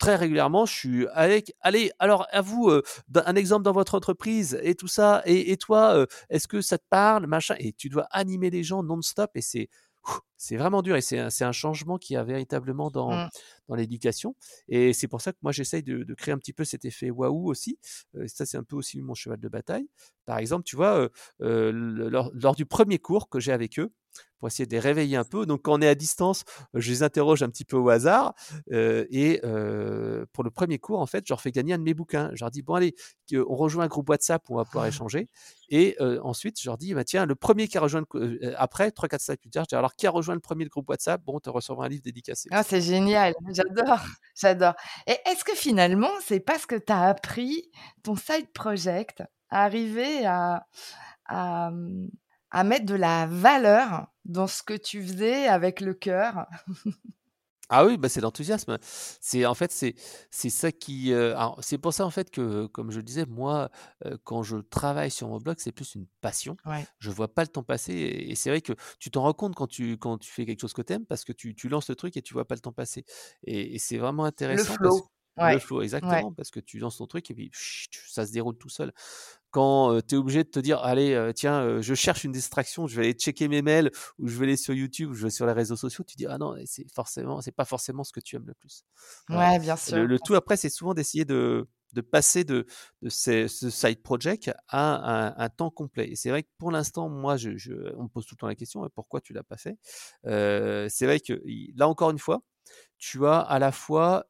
très 0.04 0.18
régulièrement, 0.18 0.66
je 0.66 0.74
suis 0.74 1.08
avec, 1.14 1.54
allez, 1.62 1.90
alors 1.98 2.28
à 2.32 2.42
vous, 2.42 2.68
euh, 2.68 2.84
un 3.16 3.36
exemple 3.36 3.64
dans 3.64 3.72
votre 3.72 3.96
entreprise 3.96 4.60
et 4.62 4.76
tout 4.76 4.90
ça, 4.90 5.22
et, 5.26 5.56
toi, 5.56 5.96
euh, 5.96 6.06
est-ce 6.30 6.46
que 6.46 6.60
ça 6.60 6.78
te 6.78 6.84
parle, 6.90 7.26
machin, 7.26 7.56
et 7.58 7.72
tu 7.72 7.88
dois 7.88 8.06
animer 8.12 8.50
les 8.50 8.64
gens 8.64 8.84
non-stop, 8.84 9.32
et 9.36 9.42
c'est 9.42 9.70
c'est 10.36 10.58
vraiment 10.58 10.82
dur 10.82 10.98
et 10.98 11.02
c'est 11.02 11.18
un, 11.18 11.30
un, 11.40 11.52
changement 11.54 11.98
qui 11.98 12.18
a 12.18 12.26
véritablement 12.26 12.92
dans, 12.92 13.14
mmh. 13.14 13.30
dans 13.70 13.76
l'éducation. 13.76 14.36
Et 14.68 14.92
c'est 14.92 15.08
pour 15.08 15.22
ça 15.22 15.32
que 15.32 15.38
moi, 15.42 15.54
j'essaye 15.54 15.82
de, 15.82 16.04
de, 16.04 16.14
créer 16.14 16.34
un 16.34 16.38
petit 16.38 16.52
peu 16.52 16.66
cet 16.66 16.84
effet 16.84 17.10
waouh 17.10 17.50
aussi. 17.50 17.80
Euh, 18.16 18.28
ça, 18.28 18.46
c'est 18.46 18.58
un 18.58 18.66
peu 18.66 18.76
aussi 18.76 19.02
mon 19.02 19.14
cheval 19.14 19.40
de 19.40 19.48
bataille. 19.48 19.88
Par 20.26 20.40
exemple, 20.40 20.66
tu 20.66 20.76
vois, 20.76 21.08
lors, 21.40 22.32
lors, 22.34 22.56
du 22.56 22.66
premier 22.66 23.00
cours 23.00 23.30
que 23.30 23.40
j'ai 23.40 23.54
avec 23.54 23.80
eux, 23.80 23.94
pour 24.44 24.50
essayer 24.50 24.66
de 24.66 24.72
les 24.72 24.80
réveiller 24.82 25.16
un 25.16 25.24
peu. 25.24 25.46
Donc, 25.46 25.62
quand 25.62 25.80
on 25.80 25.82
est 25.82 25.88
à 25.88 25.96
distance, 25.96 26.44
je 26.74 26.92
les 26.92 27.02
interroge 27.02 27.44
un 27.44 27.48
petit 27.48 27.64
peu 27.64 27.78
au 27.78 27.88
hasard. 27.88 28.34
Euh, 28.74 29.06
et 29.10 29.40
euh, 29.46 30.26
pour 30.34 30.44
le 30.44 30.52
premier 30.52 30.80
cours, 30.80 31.00
en 31.00 31.06
fait, 31.06 31.24
je 31.26 31.32
leur 31.32 31.40
fais 31.40 31.52
gagner 31.52 31.76
un 31.76 31.78
de 31.78 31.84
mes 31.84 31.94
bouquins. 31.94 32.30
Je 32.34 32.44
leur 32.44 32.52
dis, 32.52 32.62
bon, 32.62 32.74
allez, 32.74 32.94
on 33.34 33.56
rejoint 33.56 33.86
un 33.86 33.88
groupe 33.88 34.10
WhatsApp 34.10 34.44
où 34.50 34.56
on 34.56 34.58
va 34.58 34.66
pouvoir 34.66 34.84
ah. 34.84 34.90
échanger. 34.90 35.30
Et 35.70 35.96
euh, 36.02 36.20
ensuite, 36.24 36.60
je 36.62 36.68
leur 36.68 36.78
dis, 36.78 36.94
bah, 36.94 37.06
tiens, 37.06 37.26
le 37.26 37.36
premier 37.36 37.70
qui 37.70 37.78
a 37.78 37.82
rejoint, 37.82 38.04
après, 38.58 38.92
3, 38.92 39.08
4, 39.08 39.22
5 39.22 39.40
plus 39.40 39.50
tard, 39.50 39.64
je 39.64 39.70
dis, 39.70 39.76
alors, 39.76 39.96
qui 39.96 40.08
a 40.08 40.12
rejoint 40.12 40.36
le 40.36 40.42
premier 40.42 40.66
groupe 40.66 40.90
WhatsApp? 40.90 41.22
Bon, 41.24 41.40
tu 41.40 41.50
recevras 41.50 41.86
un 41.86 41.88
livre 41.88 42.04
dédicacé. 42.04 42.50
Ah, 42.52 42.64
c'est 42.64 42.82
génial. 42.82 43.36
J'adore. 43.50 44.02
J'adore. 44.36 44.74
Et 45.08 45.16
est-ce 45.26 45.46
que 45.46 45.56
finalement, 45.56 46.12
c'est 46.22 46.42
parce 46.42 46.66
que 46.66 46.76
tu 46.76 46.92
as 46.92 47.04
appris 47.04 47.72
ton 48.04 48.18
side 48.18 48.52
project 48.54 49.24
à 49.50 49.64
arriver 49.64 50.26
à, 50.26 50.68
à, 51.28 51.72
à 52.52 52.64
mettre 52.66 52.86
de 52.86 52.96
la 52.96 53.26
valeur 53.26 54.08
dans 54.26 54.48
ce 54.48 54.64
que 54.64 54.76
tu 54.76 55.04
faisais 55.04 55.48
avec 55.48 55.82
le 55.82 55.94
cœur? 55.94 56.48
Ah 57.70 57.86
oui, 57.86 57.98
bah 57.98 58.10
c'est 58.10 58.22
l'enthousiasme. 58.22 58.78
C'est 58.82 59.46
en 59.46 59.54
fait 59.54 59.72
c'est 59.72 59.96
c'est 60.30 60.50
ça 60.50 60.72
qui 60.72 61.14
euh, 61.14 61.36
c'est 61.62 61.78
pour 61.78 61.94
ça 61.94 62.06
en 62.06 62.10
fait 62.10 62.30
que 62.30 62.68
comme 62.68 62.92
je 62.92 62.98
le 62.98 63.04
disais 63.04 63.26
moi 63.26 63.72
euh, 64.06 64.18
quand 64.24 64.44
je 64.44 64.58
travaille 64.58 65.10
sur 65.10 65.30
mon 65.30 65.40
blog 65.40 65.56
c'est 65.60 65.72
plus 65.72 65.96
une 65.96 66.06
passion. 66.22 66.58
Ouais. 66.66 66.86
Je 67.00 67.10
vois 67.10 67.34
pas 67.34 67.42
le 67.42 67.48
temps 67.48 67.64
passer 67.64 67.94
et, 67.94 68.36
c'est 68.36 68.50
vrai 68.50 68.62
que 68.62 68.74
tu 69.00 69.10
t'en 69.12 69.22
rends 69.24 69.34
compte 69.34 69.56
quand 69.56 69.68
tu 69.68 69.98
quand 69.98 70.18
tu 70.18 70.30
fais 70.30 70.46
quelque 70.46 70.60
chose 70.60 70.74
que 70.74 70.82
tu 70.82 70.94
aimes 70.94 71.06
parce 71.06 71.24
que 71.24 71.32
tu, 71.32 71.56
tu 71.56 71.70
lances 71.70 71.90
le 71.90 71.96
truc 71.96 72.18
et 72.18 72.22
tu 72.22 72.34
vois 72.34 72.46
pas 72.46 72.56
le 72.56 72.62
temps 72.62 72.74
passer 72.74 73.06
et, 73.44 73.80
c'est 73.80 73.98
vraiment 73.98 74.26
intéressant. 74.26 74.74
Le 74.74 74.78
flow. 74.78 75.10
Le 75.38 75.60
flow, 75.60 75.82
exactement, 75.82 76.32
parce 76.32 76.52
que 76.52 76.60
tu 76.60 76.80
lances 76.80 76.98
ton 76.98 77.08
truc 77.08 77.30
et 77.32 77.34
puis 77.34 77.52
ça 78.08 78.26
se 78.26 78.32
déroule 78.32 78.58
tout 78.58 78.70
seul. 78.70 78.92
Quand 79.52 80.00
tu 80.02 80.16
es 80.16 80.18
obligé 80.18 80.44
de 80.44 80.50
te 80.50 80.60
dire 80.60 80.80
allez 80.80 81.32
tiens 81.36 81.80
je 81.82 81.94
cherche 81.94 82.24
une 82.24 82.32
distraction 82.32 82.88
je 82.88 82.96
vais 82.96 83.04
aller 83.04 83.14
checker 83.14 83.48
mes 83.48 83.62
mails 83.62 83.92
ou 84.18 84.28
je 84.28 84.38
vais 84.38 84.46
aller 84.46 84.58
sur 84.58 84.74
YouTube 84.74 85.12
ou 85.12 85.14
je 85.14 85.24
vais 85.24 85.30
sur 85.30 85.46
les 85.46 85.54
réseaux 85.54 85.76
sociaux 85.76 86.04
tu 86.04 86.16
dis 86.16 86.26
ah 86.26 86.40
non 86.40 86.56
c'est 86.66 86.92
forcément 86.92 87.40
c'est 87.40 87.52
pas 87.52 87.66
forcément 87.66 88.04
ce 88.04 88.12
que 88.12 88.20
tu 88.20 88.36
aimes 88.36 88.48
le 88.48 88.56
plus 88.56 88.84
ouais 89.30 89.60
bien 89.60 89.76
sûr. 89.76 89.98
Le, 89.98 90.20
tout 90.20 90.34
après 90.34 90.58
c'est 90.58 90.70
souvent 90.70 90.96
d'essayer 90.96 91.24
de, 91.24 91.68
de 91.94 92.02
passer 92.02 92.44
de, 92.44 92.66
de 93.02 93.10
ce 93.10 93.48
side 93.48 94.02
project 94.02 94.52
à 94.68 95.34
un, 95.44 95.50
temps 95.50 95.70
complet. 95.70 96.10
Et 96.10 96.16
c'est 96.16 96.30
vrai 96.30 96.44
que 96.44 96.50
pour 96.58 96.72
l'instant 96.72 97.10
moi 97.10 97.38
je, 97.38 97.52
on 97.96 98.04
me 98.04 98.08
pose 98.08 98.26
tout 98.26 98.36
le 98.36 98.40
temps 98.40 98.48
la 98.48 98.56
question 98.56 98.88
pourquoi 98.96 99.22
tu 99.22 99.34
l'as 99.34 99.44
pas 99.44 99.58
fait? 99.58 99.78
C'est 100.24 101.06
vrai 101.06 101.20
que 101.20 101.42
là 101.76 101.88
encore 101.88 102.12
une 102.12 102.20
fois 102.20 102.44
tu 103.04 103.28
as 103.28 103.40
à 103.40 103.60
la 103.60 103.74
fois 103.74 104.26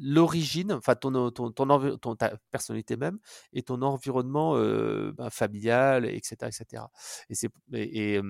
l'origine, 0.00 0.72
enfin 0.72 0.94
ton, 0.94 1.30
ton, 1.32 2.14
ta 2.14 2.36
personnalité 2.52 2.96
même 2.96 3.18
et 3.52 3.62
ton 3.62 3.82
environnement 3.82 4.54
ben, 4.54 5.28
familial, 5.30 6.04
etc., 6.04 6.36
etc. 6.42 6.84
Et, 7.28 7.34
c'est, 7.34 7.48
et, 7.72 8.20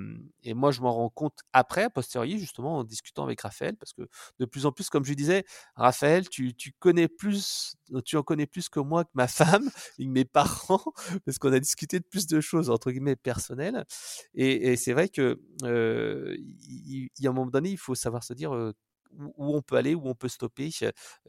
moi, 0.54 0.70
je 0.70 0.80
m'en 0.80 0.94
rends 0.94 1.10
compte 1.10 1.40
après, 1.52 1.82
a 1.84 1.90
posteriori, 1.90 2.38
justement, 2.38 2.78
en 2.78 2.84
discutant 2.84 3.24
avec 3.24 3.42
Raphaël, 3.42 3.76
parce 3.76 3.92
que 3.92 4.08
de 4.38 4.44
plus 4.46 4.64
en 4.64 4.72
plus, 4.72 4.88
comme 4.88 5.04
je 5.04 5.12
disais, 5.12 5.44
Raphaël, 5.74 6.26
tu, 6.28 6.54
tu 6.54 6.72
connais 6.78 7.08
plus, 7.08 7.76
tu 8.06 8.16
en 8.16 8.22
connais 8.22 8.46
plus 8.46 8.70
que 8.70 8.80
moi, 8.80 9.04
que 9.04 9.10
ma 9.12 9.28
femme, 9.28 9.68
que 9.98 10.04
mes 10.04 10.24
parents, 10.24 10.84
parce 11.26 11.38
qu'on 11.38 11.52
a 11.52 11.60
discuté 11.60 11.98
de 11.98 12.04
plus 12.04 12.26
de 12.26 12.40
choses 12.40 12.70
entre 12.70 12.90
guillemets 12.92 13.16
personnelles. 13.16 13.84
Et, 14.34 14.76
c'est 14.76 14.94
vrai 14.94 15.08
que 15.10 15.38
y 15.62 17.26
a 17.26 17.30
un 17.30 17.32
moment 17.32 17.50
donné, 17.50 17.70
il 17.70 17.78
faut 17.78 17.94
savoir 17.94 18.21
se 18.22 18.34
dire 18.34 18.52
où, 18.52 18.72
on 19.38 19.62
peut 19.62 19.76
aller, 19.76 19.94
où 19.94 20.08
on 20.08 20.14
peut 20.14 20.28
stopper 20.28 20.70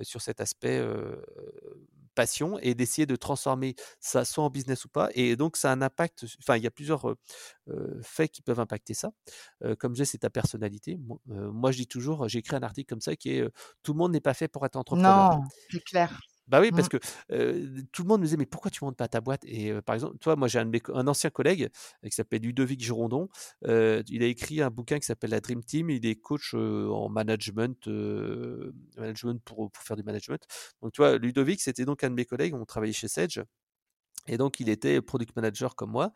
sur 0.02 0.22
cet 0.22 0.42
aspect 0.42 0.82
passion 2.16 2.60
et 2.60 2.76
d'essayer 2.76 3.08
de 3.08 3.16
transformer 3.16 3.76
ça 4.00 4.24
soit 4.24 4.44
en 4.44 4.52
business 4.52 4.86
ou 4.86 4.90
pas. 4.90 5.10
Et 5.16 5.36
donc, 5.36 5.58
ça 5.58 5.72
a 5.72 5.74
un 5.74 5.82
impact. 5.82 6.26
Enfin, 6.40 6.58
il 6.58 6.64
y 6.64 6.68
a 6.68 6.72
plusieurs 6.72 7.16
faits 8.04 8.32
qui 8.32 8.42
peuvent 8.42 8.60
impacter 8.60 8.94
ça. 8.94 9.12
comme 9.80 9.94
je 9.94 10.02
disais, 10.04 10.12
c'est 10.12 10.20
ta 10.20 10.30
personnalité. 10.30 11.00
Moi, 11.26 11.72
je 11.72 11.78
dis 11.78 11.88
toujours, 11.88 12.30
j'ai 12.30 12.40
écrit 12.40 12.56
un 12.56 12.64
article 12.64 12.88
comme 12.88 13.02
ça 13.02 13.16
qui 13.16 13.32
est 13.32 13.50
Tout 13.82 13.94
le 13.94 13.98
monde 13.98 14.12
n'est 14.12 14.22
pas 14.22 14.34
fait 14.34 14.48
pour 14.48 14.66
être 14.66 14.76
entrepreneur. 14.76 15.38
Non, 15.38 15.42
c'est 15.70 15.84
clair. 15.84 16.20
Bah 16.48 16.60
oui, 16.62 16.72
parce 16.72 16.88
mmh. 16.88 17.00
que 17.30 17.82
tout 17.92 18.04
le 18.04 18.08
monde 18.08 18.22
me 18.22 18.26
disait 18.26 18.38
mais 18.38 18.46
pourquoi 18.46 18.72
tu 18.72 18.84
montes 18.84 18.98
pas 18.98 19.08
ta 19.08 19.22
boîte? 19.22 19.44
Et 19.46 19.74
par 19.82 19.96
exemple, 19.96 20.18
toi, 20.20 20.36
moi 20.36 20.48
j'ai 20.48 20.60
un, 20.60 20.70
un, 20.94 21.08
ancien 21.08 21.30
collègue 21.30 21.70
qui 22.04 22.12
s'appelle 22.12 22.42
Ludovic 22.42 22.82
Girondon. 22.82 23.30
il 23.64 24.24
a 24.24 24.26
écrit 24.26 24.62
un 24.62 24.70
bouquin 24.70 25.00
qui 25.00 25.06
s'appelle 25.06 25.32
La 25.32 25.40
Dream 25.40 25.64
Team. 25.64 25.90
Il 25.90 26.06
est 26.06 26.16
coach 26.16 26.54
en 26.54 27.10
management, 27.10 27.88
management 28.98 29.42
pour, 29.44 29.72
pour, 29.72 29.84
faire 29.84 29.98
du 29.98 30.04
management. 30.04 30.46
Donc 30.82 30.92
tu 30.92 31.02
vois, 31.02 31.18
Ludovic, 31.18 31.62
c'était 31.62 31.86
donc 31.86 32.04
un 32.04 32.10
de 32.10 32.16
mes 32.16 32.26
collègues. 32.26 32.54
On 32.54 32.66
travaillait 32.66 32.94
chez 32.94 33.08
Sage. 33.08 33.44
Et 34.28 34.38
donc, 34.38 34.60
il 34.60 34.70
était 34.70 35.02
product 35.02 35.36
manager 35.36 35.76
comme 35.76 35.92
moi. 35.92 36.12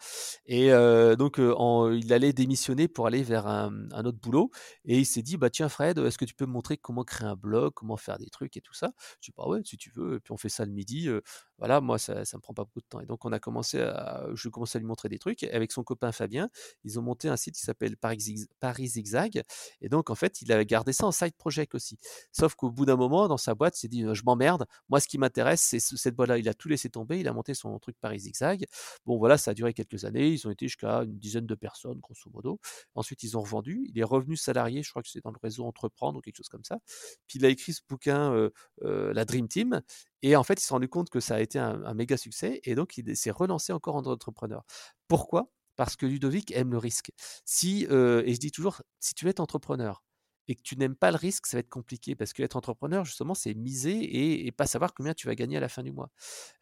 Et 0.45 0.69
donc, 1.17 1.39
il 1.39 2.13
allait 2.13 2.33
démissionner 2.33 2.87
pour 2.87 3.07
aller 3.07 3.23
vers 3.23 3.47
un, 3.47 3.71
autre 4.05 4.19
boulot. 4.19 4.51
Et 4.85 4.99
il 4.99 5.05
s'est 5.05 5.21
dit, 5.21 5.37
bah 5.37 5.49
tiens 5.49 5.69
Fred, 5.69 5.97
est-ce 5.99 6.17
que 6.17 6.25
tu 6.25 6.33
peux 6.33 6.45
me 6.45 6.51
montrer 6.51 6.77
comment 6.77 7.03
créer 7.03 7.27
un 7.27 7.35
blog, 7.35 7.73
comment 7.73 7.97
faire 7.97 8.17
des 8.17 8.29
trucs 8.29 8.55
et 8.57 8.61
tout 8.61 8.73
ça? 8.73 8.91
Je 9.21 9.29
dis, 9.29 9.33
bah 9.35 9.47
ouais, 9.47 9.61
si 9.65 9.77
tu 9.77 9.91
veux. 9.95 10.15
Et 10.15 10.19
puis 10.19 10.31
on 10.31 10.37
fait 10.37 10.49
ça 10.49 10.65
le 10.65 10.71
midi. 10.71 11.09
voilà, 11.57 11.81
moi, 11.81 11.97
ça, 11.97 12.23
ça 12.25 12.37
me 12.37 12.41
prend 12.41 12.53
pas 12.53 12.63
beaucoup 12.63 12.81
de 12.81 12.85
temps. 12.87 12.99
Et 13.01 13.05
donc, 13.05 13.25
on 13.25 13.31
a 13.31 13.39
commencé 13.39 13.81
à, 13.81 14.25
je 14.33 14.49
commençais 14.49 14.77
à 14.77 14.79
lui 14.79 14.87
montrer 14.87 15.09
des 15.09 15.19
trucs. 15.19 15.43
Et 15.43 15.51
avec 15.51 15.71
son 15.71 15.83
copain 15.83 16.11
Fabien, 16.11 16.49
ils 16.83 16.99
ont 16.99 17.01
monté 17.01 17.29
un 17.29 17.37
site 17.37 17.55
qui 17.55 17.61
s'appelle 17.61 17.97
Paris 17.97 18.87
Zigzag. 18.87 19.43
Et 19.81 19.89
donc, 19.89 20.09
en 20.09 20.15
fait, 20.15 20.41
il 20.41 20.51
avait 20.51 20.65
gardé 20.65 20.93
ça 20.93 21.05
en 21.05 21.11
side 21.11 21.35
project 21.35 21.75
aussi. 21.75 21.97
Sauf 22.31 22.55
qu'au 22.55 22.71
bout 22.71 22.85
d'un 22.85 22.95
moment, 22.95 23.27
dans 23.27 23.37
sa 23.37 23.55
boîte, 23.55 23.77
il 23.77 23.81
s'est 23.81 23.87
dit, 23.87 24.05
je 24.13 24.23
m'emmerde. 24.23 24.65
Moi, 24.89 24.99
ce 24.99 25.07
qui 25.07 25.17
m'intéresse, 25.17 25.61
c'est 25.61 25.79
cette 25.79 26.15
boîte-là. 26.15 26.37
Il 26.37 26.47
a 26.49 26.53
tout 26.53 26.69
laissé 26.69 26.89
tomber. 26.89 27.19
Il 27.19 27.27
a 27.27 27.33
monté 27.33 27.53
son 27.53 27.77
truc 27.79 27.96
Paris 27.99 28.19
Zigzag. 28.19 28.65
Bon, 29.05 29.17
voilà, 29.17 29.37
ça 29.37 29.51
a 29.51 29.53
duré 29.53 29.73
quelques 29.73 30.05
années. 30.05 30.29
Ils 30.29 30.47
ont 30.47 30.51
été 30.51 30.67
jusqu'à 30.67 31.03
une 31.03 31.17
dizaine 31.17 31.45
de 31.45 31.55
personnes, 31.55 31.99
grosso 31.99 32.29
modo. 32.31 32.59
Ensuite, 32.95 33.23
ils 33.23 33.37
ont 33.37 33.41
revendu. 33.41 33.85
Il 33.89 33.99
est 33.99 34.03
revenu 34.03 34.35
salarié, 34.35 34.83
je 34.83 34.89
crois 34.89 35.01
que 35.01 35.09
c'est 35.09 35.23
dans 35.23 35.31
le 35.31 35.39
réseau 35.41 35.65
Entreprendre 35.65 36.19
ou 36.19 36.21
quelque 36.21 36.37
chose 36.37 36.49
comme 36.49 36.63
ça. 36.63 36.79
Puis 37.27 37.39
il 37.39 37.45
a 37.45 37.49
écrit 37.49 37.73
ce 37.73 37.81
bouquin, 37.87 38.49
La 38.81 39.25
Dream 39.25 39.47
Team. 39.47 39.81
Et 40.21 40.35
en 40.35 40.43
fait, 40.43 40.55
il 40.55 40.63
s'est 40.63 40.73
rendu 40.73 40.87
compte 40.87 41.09
que 41.09 41.19
ça 41.19 41.35
a 41.35 41.39
été 41.39 41.59
un, 41.59 41.93
méga 41.93 42.17
succès. 42.17 42.59
Et 42.63 42.75
donc, 42.75 42.97
il 42.97 43.15
s'est 43.15 43.31
relancé 43.31 43.73
encore 43.73 43.95
en 43.95 44.03
entrepreneur. 44.05 44.63
Pourquoi? 45.07 45.51
Parce 45.75 45.95
que 45.95 46.05
Ludovic 46.05 46.51
aime 46.51 46.71
le 46.71 46.77
risque. 46.77 47.11
Si, 47.45 47.83
et 47.83 48.33
je 48.33 48.39
dis 48.39 48.51
toujours, 48.51 48.81
si 48.99 49.13
tu 49.13 49.29
es 49.29 49.39
entrepreneur, 49.39 50.01
et 50.47 50.55
que 50.55 50.61
tu 50.61 50.77
n'aimes 50.77 50.95
pas 50.95 51.11
le 51.11 51.17
risque, 51.17 51.45
ça 51.45 51.57
va 51.57 51.59
être 51.59 51.69
compliqué 51.69 52.15
parce 52.15 52.33
qu'être 52.33 52.55
entrepreneur, 52.55 53.03
justement, 53.05 53.33
c'est 53.33 53.53
miser 53.53 53.91
et, 53.91 54.47
et, 54.47 54.51
pas 54.51 54.65
savoir 54.65 54.93
combien 54.93 55.13
tu 55.13 55.27
vas 55.27 55.35
gagner 55.35 55.57
à 55.57 55.59
la 55.59 55.69
fin 55.69 55.83
du 55.83 55.91
mois. 55.91 56.09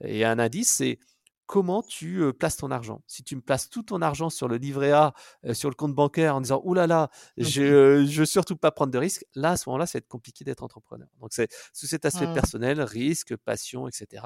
Et 0.04 0.26
un 0.26 0.40
indice, 0.40 0.72
c'est 0.72 1.00
comment 1.46 1.84
tu 1.84 2.34
places 2.34 2.58
ton 2.58 2.72
argent? 2.72 3.04
Si 3.08 3.24
tu 3.24 3.36
me 3.36 3.42
places 3.42 3.70
tout 3.70 3.84
ton 3.84 4.02
argent 4.02 4.30
sur 4.30 4.48
le 4.48 4.58
livret 4.58 4.92
A, 4.92 5.14
sur 5.54 5.70
le 5.70 5.76
compte 5.76 5.94
bancaire 5.94 6.36
en 6.36 6.42
disant 6.42 6.62
«Ouh 6.66 6.74
là 6.74 6.88
là, 6.88 7.10
je 7.38 8.02
ne 8.02 8.06
veux 8.06 8.26
surtout 8.26 8.56
pas 8.56 8.72
prendre 8.72 8.92
de 8.92 8.98
risques», 8.98 9.26
là, 9.36 9.52
à 9.52 9.58
ce 9.58 9.70
moment-là, 9.70 9.86
ça 9.86 9.98
va 9.98 10.00
être 10.00 10.08
compliqué 10.08 10.44
d'être 10.44 10.64
entrepreneur. 10.64 11.08
Donc, 11.20 11.34
c'est 11.34 11.52
sous 11.74 11.88
cet 11.88 12.06
aspect 12.06 12.28
mmh. 12.28 12.34
personnel, 12.34 12.82
risque, 12.82 13.36
passion, 13.36 13.88
etc. 13.88 14.26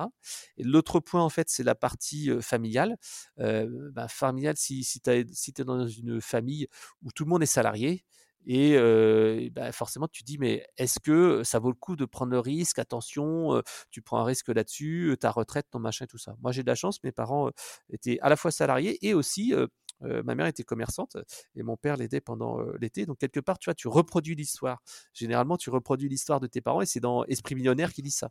Et 0.58 0.64
l'autre 0.64 1.00
point, 1.00 1.22
en 1.22 1.30
fait, 1.30 1.50
c'est 1.50 1.64
la 1.64 1.76
partie 1.76 2.30
familiale. 2.42 2.98
Bah, 3.38 4.08
familiale, 4.08 4.58
si, 4.58 4.84
si 4.84 5.02
tu 5.02 5.12
es 5.12 5.64
dans 5.64 5.88
une 5.88 6.22
famille 6.22 6.68
où 7.02 7.12
tout 7.12 7.26
le 7.26 7.30
monde 7.30 7.44
est 7.44 7.48
salarié, 7.48 8.06
et 8.46 9.50
bah, 9.52 9.72
forcément, 9.72 10.08
tu 10.08 10.24
dis, 10.24 10.38
mais 10.38 10.66
est-ce 10.78 11.00
que 11.00 11.44
ça 11.44 11.60
vaut 11.60 11.70
le 11.70 11.76
coup 11.76 11.96
de 11.96 12.06
prendre 12.06 12.32
le 12.32 12.40
risque? 12.40 12.80
Attention, 12.80 13.62
tu 13.92 14.02
prends 14.02 14.20
un 14.20 14.24
risque 14.24 14.50
là-dessus, 14.50 15.16
ta 15.20 15.32
retraite, 15.32 15.68
ton 15.72 15.80
machin, 15.80 16.06
tout 16.08 16.18
ça. 16.18 16.36
Moi, 16.42 16.52
j'ai 16.52 16.64
de 16.64 16.68
la 16.68 16.76
chance, 16.76 17.04
mes 17.04 17.12
parents 17.12 17.50
étaient 17.90 18.20
à 18.22 18.30
la 18.30 18.36
fois 18.36 18.52
salariés 18.52 18.98
et 19.08 19.14
aussi 19.14 19.54
ma 20.02 20.36
mère 20.36 20.46
était 20.46 20.64
commerçante 20.64 21.18
et 21.56 21.64
mon 21.64 21.78
père 21.78 21.98
l'aidait 21.98 22.22
pendant 22.22 22.60
l'été. 22.80 23.06
Donc, 23.06 23.18
quelque 23.18 23.40
part, 23.40 23.60
tu 23.60 23.70
vois, 23.70 23.76
tu 23.76 23.88
reproduis 23.88 24.36
l'histoire. 24.36 24.82
Généralement, 25.14 25.58
tu 25.58 25.70
reproduis 25.70 26.10
l'histoire 26.10 26.40
de 26.40 26.48
tes 26.48 26.62
parents 26.62 26.82
et 26.82 26.86
c'est 26.86 27.00
dans 27.00 27.24
Esprit 27.26 27.56
millionnaire 27.56 27.94
qui 27.94 28.02
dit 28.02 28.12
ça. 28.12 28.30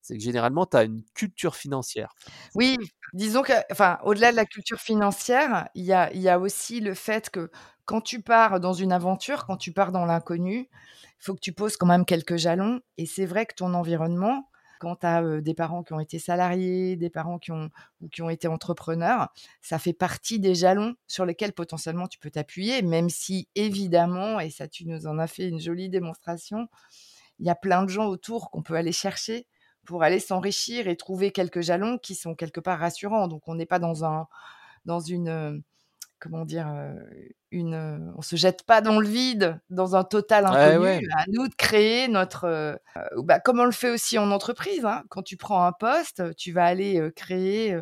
C'est 0.00 0.16
que 0.16 0.22
généralement, 0.22 0.66
tu 0.66 0.76
as 0.76 0.84
une 0.84 1.02
culture 1.14 1.56
financière. 1.56 2.14
Oui, 2.54 2.76
disons 3.12 3.42
que, 3.42 3.52
enfin, 3.70 3.98
au-delà 4.04 4.30
de 4.30 4.36
la 4.36 4.46
culture 4.46 4.80
financière, 4.80 5.68
il 5.74 5.84
y 5.84 5.92
a, 5.92 6.12
y 6.14 6.28
a 6.28 6.38
aussi 6.38 6.80
le 6.80 6.94
fait 6.94 7.30
que 7.30 7.50
quand 7.84 8.00
tu 8.00 8.22
pars 8.22 8.60
dans 8.60 8.72
une 8.72 8.92
aventure, 8.92 9.46
quand 9.46 9.56
tu 9.56 9.72
pars 9.72 9.92
dans 9.92 10.04
l'inconnu, 10.04 10.68
il 10.70 11.24
faut 11.24 11.34
que 11.34 11.40
tu 11.40 11.52
poses 11.52 11.76
quand 11.76 11.86
même 11.86 12.04
quelques 12.04 12.36
jalons. 12.36 12.80
Et 12.98 13.06
c'est 13.06 13.26
vrai 13.26 13.46
que 13.46 13.54
ton 13.54 13.74
environnement, 13.74 14.48
quand 14.80 14.96
tu 14.96 15.06
as 15.06 15.40
des 15.40 15.54
parents 15.54 15.84
qui 15.84 15.92
ont 15.92 16.00
été 16.00 16.18
salariés, 16.18 16.96
des 16.96 17.10
parents 17.10 17.38
qui 17.38 17.52
ont, 17.52 17.70
ou 18.00 18.08
qui 18.08 18.22
ont 18.22 18.30
été 18.30 18.48
entrepreneurs, 18.48 19.28
ça 19.60 19.78
fait 19.78 19.92
partie 19.92 20.40
des 20.40 20.54
jalons 20.54 20.94
sur 21.06 21.26
lesquels 21.26 21.52
potentiellement 21.52 22.08
tu 22.08 22.18
peux 22.18 22.30
t'appuyer, 22.30 22.82
même 22.82 23.10
si 23.10 23.48
évidemment, 23.54 24.40
et 24.40 24.50
ça 24.50 24.66
tu 24.66 24.86
nous 24.86 25.06
en 25.06 25.18
as 25.18 25.26
fait 25.26 25.46
une 25.48 25.60
jolie 25.60 25.90
démonstration, 25.90 26.68
il 27.38 27.46
y 27.46 27.50
a 27.50 27.54
plein 27.54 27.84
de 27.84 27.88
gens 27.90 28.06
autour 28.06 28.50
qu'on 28.50 28.62
peut 28.62 28.74
aller 28.74 28.92
chercher 28.92 29.46
pour 29.84 30.02
aller 30.02 30.20
s'enrichir 30.20 30.88
et 30.88 30.96
trouver 30.96 31.30
quelques 31.30 31.60
jalons 31.60 31.98
qui 31.98 32.14
sont 32.14 32.34
quelque 32.34 32.60
part 32.60 32.78
rassurants. 32.78 33.28
Donc 33.28 33.48
on 33.48 33.54
n'est 33.54 33.66
pas 33.66 33.78
dans 33.78 34.04
un 34.04 34.26
dans 34.86 35.00
une 35.00 35.62
comment 36.20 36.44
dire, 36.44 36.68
une, 37.50 38.12
on 38.16 38.22
se 38.22 38.36
jette 38.36 38.62
pas 38.64 38.80
dans 38.80 39.00
le 39.00 39.08
vide, 39.08 39.60
dans 39.70 39.96
un 39.96 40.04
total 40.04 40.46
inconnu. 40.46 41.08
À 41.16 41.24
nous 41.28 41.48
de 41.48 41.54
créer 41.54 42.08
notre, 42.08 42.78
bah, 43.16 43.40
comme 43.40 43.58
on 43.60 43.64
le 43.64 43.72
fait 43.72 43.90
aussi 43.90 44.18
en 44.18 44.30
entreprise. 44.30 44.84
Hein. 44.84 45.02
Quand 45.08 45.22
tu 45.22 45.36
prends 45.36 45.64
un 45.64 45.72
poste, 45.72 46.36
tu 46.36 46.52
vas 46.52 46.64
aller 46.66 47.10
créer 47.16 47.76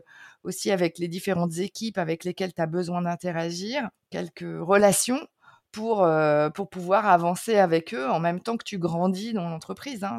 aussi 0.44 0.70
avec 0.70 0.98
les 0.98 1.08
différentes 1.08 1.58
équipes 1.58 1.98
avec 1.98 2.24
lesquelles 2.24 2.54
tu 2.54 2.62
as 2.62 2.66
besoin 2.66 3.02
d'interagir, 3.02 3.90
quelques 4.10 4.46
relations 4.60 5.26
pour, 5.72 6.08
pour 6.54 6.70
pouvoir 6.70 7.06
avancer 7.06 7.56
avec 7.56 7.92
eux 7.94 8.08
en 8.08 8.20
même 8.20 8.40
temps 8.40 8.56
que 8.56 8.64
tu 8.64 8.78
grandis 8.78 9.32
dans 9.32 9.48
l'entreprise. 9.48 10.04
Hein. 10.04 10.18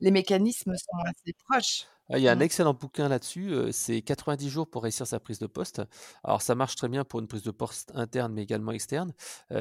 les 0.00 0.10
mécanismes 0.10 0.74
sont 0.76 0.98
assez 1.04 1.34
proches. 1.48 1.86
Ah, 2.10 2.18
il 2.18 2.22
y 2.22 2.28
a 2.28 2.32
un 2.32 2.36
mmh. 2.36 2.42
excellent 2.42 2.72
bouquin 2.72 3.08
là-dessus, 3.08 3.54
c'est 3.70 4.00
90 4.00 4.48
jours 4.48 4.68
pour 4.70 4.82
réussir 4.82 5.06
sa 5.06 5.20
prise 5.20 5.38
de 5.38 5.46
poste. 5.46 5.82
Alors 6.24 6.40
ça 6.40 6.54
marche 6.54 6.74
très 6.74 6.88
bien 6.88 7.04
pour 7.04 7.20
une 7.20 7.28
prise 7.28 7.42
de 7.42 7.50
poste 7.50 7.92
interne, 7.94 8.32
mais 8.32 8.42
également 8.42 8.72
externe. 8.72 9.12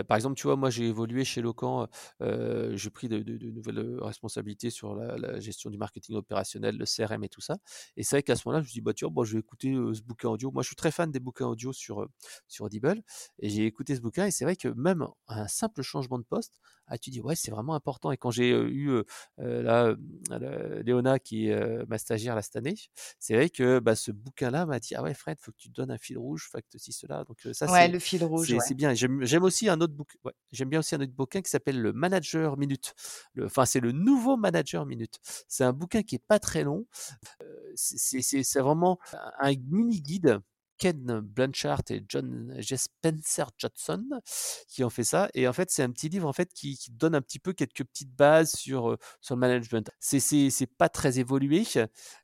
par 0.07 0.15
exemple, 0.15 0.35
tu 0.35 0.47
vois, 0.47 0.55
moi 0.55 0.69
j'ai 0.69 0.87
évolué 0.87 1.25
chez 1.25 1.41
Locan, 1.41 1.87
j'ai 2.21 2.89
pris 2.89 3.09
de, 3.09 3.19
nouvelles 3.51 3.99
responsabilités 4.01 4.69
sur 4.69 4.95
la, 4.95 5.39
gestion 5.41 5.69
du 5.69 5.77
marketing 5.77 6.15
opérationnel, 6.15 6.77
le 6.77 6.85
CRM 6.85 7.23
et 7.23 7.29
tout 7.29 7.41
ça. 7.41 7.57
Et 7.97 8.03
c'est 8.03 8.15
vrai 8.15 8.23
qu'à 8.23 8.35
ce 8.35 8.43
moment-là, 8.45 8.61
je 8.61 8.67
me 8.67 8.69
suis 8.69 8.79
dit, 8.79 8.81
bah, 8.81 8.93
bon, 9.11 9.23
je 9.25 9.33
vais 9.33 9.39
écouter 9.39 9.73
ce 9.93 10.01
bouquin 10.01 10.29
audio. 10.29 10.51
Moi, 10.51 10.63
je 10.63 10.67
suis 10.67 10.75
très 10.75 10.91
fan 10.91 11.11
des 11.11 11.19
bouquins 11.19 11.47
audio 11.47 11.73
sur, 11.73 12.07
sur 12.47 12.65
Audible, 12.65 13.03
et 13.39 13.49
j'ai 13.49 13.65
écouté 13.65 13.95
ce 13.95 14.01
bouquin, 14.01 14.25
et 14.25 14.31
c'est 14.31 14.45
vrai 14.45 14.55
que 14.55 14.69
même 14.69 15.05
un 15.27 15.47
simple 15.47 15.81
changement 15.81 16.17
de 16.17 16.23
poste, 16.23 16.61
ah, 16.87 16.97
tu 16.97 17.09
dis, 17.09 17.21
ouais, 17.21 17.35
c'est 17.35 17.51
vraiment 17.51 17.75
important. 17.75 18.11
Et 18.11 18.17
quand 18.17 18.31
j'ai 18.31 18.49
eu 18.49 19.03
là, 19.37 19.95
Léona, 20.85 21.19
qui 21.19 21.49
est 21.49 21.85
ma 21.87 21.97
stagiaire, 21.97 22.37
cette 22.43 22.55
année, 22.55 22.75
c'est 23.19 23.35
vrai 23.35 23.49
que 23.49 23.79
bah, 23.79 23.95
ce 23.95 24.11
bouquin-là 24.11 24.65
m'a 24.65 24.79
dit 24.79 24.95
Ah 24.95 25.03
ouais, 25.03 25.13
Fred, 25.13 25.37
faut 25.39 25.51
que 25.51 25.57
tu 25.57 25.69
te 25.69 25.73
donnes 25.73 25.91
un 25.91 25.97
fil 25.97 26.17
rouge, 26.17 26.47
faut 26.51 26.57
que 26.57 26.77
tu 26.77 26.91
cela. 26.91 27.23
Donc, 27.25 27.37
ça, 27.53 27.71
ouais, 27.71 27.87
le 27.87 27.99
fil 27.99 28.23
rouge. 28.23 28.55
C'est 28.59 28.75
bien. 28.75 28.93
J'aime 28.93 29.43
aussi 29.43 29.69
un 29.69 29.79
autre 29.81 29.93
bouquin. 29.93 30.17
J'aime 30.51 30.69
bien 30.69 30.79
aussi 30.79 30.95
un 30.95 31.01
autre 31.01 31.13
bouquin 31.13 31.41
qui 31.41 31.49
s'appelle 31.49 31.79
Le 31.81 31.93
Manager 31.93 32.57
Minute. 32.57 32.93
Enfin, 33.41 33.65
c'est 33.65 33.79
le 33.79 33.91
nouveau 33.91 34.37
Manager 34.37 34.85
Minute. 34.85 35.19
C'est 35.47 35.63
un 35.63 35.73
bouquin 35.73 36.03
qui 36.03 36.15
est 36.15 36.25
pas 36.25 36.39
très 36.39 36.63
long. 36.63 36.85
c'est 37.75 38.59
vraiment 38.59 38.99
un 39.39 39.53
mini 39.69 40.01
guide 40.01 40.39
Ken 40.77 41.19
Blanchard 41.21 41.81
et 41.89 42.03
John 42.07 42.55
Spencer 42.61 43.45
Johnson 43.57 44.05
qui 44.67 44.83
ont 44.83 44.89
fait 44.89 45.03
ça. 45.03 45.29
Et 45.33 45.47
en 45.47 45.53
fait, 45.53 45.71
c'est 45.71 45.83
un 45.83 45.91
petit 45.91 46.09
livre 46.09 46.27
en 46.27 46.33
fait 46.33 46.53
qui, 46.53 46.77
donne 46.91 47.15
un 47.15 47.21
petit 47.21 47.39
peu 47.39 47.53
quelques 47.53 47.83
petites 47.83 48.15
bases 48.15 48.51
sur, 48.51 48.91
euh, 48.91 48.97
sur 49.21 49.35
le 49.35 49.39
management. 49.39 49.89
C'est, 49.99 50.19
c'est, 50.19 50.67
pas 50.77 50.89
très 50.89 51.19
évolué, 51.19 51.63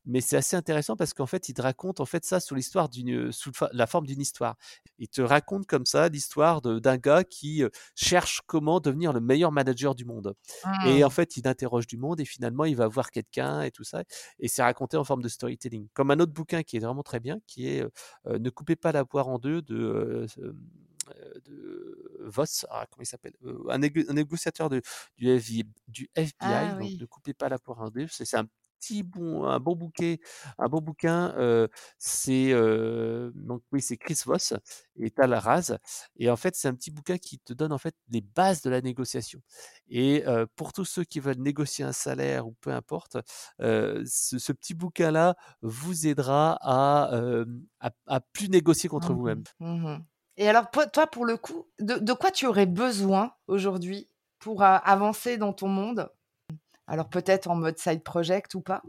mais 0.05 0.21
c'est 0.21 0.37
assez 0.37 0.55
intéressant 0.55 0.95
parce 0.95 1.13
qu'en 1.13 1.25
fait, 1.25 1.49
il 1.49 1.53
te 1.53 1.61
raconte 1.61 1.99
en 1.99 2.05
fait 2.05 2.25
ça 2.25 2.39
sous 2.39 2.55
l'histoire 2.55 2.89
d'une, 2.89 3.31
sous 3.31 3.51
la 3.71 3.87
forme 3.87 4.05
d'une 4.05 4.21
histoire. 4.21 4.57
Il 4.99 5.07
te 5.07 5.21
raconte 5.21 5.65
comme 5.65 5.85
ça 5.85 6.09
l'histoire 6.09 6.61
d'un 6.61 6.97
gars 6.97 7.23
qui 7.23 7.63
euh, 7.63 7.69
cherche 7.95 8.41
comment 8.45 8.79
devenir 8.79 9.13
le 9.13 9.21
meilleur 9.21 9.51
manager 9.51 9.95
du 9.95 10.05
monde. 10.05 10.35
Et 10.85 11.03
en 11.03 11.07
mmh. 11.07 11.11
fait, 11.11 11.37
il 11.37 11.47
interroge 11.47 11.87
du 11.87 11.97
monde 11.97 12.19
et 12.19 12.25
finalement, 12.25 12.65
il 12.65 12.75
va 12.75 12.87
voir 12.87 13.11
quelqu'un 13.11 13.61
et 13.61 13.71
tout 13.71 13.83
ça. 13.83 14.03
Et 14.39 14.47
c'est 14.47 14.63
raconté 14.63 14.97
en 14.97 15.03
forme 15.03 15.21
de 15.21 15.29
storytelling. 15.29 15.87
Comme 15.93 16.11
un 16.11 16.19
autre 16.19 16.33
bouquin 16.33 16.63
qui 16.63 16.77
est 16.77 16.79
vraiment 16.79 17.03
très 17.03 17.19
bien, 17.19 17.39
qui 17.47 17.67
est 17.67 17.85
euh, 18.27 18.39
ne 18.43 18.49
coupez 18.49 18.75
pas 18.75 18.91
la 18.91 19.05
poire 19.05 19.27
en 19.27 19.39
deux 19.39 19.61
de, 19.61 20.27
de 21.45 22.19
Voss, 22.19 22.65
ah, 22.69 22.85
comment 22.89 23.03
il 23.03 23.05
s'appelle 23.05 23.33
un, 23.69 23.77
négociateur 23.77 24.69
de, 24.69 24.81
du, 25.17 25.29
FBI, 25.29 25.65
du 25.87 26.09
FBI 26.15 26.33
ah 26.39 26.75
donc 26.75 27.01
ne 27.01 27.05
coupez 27.05 27.33
pas 27.33 27.49
la 27.49 27.59
poire 27.59 27.81
en 27.81 27.89
deux. 27.89 28.07
C'est 28.09 28.37
un 28.37 28.47
bon, 29.03 29.45
un 29.45 29.59
bon 29.59 29.75
bouquet, 29.75 30.19
un 30.57 30.67
bon 30.67 30.81
bouquin. 30.81 31.33
c'est 31.97 32.51
donc 33.35 33.63
oui, 33.71 33.81
c'est 33.81 33.97
Chris 33.97 34.19
Voss 34.25 34.53
et 34.97 35.11
Tal 35.11 35.33
Raz. 35.33 35.77
Et 36.17 36.29
en 36.29 36.35
fait, 36.35 36.55
c'est 36.55 36.67
un 36.67 36.75
petit 36.75 36.91
bouquin 36.91 37.17
qui 37.17 37.39
te 37.39 37.53
donne 37.53 37.71
en 37.71 37.77
fait 37.77 37.95
les 38.09 38.21
bases 38.21 38.61
de 38.61 38.69
la 38.69 38.81
négociation. 38.81 39.41
Et 39.87 40.23
pour 40.55 40.73
tous 40.73 40.85
ceux 40.85 41.03
qui 41.03 41.19
veulent 41.19 41.39
négocier 41.39 41.85
un 41.85 41.93
salaire 41.93 42.47
ou 42.47 42.55
peu 42.61 42.71
importe, 42.71 43.17
ce, 43.59 44.51
petit 44.51 44.73
bouquin-là 44.73 45.35
vous 45.61 46.07
aidera 46.07 46.57
à, 46.61 47.11
à, 48.07 48.19
plus 48.19 48.49
négocier 48.49 48.89
contre 48.89 49.11
mmh 49.11 49.15
vous-même. 49.15 49.43
Mmh 49.59 49.97
et 50.37 50.49
alors, 50.49 50.69
toi, 50.71 51.07
pour 51.07 51.25
le 51.25 51.37
coup, 51.37 51.67
de, 51.79 51.95
de 51.95 52.13
quoi 52.13 52.31
tu 52.31 52.47
aurais 52.47 52.65
besoin 52.65 53.33
aujourd'hui 53.47 54.09
pour 54.39 54.63
avancer 54.63 55.37
dans 55.37 55.53
ton 55.53 55.67
monde? 55.67 56.09
Alors 56.87 57.09
peut-être 57.09 57.49
en 57.49 57.55
mode 57.55 57.77
side 57.77 58.03
project 58.03 58.55
ou 58.55 58.61
pas. 58.61 58.83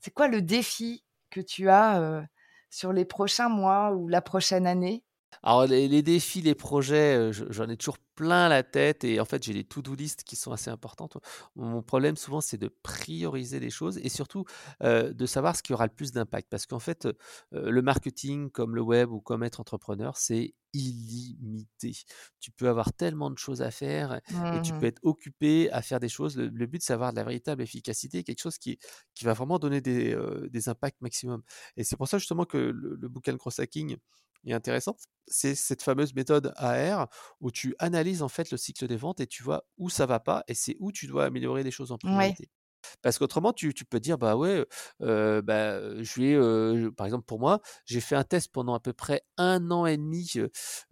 C'est 0.00 0.12
quoi 0.12 0.28
le 0.28 0.42
défi 0.42 1.04
que 1.30 1.40
tu 1.40 1.68
as 1.70 2.24
sur 2.70 2.92
les 2.92 3.04
prochains 3.04 3.48
mois 3.48 3.92
ou 3.92 4.08
la 4.08 4.22
prochaine 4.22 4.66
année? 4.66 5.04
Alors 5.42 5.66
les, 5.66 6.02
défis, 6.02 6.42
les 6.42 6.54
projets, 6.54 7.32
j'en 7.32 7.68
ai 7.68 7.76
toujours 7.76 7.98
plein 8.14 8.48
la 8.48 8.62
tête 8.64 9.04
et 9.04 9.20
en 9.20 9.24
fait, 9.24 9.42
j'ai 9.44 9.52
des 9.52 9.64
to-do 9.64 9.94
list 9.94 10.24
qui 10.24 10.34
sont 10.36 10.50
assez 10.52 10.70
importantes. 10.70 11.18
Mon 11.54 11.82
problème 11.82 12.16
souvent, 12.16 12.40
c'est 12.40 12.56
de 12.58 12.68
prioriser 12.82 13.60
les 13.60 13.70
choses 13.70 13.98
et 13.98 14.08
surtout 14.08 14.44
de 14.80 15.26
savoir 15.26 15.54
ce 15.56 15.62
qui 15.62 15.72
aura 15.72 15.86
le 15.86 15.92
plus 15.92 16.12
d'impact. 16.12 16.48
Parce 16.50 16.66
qu'en 16.66 16.80
fait, 16.80 17.08
le 17.52 17.82
marketing, 17.82 18.50
comme 18.50 18.74
le 18.74 18.82
web 18.82 19.10
ou 19.12 19.20
comme 19.20 19.42
être 19.44 19.60
entrepreneur, 19.60 20.16
c'est 20.16 20.54
illimité. 20.74 21.92
Tu 22.40 22.50
peux 22.50 22.68
avoir 22.68 22.92
tellement 22.92 23.30
de 23.30 23.38
choses 23.38 23.62
à 23.62 23.70
faire 23.70 24.20
et 24.50 24.60
tu 24.60 24.74
peux 24.74 24.84
Mmh 24.84 24.86
être 24.86 25.00
occupé 25.02 25.70
à 25.70 25.80
faire 25.82 26.00
des 26.00 26.08
choses. 26.08 26.36
Le, 26.36 26.48
le 26.48 26.66
but, 26.66 26.82
c'est 26.82 26.92
d'avoir 26.92 27.12
de 27.12 27.16
la 27.16 27.24
véritable 27.24 27.62
efficacité, 27.62 28.22
quelque 28.24 28.40
chose 28.42 28.58
qui, 28.58 28.78
qui 29.14 29.24
va 29.24 29.32
vraiment 29.32 29.58
donner 29.58 29.80
des, 29.80 30.16
des 30.50 30.68
impacts 30.68 31.00
maximum. 31.00 31.42
Et 31.76 31.84
c'est 31.84 31.96
pour 31.96 32.08
ça 32.08 32.18
justement 32.18 32.44
que 32.44 32.58
le, 32.58 32.96
le 33.00 33.08
bouquin 33.08 33.32
de 33.32 33.38
cross 33.38 33.58
hacking 33.60 33.96
est 34.44 34.52
intéressant. 34.52 34.96
C'est 35.26 35.54
cette 35.54 35.82
fameuse 35.82 36.14
méthode 36.14 36.52
AR 36.56 37.08
où 37.40 37.50
tu 37.50 37.74
analyses 37.78 38.22
en 38.22 38.28
fait 38.28 38.50
le 38.50 38.56
cycle 38.56 38.86
des 38.86 38.96
ventes 38.96 39.20
et 39.20 39.26
tu 39.26 39.42
vois 39.42 39.64
où 39.76 39.90
ça 39.90 40.06
va 40.06 40.20
pas 40.20 40.42
et 40.48 40.54
c'est 40.54 40.76
où 40.80 40.90
tu 40.92 41.06
dois 41.06 41.24
améliorer 41.26 41.62
les 41.62 41.70
choses 41.70 41.92
en 41.92 41.98
Ouais, 42.02 42.38
priorité. 42.38 42.50
Parce 43.02 43.18
qu'autrement, 43.18 43.52
tu, 43.52 43.74
tu 43.74 43.84
peux 43.84 44.00
dire, 44.00 44.18
bah 44.18 44.36
ouais, 44.36 44.66
euh, 45.02 45.42
bah, 45.42 46.02
je 46.02 46.20
vais, 46.20 46.34
euh, 46.34 46.90
par 46.92 47.06
exemple, 47.06 47.24
pour 47.26 47.40
moi, 47.40 47.60
j'ai 47.86 48.00
fait 48.00 48.16
un 48.16 48.24
test 48.24 48.52
pendant 48.52 48.74
à 48.74 48.80
peu 48.80 48.92
près 48.92 49.22
un 49.36 49.70
an 49.70 49.86
et 49.86 49.96
demi 49.96 50.32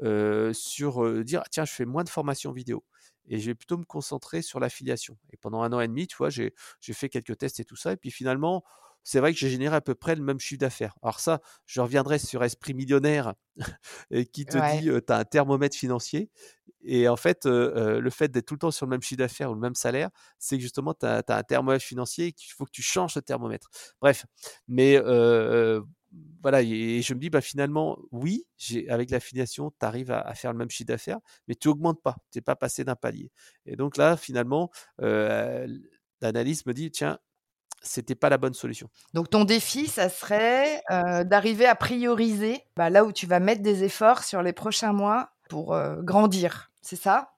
euh, 0.02 0.52
sur 0.52 1.24
dire, 1.24 1.42
tiens, 1.50 1.64
je 1.64 1.72
fais 1.72 1.84
moins 1.84 2.04
de 2.04 2.08
formation 2.08 2.52
vidéo 2.52 2.84
et 3.28 3.38
je 3.40 3.46
vais 3.46 3.54
plutôt 3.54 3.76
me 3.78 3.84
concentrer 3.84 4.42
sur 4.42 4.60
l'affiliation. 4.60 5.18
Et 5.32 5.36
pendant 5.36 5.62
un 5.62 5.72
an 5.72 5.80
et 5.80 5.88
demi, 5.88 6.06
tu 6.06 6.16
vois, 6.16 6.30
j'ai 6.30 6.54
j'ai 6.80 6.92
fait 6.92 7.08
quelques 7.08 7.36
tests 7.38 7.60
et 7.60 7.64
tout 7.64 7.76
ça. 7.76 7.92
Et 7.92 7.96
puis 7.96 8.10
finalement, 8.10 8.62
c'est 9.06 9.20
vrai 9.20 9.32
que 9.32 9.38
j'ai 9.38 9.48
généré 9.48 9.76
à 9.76 9.80
peu 9.80 9.94
près 9.94 10.16
le 10.16 10.22
même 10.22 10.40
chiffre 10.40 10.58
d'affaires. 10.58 10.96
Alors 11.00 11.20
ça, 11.20 11.40
je 11.64 11.80
reviendrai 11.80 12.18
sur 12.18 12.42
Esprit 12.42 12.74
Millionnaire 12.74 13.34
qui 14.32 14.44
te 14.44 14.58
ouais. 14.58 14.80
dit, 14.80 14.90
tu 15.06 15.12
as 15.12 15.18
un 15.18 15.24
thermomètre 15.24 15.76
financier. 15.76 16.28
Et 16.82 17.06
en 17.06 17.14
fait, 17.14 17.46
euh, 17.46 17.72
euh, 17.76 18.00
le 18.00 18.10
fait 18.10 18.32
d'être 18.32 18.46
tout 18.46 18.54
le 18.54 18.58
temps 18.58 18.72
sur 18.72 18.84
le 18.84 18.90
même 18.90 19.02
chiffre 19.02 19.18
d'affaires 19.20 19.52
ou 19.52 19.54
le 19.54 19.60
même 19.60 19.76
salaire, 19.76 20.10
c'est 20.40 20.56
que 20.56 20.62
justement, 20.62 20.92
tu 20.92 21.06
as, 21.06 21.22
un 21.28 21.42
thermomètre 21.44 21.84
financier 21.84 22.26
et 22.26 22.32
qu'il 22.32 22.50
faut 22.52 22.64
que 22.64 22.72
tu 22.72 22.82
changes 22.82 23.14
de 23.14 23.20
thermomètre. 23.20 23.68
Bref, 24.00 24.26
mais 24.66 24.96
euh, 24.96 25.80
voilà, 26.42 26.62
et 26.62 27.00
je 27.00 27.14
me 27.14 27.20
dis, 27.20 27.30
bah, 27.30 27.40
finalement, 27.40 27.98
oui, 28.10 28.44
avec 28.88 29.12
l'affiliation, 29.12 29.70
tu 29.70 29.86
arrives 29.86 30.10
à, 30.10 30.20
à, 30.20 30.34
faire 30.34 30.50
le 30.50 30.58
même 30.58 30.70
chiffre 30.70 30.88
d'affaires, 30.88 31.20
mais 31.46 31.54
tu 31.54 31.68
augmentes 31.68 32.02
pas, 32.02 32.16
tu 32.32 32.38
n'es 32.38 32.42
pas 32.42 32.56
passé 32.56 32.82
d'un 32.82 32.96
palier. 32.96 33.30
Et 33.66 33.76
donc 33.76 33.96
là, 33.98 34.16
finalement, 34.16 34.68
euh, 35.00 35.68
l'analyse 36.20 36.66
me 36.66 36.74
dit, 36.74 36.90
tiens, 36.90 37.20
c'était 37.86 38.14
pas 38.14 38.28
la 38.28 38.38
bonne 38.38 38.54
solution. 38.54 38.88
Donc 39.14 39.30
ton 39.30 39.44
défi, 39.44 39.86
ça 39.86 40.08
serait, 40.08 40.82
heu, 40.90 41.24
d'arriver 41.24 41.66
à 41.66 41.74
prioriser, 41.74 42.62
bah, 42.76 42.90
là 42.90 43.04
où 43.04 43.12
tu 43.12 43.26
vas 43.26 43.40
mettre 43.40 43.62
des 43.62 43.84
efforts 43.84 44.24
sur 44.24 44.42
les 44.42 44.52
prochains 44.52 44.92
mois 44.92 45.30
pour, 45.48 45.74
heu, 45.74 45.98
grandir, 46.02 46.70
c'est 46.82 46.96
ça? 46.96 47.32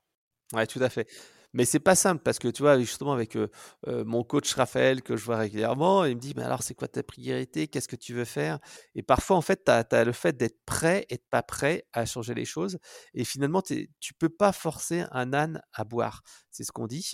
Ouais, 0.53 0.67
tout 0.67 0.83
à 0.83 0.89
fait. 0.89 1.07
Mais 1.55 1.65
c'est 1.65 1.81
pas 1.81 1.95
simple 1.95 2.23
parce 2.23 2.39
que 2.39 2.49
tu 2.49 2.63
vois, 2.63 2.79
justement, 2.79 3.13
avec 3.13 3.37
euh, 3.37 3.49
mon 3.87 4.23
coach 4.23 4.53
Raphaël 4.55 5.03
que 5.03 5.17
je 5.17 5.25
vois 5.25 5.39
régulièrement, 5.39 6.05
il 6.05 6.17
me 6.17 6.21
dit 6.21 6.35
Mais 6.37 6.43
alors, 6.43 6.63
c'est 6.63 6.75
quoi 6.75 6.89
ta 6.89 7.03
priorité? 7.03 7.69
Qu'est-ce 7.69 7.89
que 7.89 7.97
tu 7.97 8.13
veux 8.15 8.27
faire? 8.27 8.59
Et 8.95 9.03
parfois, 9.03 9.37
en 9.37 9.41
fait, 9.41 9.65
tu 9.65 9.71
as, 9.71 10.05
le 10.05 10.13
fait 10.13 10.37
d'être 10.37 10.59
prêt 10.67 11.07
et 11.09 11.17
de 11.17 11.23
pas 11.31 11.43
prêt 11.43 11.87
à 11.93 12.05
changer 12.05 12.35
les 12.35 12.45
choses. 12.45 12.79
Et 13.15 13.25
finalement, 13.25 13.63
tu 13.63 14.15
peux 14.19 14.29
pas 14.29 14.53
forcer 14.53 15.05
un 15.11 15.33
âne 15.33 15.63
à 15.73 15.85
boire. 15.85 16.23
C'est 16.51 16.65
ce 16.65 16.73
qu'on 16.73 16.87
dit. 16.87 17.13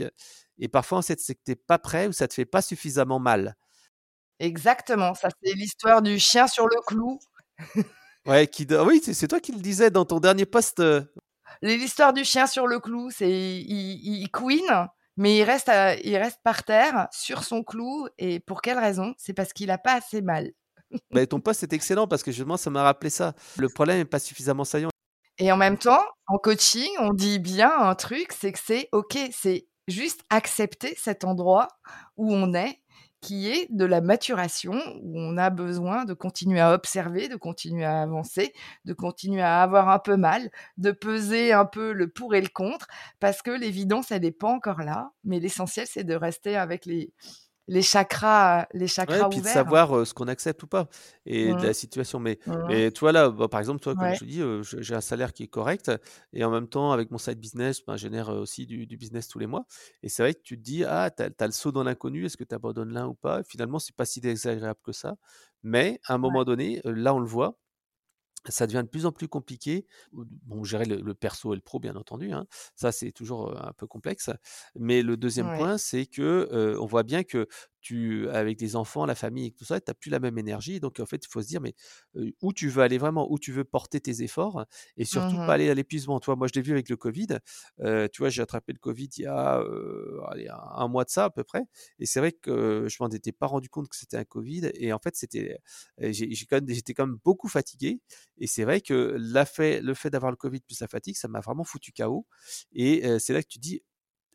Et 0.59 0.69
parfois, 0.69 0.99
en 0.99 1.03
fait, 1.03 1.21
c'est 1.21 1.35
que 1.35 1.43
tu 1.45 1.53
n'es 1.53 1.57
pas 1.57 1.79
prêt 1.79 2.09
ou 2.09 2.13
ça 2.13 2.27
te 2.27 2.35
fait 2.35 2.45
pas 2.45 2.63
suffisamment 2.63 3.21
mal. 3.21 3.57
Exactement, 4.41 5.15
ça 5.15 5.29
c'est 5.43 5.55
l'histoire 5.55 6.03
du 6.03 6.19
chien 6.19 6.49
sur 6.49 6.67
le 6.67 6.77
clou. 6.87 7.21
ouais, 8.27 8.47
qui, 8.49 8.67
oui, 8.85 9.01
c'est 9.01 9.29
toi 9.29 9.41
qui 9.41 9.53
le 9.53 9.61
disais 9.61 9.91
dans 9.91 10.05
ton 10.05 10.19
dernier 10.19 10.45
post. 10.45 10.83
Euh, 11.63 11.69
L'histoire 11.69 12.13
du 12.13 12.25
chien 12.25 12.47
sur 12.47 12.67
le 12.67 12.81
clou, 12.81 13.11
c'est 13.11 13.31
il, 13.31 14.23
il 14.23 14.31
couine, 14.31 14.89
mais 15.17 15.39
il 15.39 15.45
reste, 15.45 15.69
à, 15.69 15.95
il 15.97 16.17
reste 16.17 16.41
par 16.43 16.65
terre 16.65 17.09
sur 17.13 17.45
son 17.45 17.63
clou. 17.63 18.09
Et 18.19 18.41
pour 18.41 18.63
quelle 18.63 18.79
raison? 18.79 19.15
C'est 19.19 19.35
parce 19.35 19.53
qu'il 19.53 19.69
n'a 19.69 19.79
pas 19.79 19.95
assez 19.95 20.23
mal. 20.23 20.51
bah, 21.11 21.27
ton 21.27 21.41
poste 21.41 21.63
est 21.63 21.73
excellent 21.73 22.07
parce 22.07 22.23
que 22.23 22.33
justement, 22.33 22.57
ça 22.57 22.71
m'a 22.71 22.83
rappelé 22.83 23.11
ça. 23.11 23.35
Le 23.59 23.69
problème 23.69 23.99
n'est 23.99 24.05
pas 24.05 24.19
suffisamment 24.19 24.65
saillant. 24.65 24.91
Et 25.39 25.51
en 25.51 25.57
même 25.57 25.79
temps, 25.79 26.05
en 26.29 26.39
coaching, 26.39 26.89
on 27.01 27.13
dit 27.13 27.39
bien 27.41 27.73
un 27.77 27.95
truc, 27.95 28.33
c'est 28.33 28.53
que 28.53 28.59
c'est 28.65 28.89
OK, 28.93 29.19
c'est 29.33 29.67
juste 29.89 30.23
accepter 30.31 30.95
cet 30.97 31.25
endroit 31.25 31.69
où 32.17 32.33
on 32.33 32.55
est 32.55 32.81
qui 33.25 33.49
est 33.51 33.69
de 33.71 33.87
la 33.87 34.03
maturation, 34.03 34.75
où 35.03 35.19
on 35.19 35.39
a 35.39 35.49
besoin 35.49 36.05
de 36.05 36.13
continuer 36.13 36.61
à 36.61 36.75
observer, 36.75 37.29
de 37.29 37.37
continuer 37.37 37.85
à 37.85 38.03
avancer, 38.03 38.53
de 38.85 38.93
continuer 38.93 39.41
à 39.41 39.63
avoir 39.63 39.89
un 39.89 39.99
peu 39.99 40.19
mal, 40.19 40.51
de 40.77 40.91
peser 40.91 41.55
un 41.55 41.65
peu 41.65 41.93
le 41.93 42.09
pour 42.09 42.35
et 42.35 42.43
le 42.43 42.49
contre, 42.49 42.87
parce 43.21 43.41
que 43.41 43.51
l'évidence, 43.51 44.13
elle 44.13 44.23
n'est 44.23 44.31
pas 44.31 44.49
encore 44.49 44.83
là, 44.83 45.13
mais 45.25 45.41
l'essentiel, 45.41 45.87
c'est 45.89 46.05
de 46.05 46.15
rester 46.15 46.55
avec 46.55 46.85
les, 46.85 47.15
les 47.67 47.83
chakras, 47.83 48.67
les 48.75 48.87
chakras 48.87 49.25
ouais, 49.25 49.29
puis 49.31 49.41
de 49.41 49.47
savoir 49.47 50.07
ce 50.07 50.13
qu'on 50.13 50.29
accepte 50.29 50.63
ou 50.63 50.67
pas 50.67 50.89
et 51.25 51.53
mmh. 51.53 51.61
de 51.61 51.67
la 51.67 51.75
situation. 51.75 52.19
Mais, 52.21 52.39
mmh. 52.47 52.53
mais 52.69 52.91
toi 52.91 53.13
là, 53.13 53.31
bah, 53.31 53.49
par 53.49 53.61
exemple, 53.61 53.81
toi, 53.81 53.95
comme 53.95 54.05
ouais. 54.05 54.15
je 54.15 54.21
te 54.21 54.25
dis, 54.25 54.43
euh, 54.43 54.63
j'ai 54.63 54.95
un 54.95 55.01
salaire 55.01 55.33
qui 55.33 55.45
est 55.45 55.49
correct 55.49 55.91
et 56.33 56.45
en 56.45 56.51
même 56.51 56.69
temps, 56.69 56.93
avec 56.93 57.11
mon 57.11 57.19
side 57.19 57.39
business, 57.39 57.81
ben, 57.87 57.97
je 57.97 58.03
génère 58.03 58.29
aussi 58.29 58.67
du, 58.67 58.87
du, 58.87 58.97
business 58.97 59.29
tous 59.29 59.39
les 59.39 59.47
mois. 59.47 59.65
Et 60.03 60.09
c'est 60.09 60.23
vrai 60.23 60.35
que 60.35 60.43
tu 60.43 60.59
te 60.59 60.63
dis, 60.63 60.85
ah, 60.85 61.11
tu 61.11 61.23
as, 61.23 61.31
as, 61.39 61.47
le 61.47 61.53
saut 61.53 61.73
dans 61.73 61.85
l'inconnu, 61.85 62.27
est-ce 62.27 62.37
que 62.37 62.45
tu 62.45 62.55
abandonnes 62.55 62.93
l'un 62.93 63.07
ou 63.07 63.15
pas? 63.15 63.41
Et 63.41 63.45
Finalement, 63.45 63.79
c'est 63.79 63.97
pas 63.97 64.05
si 64.05 64.21
désagréable 64.21 64.81
que 64.83 64.93
ça. 64.93 65.17
Mais 65.63 66.01
à 66.07 66.15
un 66.15 66.19
moment 66.19 66.41
ouais. 66.41 66.45
donné, 66.45 66.81
là, 66.85 67.15
on 67.15 67.19
le 67.19 67.27
voit, 67.27 67.59
ça 68.49 68.67
devient 68.67 68.83
de 68.85 68.89
plus 68.89 69.07
en 69.07 69.13
plus 69.13 69.29
compliqué. 69.29 69.87
Bon, 70.13 70.65
gérer 70.65 70.85
le, 70.85 70.97
le 71.01 71.15
perso 71.15 71.53
et 71.53 71.57
le 71.57 71.63
pro, 71.63 71.81
bien 71.81 71.97
entendu. 71.97 72.33
Hein. 72.33 72.47
Ça, 72.75 72.93
c'est 72.93 73.13
toujours 73.13 73.57
un 73.67 73.73
peu 73.73 73.87
complexe. 73.87 74.31
Mais 74.79 75.03
le 75.03 75.17
deuxième 75.17 75.47
Ouais. 75.47 75.51
point, 75.51 75.79
c'est 75.79 76.07
que 76.07 76.49
euh, 76.53 76.79
on 76.81 76.87
voit 76.87 77.03
bien 77.03 77.25
que 77.25 77.47
tu, 77.85 78.29
avec 78.31 78.59
des 78.59 78.77
enfants, 78.77 79.05
la 79.05 79.15
famille 79.15 79.49
et 79.49 79.51
tout 79.53 79.67
ça, 79.67 79.79
tu 79.79 79.85
n'as 79.89 79.95
plus 79.95 80.11
la 80.11 80.19
même 80.19 80.39
énergie. 80.39 80.81
Donc, 80.81 81.01
en 81.01 81.07
fait, 81.07 81.23
il 81.25 81.29
faut 81.29 81.43
se 81.43 81.47
dire, 81.49 81.61
mais 81.61 81.75
euh, 82.17 82.33
où 82.41 82.53
tu 82.55 82.69
veux 82.69 82.83
aller 82.83 82.97
vraiment, 82.97 83.31
où 83.31 83.39
tu 83.39 83.53
veux 83.53 83.65
porter 83.65 84.01
tes 84.01 84.23
efforts 84.23 84.65
et 84.97 85.05
surtout 85.05 85.37
Mmh 85.37 85.47
pas 85.47 85.55
aller 85.55 85.69
à 85.69 85.75
l'épuisement. 85.75 86.19
Toi, 86.21 86.35
moi, 86.37 86.49
je 86.49 86.55
l'ai 86.55 86.63
vu 86.63 86.73
avec 86.73 86.89
le 86.89 86.97
Covid. 86.97 87.39
Euh, 87.81 88.09
tu 88.11 88.23
vois, 88.23 88.31
j'ai 88.31 88.41
attrapé 88.41 88.73
le 88.73 88.79
Covid 88.79 89.09
il 89.19 89.25
y 89.25 89.27
a 89.27 89.63
allez, 90.31 90.49
un 90.49 90.89
mois 90.89 91.05
de 91.05 91.11
ça 91.11 91.25
à 91.25 91.31
peu 91.31 91.45
près. 91.45 91.63
Et 91.99 92.07
c'est 92.07 92.21
vrai 92.21 92.33
que 92.33 92.87
je 92.89 92.97
m'en 93.01 93.09
étais 93.11 93.33
pas 93.33 93.47
rendu 93.47 93.69
compte 93.69 93.89
que 93.89 93.97
c'était 93.97 94.17
un 94.17 94.25
Covid. 94.25 94.71
Et 94.75 94.93
en 94.93 94.99
fait, 94.99 95.15
c'était, 95.17 95.59
j'étais 95.99 96.47
quand, 96.47 96.61
même, 96.61 96.77
quand 96.97 97.07
même 97.07 97.19
beaucoup 97.23 97.49
fatigué. 97.49 98.01
Et 98.39 98.47
c'est 98.47 98.65
vrai 98.65 98.81
que 98.81 99.19
fait, 99.45 99.83
le 99.83 99.93
fait 99.95 100.09
d'avoir 100.09 100.31
le 100.31 100.37
Covid 100.37 100.61
plus 100.61 100.81
la 100.81 100.89
fatigue, 100.89 101.17
ça 101.17 101.29
m'a 101.29 101.41
vraiment 101.41 101.65
foutu 101.65 101.93
KO. 101.93 102.27
Et 102.73 103.19
c'est 103.19 103.35
là 103.35 103.43
que 103.43 103.49
tu 103.49 103.59
dis, 103.59 103.83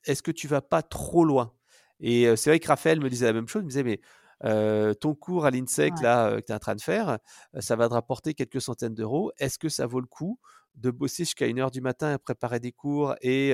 est-ce 0.05 0.21
que 0.21 0.31
tu 0.31 0.47
vas 0.47 0.61
pas 0.61 0.83
trop 0.83 1.25
loin? 1.25 1.58
Et 1.99 2.35
c'est 2.35 2.49
vrai 2.49 2.59
que 2.59 2.67
Raphaël 2.67 2.99
me 3.01 3.09
disait 3.09 3.25
la 3.25 3.33
même 3.33 3.47
chose, 3.47 3.61
il 3.61 3.65
me 3.65 3.69
disait, 3.69 3.83
mais 3.83 3.99
euh, 4.45 4.93
ton 4.93 5.15
cours 5.15 5.45
à 5.45 5.51
l'INSEC, 5.51 5.95
ouais. 5.95 6.03
là, 6.03 6.35
que 6.37 6.45
tu 6.45 6.51
es 6.51 6.55
en 6.55 6.59
train 6.59 6.75
de 6.75 6.81
faire, 6.81 7.19
ça 7.59 7.75
va 7.75 7.89
te 7.89 7.93
rapporter 7.93 8.33
quelques 8.33 8.61
centaines 8.61 8.93
d'euros. 8.93 9.31
Est-ce 9.37 9.59
que 9.59 9.69
ça 9.69 9.85
vaut 9.85 9.99
le 9.99 10.07
coup 10.07 10.39
de 10.75 10.91
bosser 10.91 11.23
jusqu'à 11.23 11.47
une 11.47 11.59
heure 11.59 11.71
du 11.71 11.81
matin 11.81 12.13
à 12.13 12.19
préparer 12.19 12.59
des 12.59 12.71
cours 12.71 13.15
et, 13.21 13.53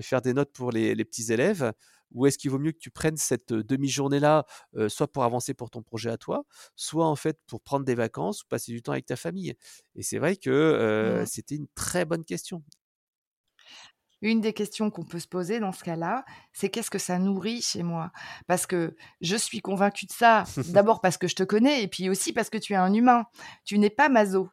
faire 0.00 0.22
des 0.22 0.34
notes 0.34 0.52
pour 0.52 0.72
les, 0.72 0.94
les 0.94 1.04
petits 1.04 1.32
élèves? 1.32 1.72
Ou 2.12 2.26
est-ce 2.26 2.38
qu'il 2.38 2.50
vaut 2.50 2.58
mieux 2.58 2.70
que 2.72 2.78
tu 2.78 2.90
prennes 2.90 3.16
cette 3.16 3.52
demi-journée-là, 3.52 4.44
soit 4.88 5.10
pour 5.10 5.24
avancer 5.24 5.52
pour 5.54 5.70
ton 5.70 5.82
projet 5.82 6.10
à 6.10 6.16
toi, 6.16 6.44
soit 6.76 7.06
en 7.06 7.16
fait 7.16 7.38
pour 7.46 7.60
prendre 7.60 7.84
des 7.84 7.94
vacances 7.94 8.42
ou 8.42 8.46
passer 8.48 8.72
du 8.72 8.82
temps 8.82 8.92
avec 8.92 9.06
ta 9.06 9.16
famille? 9.16 9.54
Et 9.94 10.02
c'est 10.02 10.18
vrai 10.18 10.36
que 10.36 11.22
mmh. 11.22 11.26
c'était 11.26 11.56
une 11.56 11.66
très 11.74 12.04
bonne 12.04 12.24
question. 12.24 12.62
Une 14.24 14.40
des 14.40 14.54
questions 14.54 14.90
qu'on 14.90 15.04
peut 15.04 15.18
se 15.18 15.28
poser 15.28 15.60
dans 15.60 15.72
ce 15.72 15.84
cas-là, 15.84 16.24
c'est 16.54 16.70
qu'est-ce 16.70 16.90
que 16.90 16.98
ça 16.98 17.18
nourrit 17.18 17.60
chez 17.60 17.82
moi? 17.82 18.10
Parce 18.46 18.64
que 18.64 18.96
je 19.20 19.36
suis 19.36 19.60
convaincue 19.60 20.06
de 20.06 20.12
ça, 20.12 20.44
d'abord 20.72 21.02
parce 21.02 21.18
que 21.18 21.28
je 21.28 21.34
te 21.34 21.42
connais, 21.42 21.82
et 21.82 21.88
puis 21.88 22.08
aussi 22.08 22.32
parce 22.32 22.48
que 22.48 22.56
tu 22.56 22.72
es 22.72 22.76
un 22.76 22.94
humain. 22.94 23.26
Tu 23.66 23.78
n'es 23.78 23.90
pas 23.90 24.08
maso. 24.08 24.48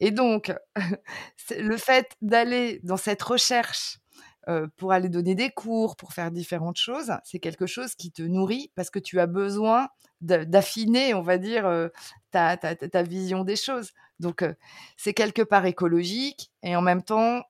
Et 0.00 0.10
donc, 0.10 0.52
le 1.56 1.76
fait 1.76 2.10
d'aller 2.20 2.80
dans 2.82 2.96
cette 2.96 3.22
recherche 3.22 4.00
euh, 4.48 4.66
pour 4.76 4.90
aller 4.90 5.08
donner 5.08 5.36
des 5.36 5.50
cours, 5.50 5.94
pour 5.94 6.12
faire 6.12 6.32
différentes 6.32 6.78
choses, 6.78 7.12
c'est 7.22 7.38
quelque 7.38 7.66
chose 7.66 7.94
qui 7.94 8.10
te 8.10 8.22
nourrit 8.22 8.72
parce 8.74 8.90
que 8.90 8.98
tu 8.98 9.20
as 9.20 9.28
besoin 9.28 9.88
d'affiner, 10.20 11.14
on 11.14 11.22
va 11.22 11.38
dire, 11.38 11.64
euh, 11.64 11.90
ta, 12.32 12.56
ta, 12.56 12.74
ta, 12.74 13.02
vision 13.04 13.44
des 13.44 13.54
choses. 13.54 13.92
Donc, 14.18 14.42
euh, 14.42 14.52
c'est 14.96 15.14
quelque 15.14 15.42
part 15.42 15.64
écologique 15.66 16.50
et 16.64 16.74
en 16.74 16.82
même 16.82 17.04
temps, 17.04 17.42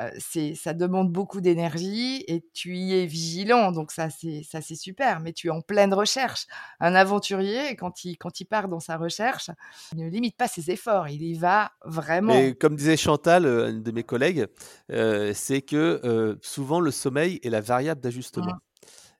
euh, 0.00 0.10
c'est, 0.18 0.54
ça 0.54 0.74
demande 0.74 1.10
beaucoup 1.10 1.40
d'énergie 1.40 2.24
et 2.28 2.44
tu 2.52 2.76
y 2.76 2.94
es 2.94 3.06
vigilant. 3.06 3.72
Donc, 3.72 3.92
ça, 3.92 4.10
c'est, 4.10 4.42
ça, 4.42 4.60
c'est 4.60 4.74
super. 4.74 5.20
Mais 5.20 5.32
tu 5.32 5.48
es 5.48 5.50
en 5.50 5.60
pleine 5.60 5.94
recherche. 5.94 6.46
Un 6.80 6.94
aventurier, 6.94 7.76
quand 7.76 8.04
il, 8.04 8.16
quand 8.16 8.40
il 8.40 8.44
part 8.44 8.68
dans 8.68 8.80
sa 8.80 8.96
recherche, 8.96 9.50
il 9.92 10.04
ne 10.04 10.10
limite 10.10 10.36
pas 10.36 10.48
ses 10.48 10.70
efforts. 10.70 11.08
Il 11.08 11.22
y 11.22 11.34
va 11.34 11.72
vraiment. 11.84 12.34
Et 12.34 12.54
comme 12.54 12.76
disait 12.76 12.96
Chantal, 12.96 13.46
une 13.46 13.82
de 13.82 13.90
mes 13.90 14.04
collègues, 14.04 14.46
euh, 14.90 15.32
c'est 15.34 15.62
que 15.62 16.00
euh, 16.04 16.36
souvent 16.42 16.80
le 16.80 16.90
sommeil 16.90 17.40
est 17.42 17.50
la 17.50 17.60
variable 17.60 18.00
d'ajustement. 18.00 18.52
Mmh. 18.52 18.60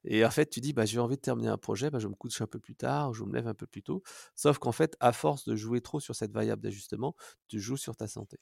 Et 0.09 0.24
en 0.24 0.31
fait, 0.31 0.47
tu 0.47 0.61
dis, 0.61 0.72
bah, 0.72 0.85
j'ai 0.85 1.01
envie 1.01 1.16
de 1.16 1.20
terminer 1.20 1.49
un 1.49 1.59
projet, 1.59 1.91
bah, 1.91 1.99
je 1.99 2.07
me 2.07 2.14
couche 2.14 2.41
un 2.41 2.47
peu 2.47 2.61
plus 2.61 2.77
tard, 2.77 3.12
je 3.12 3.24
me 3.24 3.35
lève 3.35 3.49
un 3.49 3.55
peu 3.55 3.66
plus 3.66 3.83
tôt. 3.83 4.03
Sauf 4.37 4.59
qu'en 4.59 4.72
fait, 4.72 4.97
à 5.01 5.12
force 5.12 5.45
de 5.47 5.57
jouer 5.57 5.81
trop 5.81 5.99
sur 5.99 6.14
cette 6.14 6.33
variable 6.33 6.62
d'ajustement, 6.62 7.16
tu 7.49 7.59
joues 7.59 7.77
sur 7.77 7.97
ta 7.97 8.07
santé. 8.07 8.39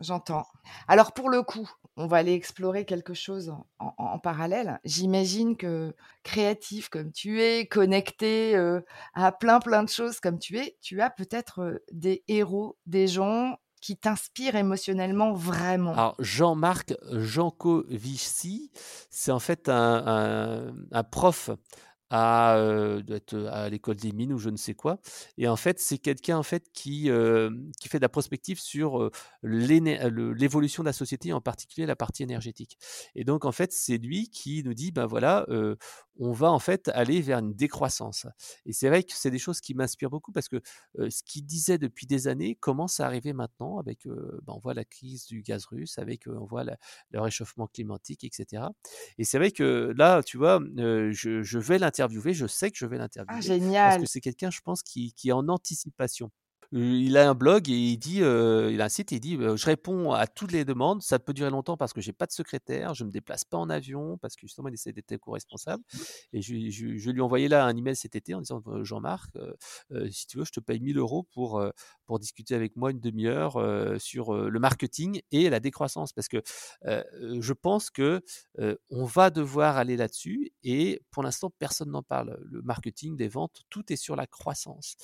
J'entends. 0.00 0.46
Alors 0.88 1.12
pour 1.12 1.30
le 1.30 1.42
coup, 1.42 1.70
on 1.96 2.06
va 2.06 2.18
aller 2.18 2.34
explorer 2.34 2.84
quelque 2.84 3.14
chose 3.14 3.54
en, 3.78 4.18
parallèle. 4.18 4.80
J'imagine 4.84 5.56
que 5.56 5.94
créatif 6.22 6.88
comme 6.88 7.12
tu 7.12 7.40
es, 7.42 7.66
connecté 7.66 8.56
à 9.14 9.32
plein 9.32 9.60
plein 9.60 9.82
de 9.82 9.88
choses 9.88 10.20
comme 10.20 10.38
tu 10.38 10.58
es, 10.58 10.76
tu 10.82 11.00
as 11.00 11.10
peut-être 11.10 11.82
des 11.92 12.22
héros, 12.28 12.76
des 12.86 13.06
gens 13.06 13.58
qui 13.80 13.96
t'inspirent 13.96 14.56
émotionnellement 14.56 15.32
vraiment. 15.32 15.92
Alors 15.92 16.16
Jean-Marc 16.18 16.94
Jancovici, 17.10 18.70
c'est 19.10 19.32
en 19.32 19.38
fait 19.38 19.68
un 19.68 20.72
prof 21.10 21.50
à, 22.10 22.58
l'école 23.70 23.96
des 23.96 24.12
mines 24.12 24.32
ou 24.32 24.38
je 24.38 24.50
ne 24.50 24.56
sais 24.56 24.74
quoi. 24.74 24.98
Et 25.38 25.48
en 25.48 25.56
fait, 25.56 25.80
c'est 25.80 25.98
quelqu'un 25.98 26.38
en 26.38 26.42
fait 26.42 26.70
qui, 26.72 27.10
qui 27.80 27.88
fait 27.88 27.98
de 27.98 28.02
la 28.02 28.08
prospective 28.08 28.60
sur 28.60 29.10
l'évolution 29.42 30.82
de 30.82 30.88
la 30.88 30.92
société, 30.92 31.32
en 31.32 31.40
particulier 31.40 31.86
la 31.86 31.96
partie 31.96 32.22
énergétique. 32.22 32.78
Et 33.14 33.24
donc, 33.24 33.44
en 33.44 33.52
fait, 33.52 33.72
c'est 33.72 33.98
lui 33.98 34.30
qui 34.30 34.62
nous 34.64 34.74
dit, 34.74 34.92
ben 34.92 35.06
voilà, 35.06 35.46
on 36.18 36.32
va 36.32 36.50
en 36.50 36.58
fait 36.58 36.88
aller 36.88 37.20
vers 37.20 37.38
une 37.38 37.54
décroissance. 37.54 38.26
Et 38.64 38.72
c'est 38.72 38.88
vrai 38.88 39.02
que 39.02 39.12
c'est 39.14 39.30
des 39.30 39.38
choses 39.38 39.60
qui 39.60 39.74
m'inspirent 39.74 40.10
beaucoup 40.10 40.32
parce 40.32 40.48
que 40.48 40.60
ce 40.96 41.22
qu'il 41.24 41.44
disait 41.44 41.78
depuis 41.78 42.06
des 42.06 42.28
années 42.28 42.54
commence 42.56 43.00
à 43.00 43.06
arriver 43.06 43.32
maintenant 43.32 43.78
avec, 43.78 44.06
ben 44.06 44.52
on 44.54 44.58
voit 44.58 44.74
la 44.74 44.84
crise 44.84 45.26
du 45.26 45.42
gaz 45.42 45.66
russe, 45.66 45.98
avec, 45.98 46.26
on 46.26 46.44
voit 46.44 46.64
le 46.64 47.20
réchauffement 47.20 47.66
climatique, 47.66 48.24
etc. 48.24 48.64
Et 49.18 49.24
c'est 49.24 49.38
vrai 49.38 49.50
que 49.50 49.92
là, 49.96 50.22
tu 50.22 50.36
vois, 50.38 50.60
je, 50.76 51.42
je 51.42 51.58
vais 51.58 51.78
l'interviewer, 51.78 52.34
je 52.34 52.46
sais 52.46 52.70
que 52.70 52.78
je 52.78 52.86
vais 52.86 52.96
ah, 52.96 53.00
l'interviewer. 53.00 53.42
génial. 53.42 53.90
Parce 53.90 54.02
que 54.02 54.06
c'est 54.06 54.20
quelqu'un, 54.20 54.50
je 54.50 54.60
pense, 54.60 54.82
qui, 54.82 55.12
qui 55.14 55.28
est 55.28 55.32
en 55.32 55.48
anticipation 55.48 56.30
il 56.72 57.16
a 57.16 57.28
un 57.28 57.34
blog 57.34 57.68
et 57.68 57.72
il 57.72 57.96
dit, 57.96 58.18
il 58.18 58.80
a 58.80 58.84
un 58.84 58.88
site 58.88 59.12
et 59.12 59.16
il 59.16 59.20
dit, 59.20 59.36
je 59.36 59.66
réponds 59.66 60.12
à 60.12 60.26
toutes 60.26 60.52
les 60.52 60.64
demandes. 60.64 61.02
Ça 61.02 61.18
peut 61.18 61.32
durer 61.32 61.50
longtemps 61.50 61.76
parce 61.76 61.92
que 61.92 62.00
j'ai 62.00 62.12
pas 62.12 62.26
de 62.26 62.32
secrétaire, 62.32 62.94
je 62.94 63.04
me 63.04 63.10
déplace 63.10 63.44
pas 63.44 63.58
en 63.58 63.70
avion 63.70 64.18
parce 64.18 64.36
que 64.36 64.42
justement 64.42 64.68
il 64.68 64.74
essaie 64.74 64.92
d'être 64.92 65.12
éco-responsable. 65.12 65.82
Et 66.32 66.42
je, 66.42 66.54
je, 66.70 67.10
lui 67.10 67.18
ai 67.18 67.22
envoyé 67.22 67.48
là 67.48 67.64
un 67.64 67.76
email 67.76 67.96
cet 67.96 68.16
été 68.16 68.34
en 68.34 68.40
disant, 68.40 68.62
Jean-Marc, 68.82 69.30
si 70.10 70.26
tu 70.26 70.38
veux, 70.38 70.44
je 70.44 70.52
te 70.52 70.60
paye 70.60 70.80
1000 70.80 70.98
euros 70.98 71.24
pour 71.32 71.62
pour 72.06 72.18
discuter 72.18 72.54
avec 72.54 72.76
moi 72.76 72.90
une 72.90 73.00
demi-heure 73.00 73.60
sur 74.00 74.34
le 74.34 74.58
marketing 74.58 75.20
et 75.32 75.50
la 75.50 75.60
décroissance 75.60 76.12
parce 76.12 76.28
que 76.28 76.42
je 76.84 77.52
pense 77.52 77.90
que 77.90 78.22
on 78.90 79.04
va 79.04 79.30
devoir 79.30 79.76
aller 79.76 79.96
là-dessus 79.96 80.52
et 80.62 81.02
pour 81.10 81.22
l'instant 81.22 81.50
personne 81.58 81.90
n'en 81.90 82.02
parle. 82.02 82.38
Le 82.42 82.62
marketing, 82.62 83.16
des 83.16 83.28
ventes, 83.28 83.62
tout 83.70 83.92
est 83.92 83.96
sur 83.96 84.16
la 84.16 84.26
croissance. 84.26 84.96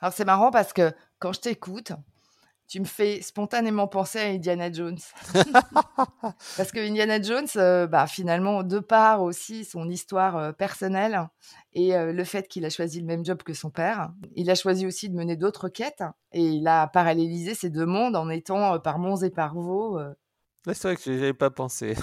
Alors 0.00 0.12
c'est 0.12 0.24
marrant 0.24 0.50
parce 0.50 0.72
que 0.72 0.92
quand 1.18 1.32
je 1.32 1.40
t'écoute, 1.40 1.92
tu 2.70 2.78
me 2.78 2.84
fais 2.84 3.20
spontanément 3.20 3.88
penser 3.88 4.20
à 4.20 4.26
Indiana 4.26 4.70
Jones. 4.70 5.00
parce 6.56 6.70
que 6.70 6.78
Indiana 6.78 7.20
Jones, 7.20 7.48
euh, 7.56 7.88
bah, 7.88 8.06
finalement, 8.06 8.62
de 8.62 8.78
part 8.78 9.24
aussi 9.24 9.64
son 9.64 9.90
histoire 9.90 10.36
euh, 10.36 10.52
personnelle 10.52 11.28
et 11.72 11.96
euh, 11.96 12.12
le 12.12 12.22
fait 12.22 12.46
qu'il 12.46 12.64
a 12.64 12.70
choisi 12.70 13.00
le 13.00 13.06
même 13.06 13.24
job 13.24 13.42
que 13.42 13.54
son 13.54 13.70
père, 13.70 14.12
il 14.36 14.50
a 14.50 14.54
choisi 14.54 14.86
aussi 14.86 15.10
de 15.10 15.16
mener 15.16 15.34
d'autres 15.34 15.68
quêtes 15.68 16.04
et 16.30 16.44
il 16.44 16.68
a 16.68 16.86
parallélisé 16.86 17.54
ces 17.54 17.70
deux 17.70 17.86
mondes 17.86 18.14
en 18.14 18.30
étant 18.30 18.78
par 18.78 19.00
Mons 19.00 19.24
et 19.24 19.30
par 19.30 19.56
Vaux. 19.56 19.98
C'est 20.64 20.82
vrai 20.84 20.94
que 20.94 21.02
je 21.02 21.10
avais 21.10 21.34
pas 21.34 21.50
pensé. 21.50 21.96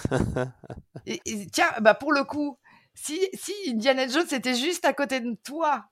et, 1.05 1.21
tiens, 1.53 1.69
bah 1.79 1.93
pour 1.93 2.11
le 2.11 2.25
coup, 2.25 2.59
si, 2.93 3.17
si 3.33 3.53
Indiana 3.69 4.05
Jones 4.09 4.27
était 4.31 4.55
juste 4.55 4.83
à 4.83 4.91
côté 4.91 5.21
de 5.21 5.33
toi 5.45 5.85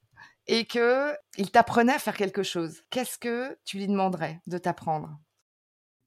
et 0.47 0.65
que 0.65 1.13
il 1.37 1.51
t'apprenait 1.51 1.93
à 1.93 1.99
faire 1.99 2.15
quelque 2.15 2.43
chose, 2.43 2.83
qu'est-ce 2.89 3.17
que 3.17 3.57
tu 3.65 3.77
lui 3.77 3.87
demanderais 3.87 4.41
de 4.47 4.57
t'apprendre? 4.57 5.19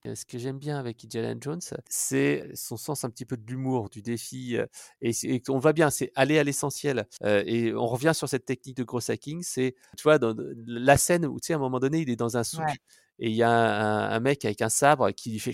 Euh, 0.06 0.14
ce 0.14 0.24
que 0.24 0.38
j'aime 0.38 0.58
bien 0.58 0.78
avec 0.78 1.04
Indiana 1.04 1.34
Jones, 1.40 1.60
c'est 1.88 2.48
son 2.54 2.76
sens 2.76 3.04
un 3.04 3.10
petit 3.10 3.24
peu 3.24 3.36
de 3.36 3.46
l'humour, 3.46 3.90
du 3.90 4.02
défi. 4.02 4.56
Euh, 4.56 4.66
et, 5.00 5.42
on 5.48 5.58
va 5.58 5.72
bien, 5.72 5.90
c'est 5.90 6.12
aller 6.14 6.38
à 6.38 6.44
l'essentiel. 6.44 7.06
Euh, 7.24 7.42
et 7.46 7.74
on 7.74 7.86
revient 7.86 8.12
sur 8.14 8.28
cette 8.28 8.44
technique 8.44 8.76
de 8.76 8.84
gros 8.84 9.10
hacking. 9.10 9.42
C'est, 9.42 9.74
tu 9.96 10.02
vois, 10.04 10.18
dans 10.18 10.34
la 10.66 10.96
scène 10.96 11.26
où, 11.26 11.40
tu 11.40 11.48
sais, 11.48 11.52
à 11.54 11.56
un 11.56 11.60
moment 11.60 11.80
donné, 11.80 11.98
il 11.98 12.10
est 12.10 12.16
dans 12.16 12.36
un 12.36 12.44
souk 12.44 12.64
et 13.20 13.30
il 13.30 13.34
y 13.34 13.42
a 13.42 13.50
un, 13.50 14.20
mec 14.20 14.44
avec 14.44 14.62
un 14.62 14.68
sabre 14.68 15.10
qui 15.10 15.30
lui 15.30 15.40
fait 15.40 15.52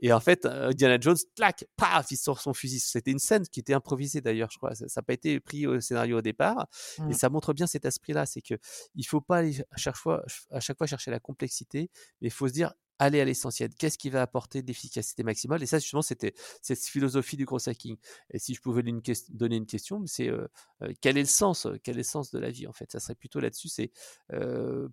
et 0.00 0.12
en 0.12 0.20
fait, 0.20 0.44
euh, 0.44 0.72
Diana 0.72 0.98
Jones, 1.00 1.16
clac, 1.34 1.66
paf, 1.76 2.10
il 2.10 2.16
sort 2.16 2.40
son 2.40 2.54
fusil. 2.54 2.80
C'était 2.80 3.10
une 3.10 3.18
scène 3.18 3.46
qui 3.48 3.60
était 3.60 3.74
improvisée 3.74 4.20
d'ailleurs, 4.20 4.50
je 4.50 4.58
crois. 4.58 4.74
Ça 4.74 4.86
n'a 4.96 5.02
pas 5.02 5.12
été 5.12 5.40
pris 5.40 5.66
au 5.66 5.80
scénario 5.80 6.18
au 6.18 6.22
départ. 6.22 6.66
Et 6.98 7.02
mmh. 7.02 7.12
ça 7.14 7.28
montre 7.28 7.52
bien 7.52 7.66
cet 7.66 7.84
esprit-là. 7.84 8.26
C'est 8.26 8.42
que 8.42 8.54
il 8.94 9.04
faut 9.04 9.20
pas 9.20 9.38
aller 9.38 9.62
à 9.70 9.76
chaque 9.76 9.96
fois, 9.96 10.24
à 10.50 10.60
chaque 10.60 10.78
fois 10.78 10.86
chercher 10.86 11.10
la 11.10 11.20
complexité, 11.20 11.90
mais 12.20 12.28
il 12.28 12.32
faut 12.32 12.48
se 12.48 12.52
dire, 12.52 12.72
aller 12.98 13.20
à 13.20 13.24
l'essentiel. 13.24 13.70
Qu'est-ce 13.74 13.98
qui 13.98 14.10
va 14.10 14.22
apporter 14.22 14.62
de 14.62 14.66
l'efficacité 14.68 15.22
maximale? 15.22 15.62
Et 15.62 15.66
ça, 15.66 15.78
justement, 15.78 16.02
c'était 16.02 16.34
cette 16.62 16.80
philosophie 16.80 17.36
du 17.36 17.44
gros 17.44 17.68
hacking. 17.68 17.96
Et 18.30 18.38
si 18.38 18.54
je 18.54 18.60
pouvais 18.60 18.82
lui 18.82 18.94
donner 19.30 19.56
une 19.56 19.66
question, 19.66 20.02
c'est 20.06 20.28
euh, 20.28 20.46
euh, 20.82 20.92
quel 21.00 21.18
est 21.18 21.22
le 21.22 21.26
sens 21.26 21.66
Quel 21.82 21.96
est 21.96 21.98
le 21.98 22.04
sens 22.04 22.30
de 22.30 22.38
la 22.38 22.50
vie 22.50 22.66
En 22.66 22.72
fait, 22.72 22.90
ça 22.90 23.00
serait 23.00 23.14
plutôt 23.14 23.40
là-dessus. 23.40 23.68
C'est 23.68 23.92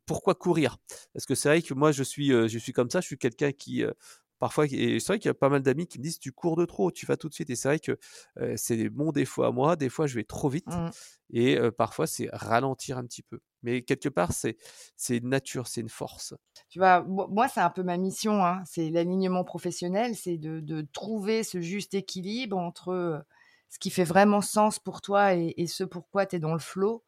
pourquoi 0.05 0.35
courir? 0.35 0.77
Parce 1.13 1.25
que 1.25 1.35
c'est 1.35 1.49
vrai 1.49 1.61
que 1.61 1.73
moi, 1.73 1.91
je 1.91 2.03
suis, 2.03 2.29
je 2.29 2.57
suis 2.57 2.73
comme 2.73 2.89
ça. 2.89 3.01
Je 3.01 3.07
suis 3.07 3.17
quelqu'un 3.17 3.51
qui 3.51 3.83
parfois, 4.43 4.65
et 4.69 4.99
c'est 4.99 5.07
vrai 5.07 5.19
qu'il 5.19 5.29
y 5.29 5.31
a 5.31 5.33
pas 5.33 5.47
mal 5.47 5.61
d'amis 5.61 5.87
qui 5.87 5.99
me 5.99 6.03
disent 6.03 6.19
tu 6.19 6.33
cours 6.33 6.57
de 6.57 6.65
trop, 6.65 6.91
tu 6.91 7.05
vas 7.05 7.15
tout 7.15 7.29
de 7.29 7.33
suite. 7.33 7.49
Et 7.49 7.55
c'est 7.55 7.69
vrai 7.69 7.79
que 7.79 7.97
c'est 8.57 8.89
mon 8.89 9.13
défaut 9.13 9.43
à 9.43 9.53
moi. 9.53 9.77
Des 9.77 9.87
fois, 9.87 10.05
je 10.05 10.15
vais 10.15 10.25
trop 10.25 10.49
vite. 10.49 10.67
Mmh. 10.67 10.89
Et 11.31 11.57
parfois, 11.77 12.07
c'est 12.07 12.27
ralentir 12.33 12.97
un 12.97 13.05
petit 13.05 13.23
peu. 13.23 13.39
Mais 13.61 13.83
quelque 13.83 14.09
part, 14.09 14.33
c'est 14.33 14.57
une 15.07 15.29
nature, 15.29 15.67
c'est 15.67 15.79
une 15.79 15.87
force. 15.87 16.33
Tu 16.67 16.77
vois, 16.77 17.03
moi, 17.03 17.47
c'est 17.47 17.61
un 17.61 17.69
peu 17.69 17.83
ma 17.83 17.95
mission. 17.95 18.45
Hein. 18.45 18.61
C'est 18.65 18.89
l'alignement 18.89 19.45
professionnel, 19.45 20.13
c'est 20.17 20.37
de, 20.37 20.59
de, 20.59 20.85
trouver 20.91 21.45
ce 21.45 21.61
juste 21.61 21.93
équilibre 21.93 22.57
entre 22.57 23.23
ce 23.69 23.79
qui 23.79 23.91
fait 23.91 24.03
vraiment 24.03 24.41
sens 24.41 24.77
pour 24.77 24.99
toi 24.99 25.35
et, 25.35 25.53
et 25.55 25.67
ce 25.67 25.85
pourquoi 25.85 26.25
tu 26.25 26.35
es 26.35 26.39
dans 26.39 26.51
le 26.51 26.59
flot, 26.59 27.05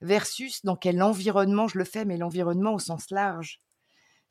versus 0.00 0.64
dans 0.64 0.76
quel 0.76 1.02
environnement 1.02 1.66
je 1.66 1.78
le 1.78 1.84
fais, 1.84 2.04
mais 2.04 2.16
l'environnement 2.16 2.74
au 2.74 2.78
sens 2.78 3.10
large. 3.10 3.60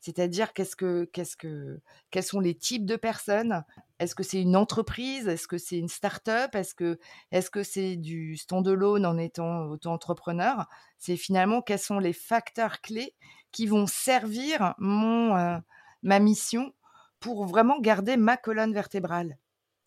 C'est-à-dire 0.00 0.52
qu'est-ce 0.52 0.76
que, 0.76 1.08
qu'est-ce 1.12 1.36
que, 1.36 1.80
quels 2.10 2.22
sont 2.22 2.40
les 2.40 2.54
types 2.54 2.86
de 2.86 2.96
personnes? 2.96 3.64
Est-ce 3.98 4.14
que 4.14 4.22
c'est 4.22 4.40
une 4.40 4.56
entreprise? 4.56 5.26
Est-ce 5.26 5.48
que 5.48 5.58
c'est 5.58 5.78
une 5.78 5.88
start-up? 5.88 6.54
Est-ce 6.54 6.74
que, 6.74 6.98
est-ce 7.32 7.50
que 7.50 7.62
c'est 7.62 7.96
du 7.96 8.36
stand-alone 8.36 9.06
en 9.06 9.18
étant 9.18 9.62
auto-entrepreneur? 9.64 10.68
C'est 10.98 11.16
finalement 11.16 11.62
quels 11.62 11.78
sont 11.78 11.98
les 11.98 12.12
facteurs 12.12 12.80
clés 12.80 13.14
qui 13.52 13.66
vont 13.66 13.86
servir 13.86 14.74
mon, 14.78 15.34
euh, 15.36 15.58
ma 16.02 16.18
mission 16.18 16.74
pour 17.20 17.46
vraiment 17.46 17.80
garder 17.80 18.16
ma 18.16 18.36
colonne 18.36 18.74
vertébrale. 18.74 19.38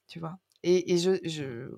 Tu 0.07 0.20
vois? 0.20 0.38
Et, 0.64 0.97
je, 0.97 1.20
je, 1.24 1.72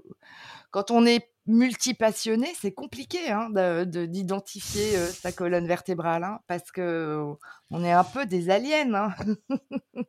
quand 0.72 0.90
on 0.90 1.06
est 1.06 1.31
multipassionné, 1.48 2.48
c'est 2.60 2.72
compliqué 2.72 3.32
hein, 3.32 3.50
d'identifier 3.86 4.96
euh, 4.96 5.08
sa 5.08 5.32
colonne 5.32 5.68
vertébrale, 5.68 6.24
hein, 6.24 6.40
parce 6.48 6.72
que 6.72 7.24
on 7.70 7.84
est 7.84 7.92
un 7.92 8.04
peu 8.04 8.26
des 8.26 8.50
aliens. 8.50 8.94
Hein. 8.94 9.14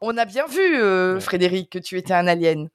on 0.00 0.16
a 0.16 0.24
bien 0.24 0.46
vu, 0.46 0.76
euh, 0.76 1.20
Frédéric, 1.20 1.70
que 1.70 1.78
tu 1.78 1.98
étais 1.98 2.14
un 2.14 2.26
alien. 2.26 2.68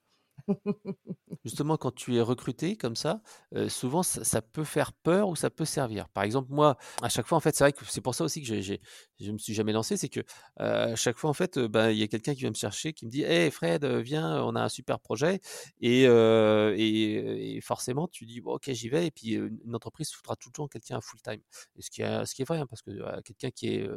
Justement, 1.46 1.78
quand 1.78 1.92
tu 1.92 2.16
es 2.16 2.22
recruté 2.22 2.76
comme 2.76 2.96
ça, 2.96 3.22
euh, 3.56 3.70
souvent 3.70 4.04
ça, 4.04 4.42
peut 4.42 4.64
faire 4.64 4.94
peur 4.94 5.30
ou 5.30 5.36
ça 5.36 5.50
peut 5.50 5.66
servir. 5.66 6.10
Par 6.10 6.24
exemple, 6.24 6.52
moi, 6.52 6.78
à 7.02 7.10
chaque 7.10 7.28
fois, 7.28 7.38
en 7.38 7.42
fait, 7.42 7.56
c'est 7.56 7.64
vrai 7.64 7.72
que 7.72 7.86
c'est 7.86 8.02
pour 8.02 8.16
ça 8.16 8.24
aussi 8.24 8.42
que 8.42 8.62
je 8.62 8.78
ne 9.22 9.32
me 9.32 9.38
suis 9.38 9.54
jamais 9.54 9.72
lancé, 9.72 9.98
c'est 9.98 10.10
que 10.10 10.22
à 10.58 10.96
chaque 10.96 11.18
fois, 11.18 11.30
en 11.30 11.34
fait, 11.34 11.60
ben, 11.60 11.92
il 11.92 11.98
y 11.98 12.04
a 12.04 12.08
quelqu'un 12.08 12.34
qui 12.34 12.42
vient 12.42 12.50
me 12.50 12.56
chercher, 12.56 12.94
qui 12.94 13.06
me 13.06 13.12
dit 13.12 13.24
Hey 13.24 13.52
Fred, 13.52 13.86
viens, 13.86 14.44
on 14.44 14.56
a 14.56 14.64
un 14.64 14.70
super 14.70 15.00
projet. 15.00 15.40
Et, 15.82 16.04
et, 16.04 17.62
forcément, 17.62 18.08
tu 18.08 18.26
dis 18.26 18.42
Ok, 18.44 18.70
j'y 18.72 18.90
vais. 18.90 19.08
Et 19.08 19.12
puis, 19.12 19.34
une 19.34 19.76
entreprise 19.76 20.12
foutra 20.12 20.36
tout 20.36 20.52
quelqu'un 20.68 20.98
à 20.98 21.02
full 21.02 21.22
time. 21.22 21.42
Et 21.78 21.82
ce 21.82 21.90
qui 21.90 22.02
est, 22.02 22.26
ce 22.26 22.36
qui 22.36 22.42
est 22.42 22.46
vrai, 22.46 22.60
hein, 22.60 22.66
parce 22.70 22.82
que 22.82 22.92
quelqu'un 23.22 23.52
qui 23.52 23.68
est 23.68 23.90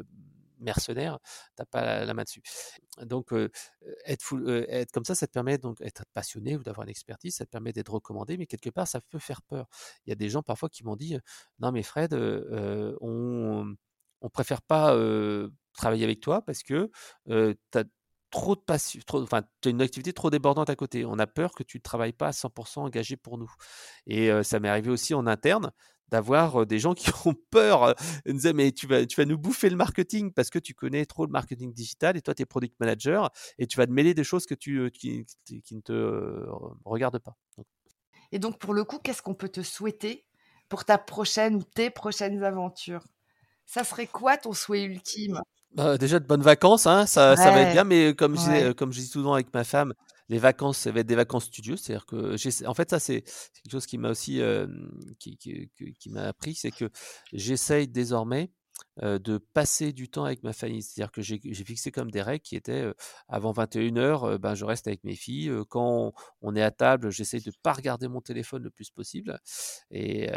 mercenaire, 0.62 1.18
t'as 1.56 1.64
pas 1.64 2.04
la, 2.04 2.14
main 2.14 2.24
dessus. 2.24 2.42
Donc 3.02 3.32
être, 4.04 4.92
comme 4.92 5.04
ça, 5.04 5.14
ça 5.14 5.26
te 5.26 5.32
permet 5.32 5.58
donc 5.58 5.78
d'être 5.78 6.04
passionné 6.12 6.56
ou 6.56 6.62
d'avoir 6.62 6.84
une 6.84 6.90
expertise, 6.90 7.36
ça 7.36 7.44
te 7.44 7.50
permet 7.50 7.72
d'être 7.72 7.92
recommandé, 7.92 8.36
mais 8.36 8.46
quelque 8.46 8.70
part 8.70 8.86
ça 8.88 9.00
peut 9.00 9.18
faire 9.18 9.42
peur. 9.42 9.66
Il 10.06 10.10
y 10.10 10.12
a 10.12 10.16
des 10.16 10.28
gens 10.28 10.42
parfois 10.42 10.68
qui 10.68 10.84
m'ont 10.84 10.96
dit 10.96 11.16
non 11.60 11.72
mais 11.72 11.82
Fred, 11.82 12.14
on 13.00 13.74
on 14.22 14.28
préfère 14.30 14.62
pas 14.62 14.96
travailler 15.74 16.04
avec 16.04 16.20
toi 16.20 16.42
parce 16.42 16.62
que 16.62 16.90
tu 17.26 17.78
as 17.78 17.84
trop 18.30 18.56
de 18.56 18.60
passion, 18.60 19.00
tu 19.06 19.68
as 19.68 19.70
une 19.70 19.82
activité 19.82 20.12
trop 20.12 20.30
débordante 20.30 20.70
à 20.70 20.76
côté. 20.76 21.04
On 21.04 21.18
a 21.18 21.26
peur 21.26 21.52
que 21.52 21.62
tu 21.62 21.78
ne 21.78 21.82
travailles 21.82 22.14
pas 22.14 22.28
à 22.28 22.32
100% 22.32 22.80
engagé 22.80 23.16
pour 23.16 23.38
nous. 23.38 23.52
Et 24.06 24.30
ça 24.42 24.58
m'est 24.58 24.68
arrivé 24.68 24.90
aussi 24.90 25.14
en 25.14 25.26
interne 25.26 25.70
d'avoir 26.12 26.66
des 26.66 26.78
gens 26.78 26.94
qui 26.94 27.10
ont 27.26 27.34
peur, 27.50 27.94
ils 28.24 28.32
nous 28.32 28.38
disaient 28.38 28.52
mais 28.52 28.70
tu 28.70 28.86
vas, 28.86 29.04
tu 29.04 29.16
vas 29.16 29.24
nous 29.24 29.38
bouffer 29.38 29.68
le 29.70 29.76
marketing 29.76 30.32
parce 30.32 30.50
que 30.50 30.58
tu 30.58 30.74
connais 30.74 31.04
trop 31.06 31.26
le 31.26 31.32
marketing 31.32 31.72
digital 31.72 32.16
et 32.16 32.22
toi 32.22 32.34
tu 32.34 32.42
es 32.42 32.46
product 32.46 32.78
manager 32.78 33.30
et 33.58 33.66
tu 33.66 33.78
vas 33.78 33.86
te 33.86 33.92
mêler 33.92 34.14
des 34.14 34.22
choses 34.22 34.46
que 34.46 34.54
tu, 34.54 34.90
qui, 34.92 35.26
qui 35.44 35.74
ne 35.74 35.80
te 35.80 36.46
regardent 36.84 37.18
pas. 37.18 37.36
Et 38.30 38.38
donc 38.38 38.58
pour 38.58 38.74
le 38.74 38.84
coup, 38.84 38.98
qu'est-ce 38.98 39.22
qu'on 39.22 39.34
peut 39.34 39.48
te 39.48 39.62
souhaiter 39.62 40.24
pour 40.68 40.84
ta 40.84 40.98
prochaine 40.98 41.54
ou 41.56 41.62
tes 41.62 41.90
prochaines 41.90 42.44
aventures? 42.44 43.04
Ça 43.66 43.84
serait 43.84 44.06
quoi 44.06 44.36
ton 44.36 44.52
souhait 44.52 44.84
ultime? 44.84 45.40
Bah, 45.74 45.96
déjà 45.96 46.18
de 46.18 46.26
bonnes 46.26 46.42
vacances, 46.42 46.86
hein, 46.86 47.06
ça, 47.06 47.34
ça 47.36 47.50
va 47.50 47.60
être 47.60 47.72
bien, 47.72 47.84
mais 47.84 48.14
comme 48.14 48.36
ouais. 48.36 48.74
comme 48.74 48.92
je 48.92 49.00
dis 49.00 49.06
souvent 49.06 49.32
avec 49.32 49.54
ma 49.54 49.64
femme, 49.64 49.94
les 50.29 50.39
vacances, 50.39 50.79
ça 50.79 50.93
va 50.93 51.01
être 51.01 51.07
des 51.07 51.14
vacances 51.16 51.45
studieuses. 51.47 51.81
C'est-à-dire 51.81 52.07
que 52.07 52.66
en 52.66 52.75
fait, 52.75 52.91
ça, 52.91 53.01
c'est 53.01 53.23
quelque 53.23 53.73
chose 53.73 53.87
qui 53.87 53.99
m'a 53.99 54.11
aussi, 54.11 54.41
qui 55.18 55.37
qui 55.37 55.70
qui 55.77 55.95
qui 55.95 56.11
m'a 56.11 56.23
appris, 56.25 56.55
c'est 56.55 56.73
que 56.73 56.91
j'essaye 57.33 57.89
désormais, 57.89 58.51
de 59.01 59.39
passer 59.39 59.93
du 59.93 60.09
temps 60.11 60.25
avec 60.25 60.43
ma 60.43 60.53
famille. 60.53 60.83
C'est-à-dire 60.83 61.12
que 61.12 61.23
j'ai 61.23 61.41
j'ai 61.45 61.64
fixé 61.64 61.91
comme 61.93 62.11
des 62.11 62.23
règles 62.23 62.43
qui 62.43 62.57
étaient, 62.57 62.83
heu, 62.85 62.95
avant 63.29 63.53
21:00, 63.53 64.25
heu, 64.27 64.39
ben, 64.39 64.55
je 64.55 64.64
reste 64.64 64.87
avec 64.87 65.05
mes 65.05 65.14
filles, 65.16 65.51
quand 65.70 66.12
on 66.43 66.55
est 66.57 66.62
à 66.62 66.70
table, 66.70 67.11
j'essaye 67.11 67.41
de 67.43 67.53
pas 67.62 67.73
regarder 67.73 68.09
mon 68.09 68.20
téléphone 68.20 68.62
le 68.64 68.70
plus 68.70 68.91
possible 68.91 69.39
et 69.91 70.29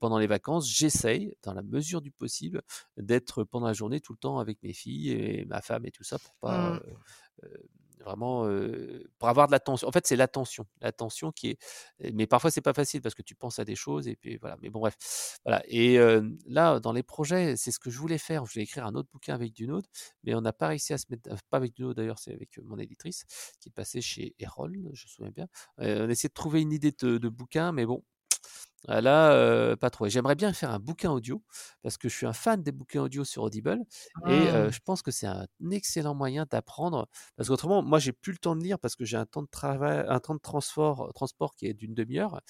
pendant 0.00 0.18
les 0.18 0.26
vacances, 0.26 0.68
j'essaye, 0.70 1.34
dans 1.42 1.54
la 1.54 1.62
mesure 1.62 2.00
du 2.00 2.10
possible, 2.12 2.62
d'être 2.96 3.44
pendant 3.44 3.66
la 3.66 3.72
journée 3.72 4.00
tout 4.00 4.12
le 4.12 4.18
temps 4.18 4.38
avec 4.38 4.62
mes 4.62 4.72
filles 4.72 5.10
et 5.12 5.44
ma 5.46 5.60
femme 5.62 5.86
et 5.86 5.90
tout 5.92 6.04
ça 6.04 6.18
pour 6.18 6.34
pas, 6.40 6.78
Mmh. 7.42 7.83
Vraiment, 8.04 8.48
pour 9.18 9.28
avoir 9.28 9.46
de 9.48 9.52
l'attention. 9.52 9.88
En 9.88 9.92
fait, 9.92 10.06
c'est 10.06 10.16
l'attention, 10.16 10.66
l'attention 10.80 11.32
qui 11.32 11.50
est 11.50 11.58
mais 12.14 12.26
parfois 12.26 12.50
c'est 12.50 12.60
pas 12.60 12.74
facile 12.74 13.00
parce 13.02 13.14
que 13.14 13.22
tu 13.22 13.34
penses 13.34 13.58
à 13.58 13.64
des 13.64 13.76
choses 13.76 14.08
et 14.08 14.16
puis 14.16 14.36
voilà, 14.38 14.56
mais 14.62 14.70
bon 14.70 14.80
bref, 14.80 14.96
voilà 15.44 15.62
et 15.66 15.98
là, 16.46 16.80
dans 16.80 16.92
les 16.92 17.02
projets, 17.02 17.56
c'est 17.56 17.70
ce 17.72 17.78
que 17.78 17.90
je 17.90 17.98
voulais 17.98 18.18
faire. 18.18 18.44
Je 18.46 18.52
voulais 18.54 18.64
écrire 18.64 18.86
un 18.86 18.94
autre 18.94 19.08
bouquin 19.12 19.34
avec 19.34 19.52
Dunod, 19.54 19.84
mais 20.24 20.34
on 20.34 20.40
n'a 20.40 20.52
pas 20.52 20.68
réussi 20.68 20.92
à 20.92 20.98
se 20.98 21.06
mettre 21.10 21.30
pas 21.50 21.56
avec 21.58 21.74
Dunod 21.74 21.96
d'ailleurs, 21.96 22.18
c'est 22.18 22.32
avec, 22.32 22.58
mon 22.64 22.78
éditrice 22.78 23.24
qui 23.60 23.68
est 23.68 23.72
passée 23.72 24.00
chez 24.00 24.34
Erol, 24.38 24.72
je 24.92 25.04
me 25.04 25.08
souviens 25.08 25.30
bien. 25.30 25.46
Heu, 25.80 26.02
on 26.04 26.08
a 26.08 26.12
essayé 26.12 26.28
de 26.28 26.34
trouver 26.34 26.62
une 26.62 26.72
idée 26.72 26.92
de 26.92 27.28
bouquin, 27.28 27.72
mais 27.72 27.86
bon, 27.86 28.02
là, 28.88 29.34
heu, 29.72 29.76
pas 29.76 29.90
trop 29.90 30.06
et 30.06 30.10
j'aimerais 30.10 30.34
bien 30.34 30.52
faire 30.52 30.70
un 30.70 30.78
bouquin 30.78 31.10
audio 31.10 31.42
parce 31.82 31.96
que 31.98 32.08
je 32.08 32.16
suis 32.16 32.26
un 32.26 32.32
fan 32.32 32.62
des 32.62 32.72
bouquins 32.72 33.02
audio 33.02 33.24
sur 33.24 33.42
Audible 33.42 33.80
et 34.24 34.46
Mmh. 34.46 34.70
je 34.70 34.78
pense 34.84 35.02
que 35.02 35.10
c'est 35.10 35.26
un 35.26 35.46
excellent 35.70 36.14
moyen 36.14 36.46
d'apprendre 36.50 37.08
parce 37.36 37.48
qu'autrement, 37.48 37.82
moi, 37.82 37.98
j'ai 37.98 38.12
plus 38.12 38.32
le 38.32 38.38
temps 38.38 38.56
de 38.56 38.62
lire 38.62 38.78
parce 38.78 38.96
que 38.96 39.04
j'ai 39.04 39.16
un 39.16 39.26
temps 39.26 39.42
de 39.42 39.48
travail 39.48 40.04
un 40.08 40.20
temps 40.20 40.34
de 40.34 40.40
transport 40.40 41.56
qui 41.56 41.66
est 41.66 41.74
d'une 41.74 41.94
demi 41.94 42.18
heure, 42.18 42.40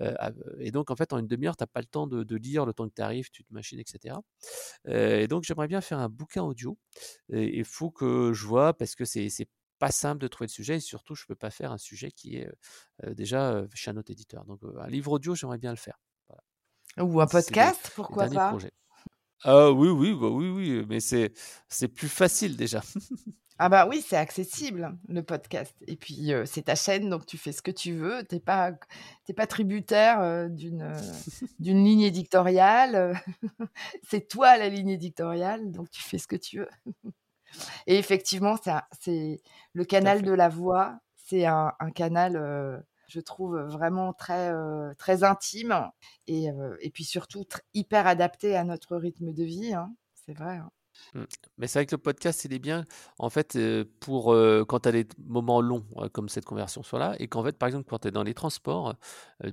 heu, 0.00 0.14
av 0.18 0.34
et 0.60 0.70
donc 0.70 0.90
en 0.90 0.96
fait, 0.96 1.12
en 1.12 1.18
une 1.18 1.26
demi 1.28 1.46
heure, 1.46 1.56
tu 1.56 1.64
as 1.64 1.66
pas 1.66 1.80
le 1.80 1.86
temps 1.86 2.06
de 2.06 2.24
de 2.24 2.36
lire, 2.36 2.66
le 2.66 2.72
temps 2.74 2.88
que 2.88 2.94
tu 2.94 3.02
arrives, 3.02 3.30
tu 3.30 3.44
te 3.44 3.52
machines 3.54 3.78
et 3.80 3.84
cetera, 3.86 4.22
heu 4.88 5.20
et 5.20 5.28
donc 5.28 5.44
j'aimerais 5.44 5.68
bien 5.68 5.80
faire 5.80 5.98
un 5.98 6.08
bouquin 6.08 6.42
audio 6.42 6.78
et 7.30 7.58
il 7.58 7.64
faut 7.64 7.90
que 7.90 8.32
je 8.34 8.46
vois 8.46 8.74
parce 8.74 8.94
que 8.96 9.04
c'est 9.04 9.28
c'est 9.30 9.48
pas 9.78 9.90
simple 9.90 10.20
de 10.20 10.28
trouver 10.28 10.46
le 10.46 10.52
sujet 10.52 10.76
et 10.76 10.80
surtout, 10.80 11.14
je 11.14 11.24
peux 11.26 11.34
pas 11.34 11.50
faire 11.50 11.72
un 11.72 11.78
sujet 11.78 12.10
qui 12.10 12.36
est, 12.36 12.50
déjà, 13.14 13.52
heu, 13.52 13.68
chez 13.74 13.90
un 13.90 13.96
autre 13.96 14.10
éditeur 14.10 14.44
donc 14.44 14.60
un 14.78 14.88
livre 14.88 15.12
audio, 15.12 15.34
j'aimerais 15.34 15.58
bien 15.58 15.70
le 15.70 15.76
faire. 15.76 15.98
Voilà. 16.28 17.10
Ou 17.10 17.20
un 17.20 17.26
podcast, 17.26 17.80
les 17.84 17.94
pourquoi 17.94 18.28
pas? 18.28 18.50
projets. 18.50 18.72
Ah 19.44 19.70
oui, 19.70 19.88
oui, 19.88 20.14
bah, 20.14 20.28
oui, 20.28 20.48
oui, 20.48 20.84
mais 20.88 21.00
c'est 21.00 21.32
c'est 21.68 21.88
plus 21.88 22.08
facile 22.08 22.56
déjà. 22.56 22.82
Ah 23.58 23.70
bah 23.70 23.86
oui, 23.88 24.04
c'est 24.06 24.18
accessible, 24.18 24.98
le 25.08 25.22
podcast 25.22 25.74
et 25.86 25.96
puis, 25.96 26.30
c'est 26.44 26.64
ta 26.64 26.74
chaîne, 26.74 27.08
donc 27.08 27.24
tu 27.24 27.38
fais 27.38 27.52
ce 27.52 27.62
que 27.62 27.70
tu 27.70 27.94
veux. 27.94 28.22
Tu 28.28 28.34
es 28.34 28.40
pas 28.40 28.72
pas 29.34 29.46
tributaire, 29.46 30.50
d'une, 30.50 30.84
ligne 31.58 32.02
éditoriale, 32.02 33.18
c'est 34.06 34.28
toi 34.28 34.58
la 34.58 34.68
ligne 34.68 34.90
éditoriale, 34.90 35.72
donc 35.72 35.90
tu 35.90 36.02
fais 36.02 36.18
ce 36.18 36.26
que 36.26 36.36
tu 36.36 36.58
veux 36.58 36.68
et 37.86 37.98
effectivement, 37.98 38.56
c'est 39.00 39.42
le 39.72 39.84
canal 39.84 40.22
de 40.22 40.32
la 40.32 40.48
voix, 40.48 40.98
c'est 41.16 41.46
un 41.46 41.72
un 41.80 41.90
canal, 41.90 42.36
heu, 42.36 42.82
je 43.08 43.20
trouve, 43.20 43.58
vraiment 43.60 44.12
très, 44.12 44.50
heu, 44.52 44.94
très 44.98 45.24
intime 45.24 45.90
et 46.26 46.50
heu 46.50 46.76
et 46.80 46.90
puis 46.90 47.04
surtout 47.04 47.44
hyper 47.74 48.06
adapté 48.06 48.56
à 48.56 48.64
notre 48.64 48.96
rythme 48.96 49.32
de 49.32 49.44
vie, 49.44 49.74
hein. 49.74 49.94
C'est 50.14 50.34
vrai, 50.34 50.56
hein. 50.56 50.70
Mmh, 51.14 51.24
mais 51.58 51.66
c'est 51.66 51.78
vrai 51.80 51.86
que 51.86 51.94
le 51.94 51.98
podcast, 52.02 52.44
il 52.44 52.52
est 52.52 52.58
bien, 52.58 52.84
en 53.18 53.30
fait, 53.30 53.58
pour, 54.00 54.34
quand 54.68 54.80
tu 54.80 54.88
as 54.88 54.92
des 54.92 55.06
moments 55.24 55.60
longs, 55.60 55.86
comme 56.12 56.28
cette 56.28 56.44
conversation-là 56.44 57.14
et 57.18 57.28
qu'en 57.28 57.42
fait, 57.44 57.56
par 57.58 57.66
exemple, 57.68 57.86
quand 57.88 58.00
tu 58.00 58.08
es 58.08 58.10
dans 58.10 58.22
les 58.22 58.34
transports, 58.34 58.94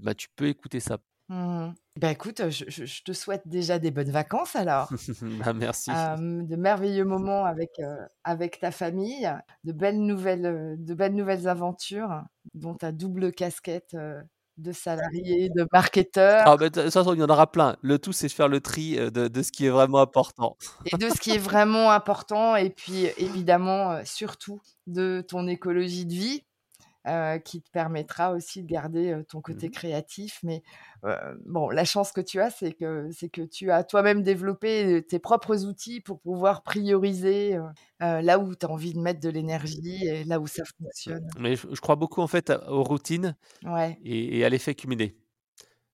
bah, 0.02 0.16
tu 0.16 0.30
peux 0.36 0.48
écouter 0.48 0.80
ça. 0.80 0.98
Mmh 1.34 1.68
mh. 1.68 1.74
Bah, 2.00 2.12
écoute, 2.12 2.50
je 2.50 2.66
je 2.68 2.86
je 2.86 3.04
te 3.04 3.12
souhaite 3.14 3.44
déjà 3.46 3.78
des 3.78 3.92
bonnes 3.92 4.10
vacances 4.12 4.56
alors. 4.56 4.90
Bah, 5.46 5.54
merci. 5.54 5.92
De 5.92 6.56
merveilleux 6.56 7.06
moments 7.06 7.46
avec, 7.46 7.70
avec 8.24 8.60
ta 8.60 8.72
famille, 8.72 9.30
de 9.64 9.72
belles 9.74 10.00
nouvelles, 10.02 10.76
de 10.80 10.94
belles 10.94 11.14
nouvelles 11.16 11.48
aventures, 11.48 12.24
dont 12.56 12.74
ta 12.76 12.92
double 12.92 13.32
casquette, 13.32 13.96
de 14.58 14.72
salarié, 14.72 15.50
de 15.50 15.68
marketeur 15.72 16.44
Ah, 16.46 16.58
bah, 16.58 16.70
de 16.70 16.82
toute 16.82 16.92
façon, 16.92 17.14
il 17.14 17.20
y 17.20 17.24
en 17.24 17.30
aura 17.30 17.52
plein. 17.52 17.76
Le 17.82 18.00
tout, 18.00 18.12
c'est 18.14 18.28
de 18.28 18.32
faire 18.32 18.48
le 18.50 18.60
tri, 18.60 18.96
de 18.96 19.28
de 19.28 19.42
ce 19.44 19.52
qui 19.52 19.66
est 19.66 19.70
vraiment 19.70 20.00
important. 20.02 20.58
et 20.86 20.98
de 20.98 21.10
ce 21.10 21.20
qui 21.20 21.32
est 21.32 21.38
vraiment 21.38 21.92
important 21.92 22.56
et 22.56 22.70
puis 22.70 23.06
évidemment, 23.18 24.04
surtout 24.04 24.62
de 24.88 25.24
ton 25.28 25.48
écologie 25.48 26.06
de 26.06 26.14
vie. 26.14 26.44
Heu, 27.08 27.40
qui 27.40 27.62
te 27.62 27.70
permettra 27.72 28.34
aussi 28.34 28.64
de 28.64 28.68
garder, 28.68 29.22
ton 29.30 29.42
Mmh 29.48 29.56
côté 29.56 29.70
mh. 29.70 29.72
créatif. 29.72 30.40
Mais, 30.44 30.64
bon, 31.46 31.70
la 31.70 31.86
chance 31.86 32.12
que 32.12 32.22
tu 32.22 32.42
as, 32.42 32.50
c'est 32.52 32.74
que 32.74 33.10
c'est 33.12 33.30
que 33.30 33.42
tu 33.44 33.72
as 33.72 33.84
toi-même 33.84 34.24
développé, 34.24 35.04
tes 35.08 35.20
propres 35.20 35.66
outils 35.66 36.02
pour 36.02 36.20
pouvoir 36.22 36.64
prioriser, 36.64 37.58
là 38.00 38.40
où 38.40 38.56
tu 38.56 38.66
as 38.66 38.70
envie 38.70 38.94
de 38.94 39.00
mettre 39.00 39.20
de 39.22 39.30
l'énergie 39.30 40.06
et 40.08 40.24
là 40.26 40.40
où 40.40 40.48
ça 40.48 40.64
Mmh, 41.08 41.14
fonctionne. 41.18 41.36
mais 41.40 41.56
je 41.56 41.68
je 41.74 41.82
crois 41.82 41.96
beaucoup, 41.96 42.22
en 42.22 42.28
fait, 42.28 42.50
à 42.50 42.72
aux 42.72 42.84
routines 42.84 43.36
Ouais. 43.66 44.04
et 44.04 44.40
et 44.40 44.46
à 44.46 44.50
l'effet 44.50 44.76
cumulé. 44.76 45.23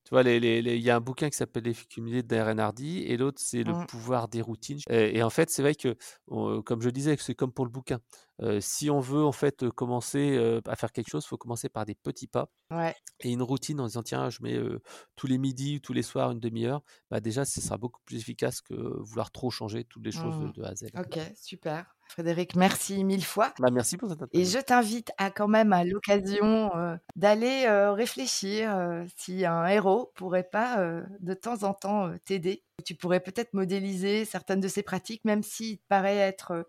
Tu 0.10 0.16
vois, 0.16 0.24
il 0.24 0.82
y 0.82 0.89
a 0.89 0.95
un 0.95 0.99
bouquin 1.01 1.30
qui 1.30 1.38
s'appelle 1.38 1.66
«L'effet 1.66 1.86
cumulé» 1.86 2.24
d'Darren 2.24 2.57
Hardy 2.60 3.03
et 3.03 3.16
l'autre, 3.16 3.39
c'est 3.39 3.64
«Le 3.64 3.76
Mmh. 3.76 3.86
pouvoir 3.88 4.28
des 4.28 4.41
routines» 4.41 4.80
et 4.89 5.18
et 5.20 5.22
en 5.24 5.30
fait, 5.30 5.51
c'est 5.51 5.62
vrai 5.62 5.76
que, 5.76 5.95
on 6.28 6.64
comme 6.64 6.82
je 6.82 6.89
disais, 6.89 7.16
c'est 7.20 7.36
comme 7.36 7.53
pour 7.53 7.64
le 7.66 7.70
bouquin. 7.72 7.99
Heu, 8.41 8.60
si 8.60 8.89
on 8.89 8.99
veut, 9.01 9.24
en 9.24 9.32
fait, 9.32 9.70
commencer, 9.70 10.36
heu, 10.36 10.62
à 10.66 10.76
faire 10.76 10.91
quelque 10.91 11.10
chose, 11.10 11.24
il 11.26 11.28
faut 11.28 11.38
commencer 11.38 11.70
par 11.70 11.86
des 11.86 11.93
petits 11.93 12.28
pas 12.28 12.49
Ouais. 12.72 12.95
et 13.22 13.32
une 13.32 13.43
routine 13.43 13.80
en 13.82 13.88
disant: 13.88 14.03
«Tiens, 14.03 14.30
je 14.32 14.39
mets, 14.43 14.55
heu, 14.57 14.82
tous 15.18 15.28
les 15.28 15.38
midis 15.39 15.78
ou 15.78 15.80
tous 15.82 15.93
les 15.93 16.03
soirs 16.03 16.32
une 16.32 16.39
demi 16.41 16.66
heure», 16.66 16.84
bah, 17.12 17.20
déjà, 17.22 17.45
ce 17.45 17.62
sera 17.62 17.78
beaucoup 17.78 18.01
plus 18.05 18.18
efficace 18.20 18.62
que 18.62 18.76
vouloir 18.76 19.32
trop 19.32 19.51
changer 19.51 19.86
toutes 19.86 20.05
les 20.05 20.12
choses 20.14 20.38
de 20.39 20.47
Mmh. 20.47 20.53
de 20.53 20.64
A 20.64 20.70
à 20.70 20.76
Z. 20.76 20.88
OK, 20.95 21.20
super. 21.36 21.86
Frédéric, 22.10 22.55
merci 22.55 23.03
mille 23.03 23.24
fois 23.24 23.53
Bah, 23.60 23.70
merci 23.72 23.97
pour 23.97 24.10
cette 24.10 24.22
et 24.34 24.45
je 24.45 24.60
t'invite 24.60 25.12
à 25.18 25.32
quand 25.32 25.47
même, 25.47 25.74
à 25.74 25.84
l'occasion, 25.86 26.72
heu, 26.78 26.99
d'aller, 27.16 27.66
heu, 27.68 27.91
réfléchir, 27.91 28.76
heu, 28.78 29.05
si 29.18 29.45
un 29.45 29.66
héros 29.68 30.12
pourrait 30.16 30.49
pas, 30.49 30.78
de 31.22 31.34
temps 31.36 31.64
en 31.64 31.74
temps, 31.74 32.12
t'aider. 32.26 32.64
Tu 32.86 32.95
pourrais 32.95 33.22
peut-être 33.22 33.53
modéliser 33.53 34.26
certaines 34.26 34.62
de 34.62 34.68
ses 34.70 34.84
pratiques, 34.84 35.26
même 35.26 35.43
s'il 35.43 35.80
te 35.80 35.86
paraît 35.89 36.18
être, 36.18 36.68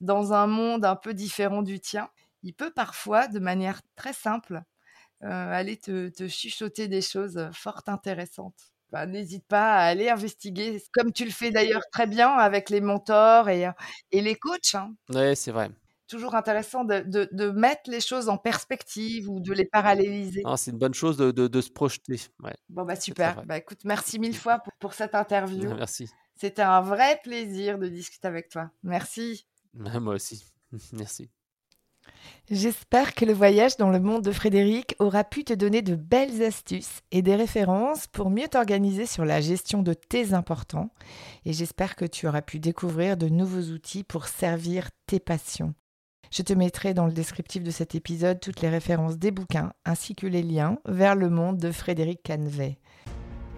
dans 0.00 0.32
un 0.34 0.46
monde 0.48 0.84
un 0.86 0.96
peu 0.96 1.14
différent 1.14 1.62
du 1.62 1.80
tien. 1.80 2.10
Il 2.44 2.54
peut 2.54 2.72
parfois, 2.72 3.28
de 3.28 3.38
manière 3.40 3.82
très 3.96 4.12
simple, 4.14 4.62
aller 5.22 5.78
te 5.78 6.10
te 6.10 6.28
chuchoter 6.28 6.88
des 6.88 7.02
choses, 7.02 7.50
fort 7.54 7.82
intéressantes. 7.88 8.71
Bah, 8.92 9.06
n'hésite 9.06 9.46
pas 9.48 9.74
à 9.74 9.84
aller 9.86 10.08
investiguer, 10.10 10.82
comme 10.92 11.12
tu 11.12 11.24
le 11.24 11.30
fais 11.32 11.50
d'ailleurs 11.50 11.82
très 11.90 12.06
bien 12.06 12.28
avec 12.30 12.70
les 12.70 12.80
mentors 12.82 13.48
et 13.48 13.68
et 14.12 14.20
les 14.20 14.36
coachs, 14.36 14.74
hein. 14.74 14.94
Ouais, 15.08 15.34
c'est 15.34 15.52
vrai. 15.52 15.70
Toujours 16.08 16.34
intéressant 16.34 16.84
de 16.84 17.00
de 17.00 17.28
de 17.32 17.50
mettre 17.50 17.90
les 17.90 18.00
choses 18.00 18.28
en 18.28 18.36
perspective 18.36 19.30
ou 19.30 19.40
de 19.40 19.52
les 19.52 19.64
paralléliser. 19.64 20.42
Non, 20.44 20.56
c'est 20.56 20.70
une 20.72 20.78
bonne 20.78 20.92
chose 20.94 21.16
de 21.16 21.30
de 21.30 21.60
se 21.60 21.70
projeter. 21.70 22.20
Ouais, 22.42 22.54
Bon, 22.68 22.84
bah, 22.84 22.96
super. 22.96 23.44
Bah, 23.46 23.56
écoute, 23.58 23.80
merci 23.84 24.18
mille 24.18 24.32
Mmh. 24.32 24.34
fois 24.34 24.58
pour 24.58 24.72
pour 24.78 24.92
cette 24.94 25.14
interview. 25.14 25.70
Merci. 25.76 26.08
C'était 26.36 26.62
un 26.62 26.80
vrai 26.82 27.20
plaisir 27.22 27.78
de 27.78 27.88
discuter 27.88 28.28
avec 28.28 28.48
toi. 28.50 28.70
Merci. 28.82 29.46
Moi 29.74 30.14
aussi. 30.14 30.44
Merci. 30.92 31.30
J'espère 32.50 33.14
que 33.14 33.24
le 33.24 33.32
voyage 33.32 33.76
dans 33.76 33.88
le 33.88 34.00
monde 34.00 34.22
de 34.22 34.32
Frédéric 34.32 34.94
aura 34.98 35.24
pu 35.24 35.44
te 35.44 35.52
donner 35.52 35.80
de 35.80 35.94
belles 35.94 36.42
astuces 36.42 37.00
et 37.10 37.22
des 37.22 37.36
références 37.36 38.06
pour 38.06 38.30
mieux 38.30 38.48
t'organiser 38.48 39.06
sur 39.06 39.24
la 39.24 39.40
gestion 39.40 39.82
de 39.82 39.94
tes 39.94 40.34
importants. 40.34 40.90
Et 41.44 41.52
j'espère 41.52 41.96
que 41.96 42.04
tu 42.04 42.26
auras 42.26 42.42
pu 42.42 42.58
découvrir 42.58 43.16
de 43.16 43.28
nouveaux 43.28 43.72
outils 43.72 44.04
pour 44.04 44.26
servir 44.26 44.88
tes 45.06 45.20
passions. 45.20 45.74
Je 46.30 46.42
te 46.42 46.52
mettrai 46.54 46.94
dans 46.94 47.06
le 47.06 47.12
descriptif 47.12 47.62
de 47.62 47.70
cet 47.70 47.94
épisode 47.94 48.40
toutes 48.40 48.62
les 48.62 48.70
références 48.70 49.18
des 49.18 49.30
bouquins 49.30 49.72
ainsi 49.84 50.14
que 50.14 50.26
les 50.26 50.42
liens 50.42 50.78
vers 50.86 51.14
le 51.14 51.28
monde 51.28 51.58
de 51.58 51.70
Frédéric 51.70 52.22
Canvet. 52.22 52.78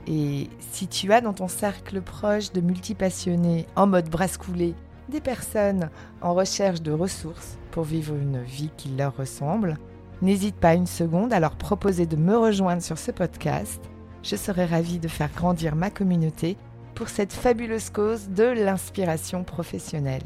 Et 0.07 0.51
si 0.73 0.89
tu 0.89 1.13
as 1.13 1.21
dans 1.21 1.33
ton 1.33 1.49
cercle 1.49 2.03
proche 2.03 2.53
de 2.53 2.61
multipassionnés 2.61 3.67
en 3.77 3.87
mode 3.87 4.11
brasse 4.11 4.37
coulée 4.37 4.75
des 5.09 5.21
personnes 5.21 5.91
en 6.21 6.35
recherche 6.35 6.83
de 6.83 6.93
ressources 6.93 7.59
pour 7.71 7.85
vivre 7.85 8.15
une 8.15 8.43
vie 8.43 8.71
qui 8.77 8.89
leur 8.91 9.17
ressemble, 9.17 9.79
n'hésite 10.23 10.57
pas 10.57 10.75
une 10.75 10.87
seconde 10.87 11.33
à 11.33 11.41
leur 11.41 11.57
proposer 11.57 12.07
de 12.07 12.17
me 12.17 12.37
rejoindre 12.37 12.83
sur 12.83 12.99
ce 12.99 13.11
podcast. 13.11 13.81
Je 14.23 14.37
serai 14.37 14.65
ravie 14.65 14.99
de 14.99 15.09
faire 15.09 15.31
grandir 15.35 15.77
ma 15.77 15.91
communauté 15.91 16.57
pour 16.95 17.09
cette 17.09 17.33
fabuleuse 17.33 17.91
cause 17.91 18.29
de 18.29 18.45
l'inspiration 18.45 19.45
professionnelle. 19.45 20.23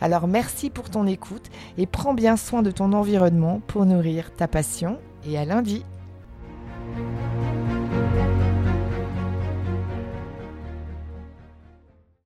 Alors 0.00 0.28
merci 0.28 0.70
pour 0.70 0.90
ton 0.90 1.06
écoute 1.06 1.46
et 1.76 1.86
prends 1.86 2.14
bien 2.14 2.36
soin 2.36 2.62
de 2.62 2.70
ton 2.70 2.92
environnement 2.92 3.60
pour 3.66 3.86
nourrir 3.86 4.32
ta 4.34 4.46
passion 4.46 4.98
et 5.26 5.38
à 5.38 5.44
lundi. 5.44 5.84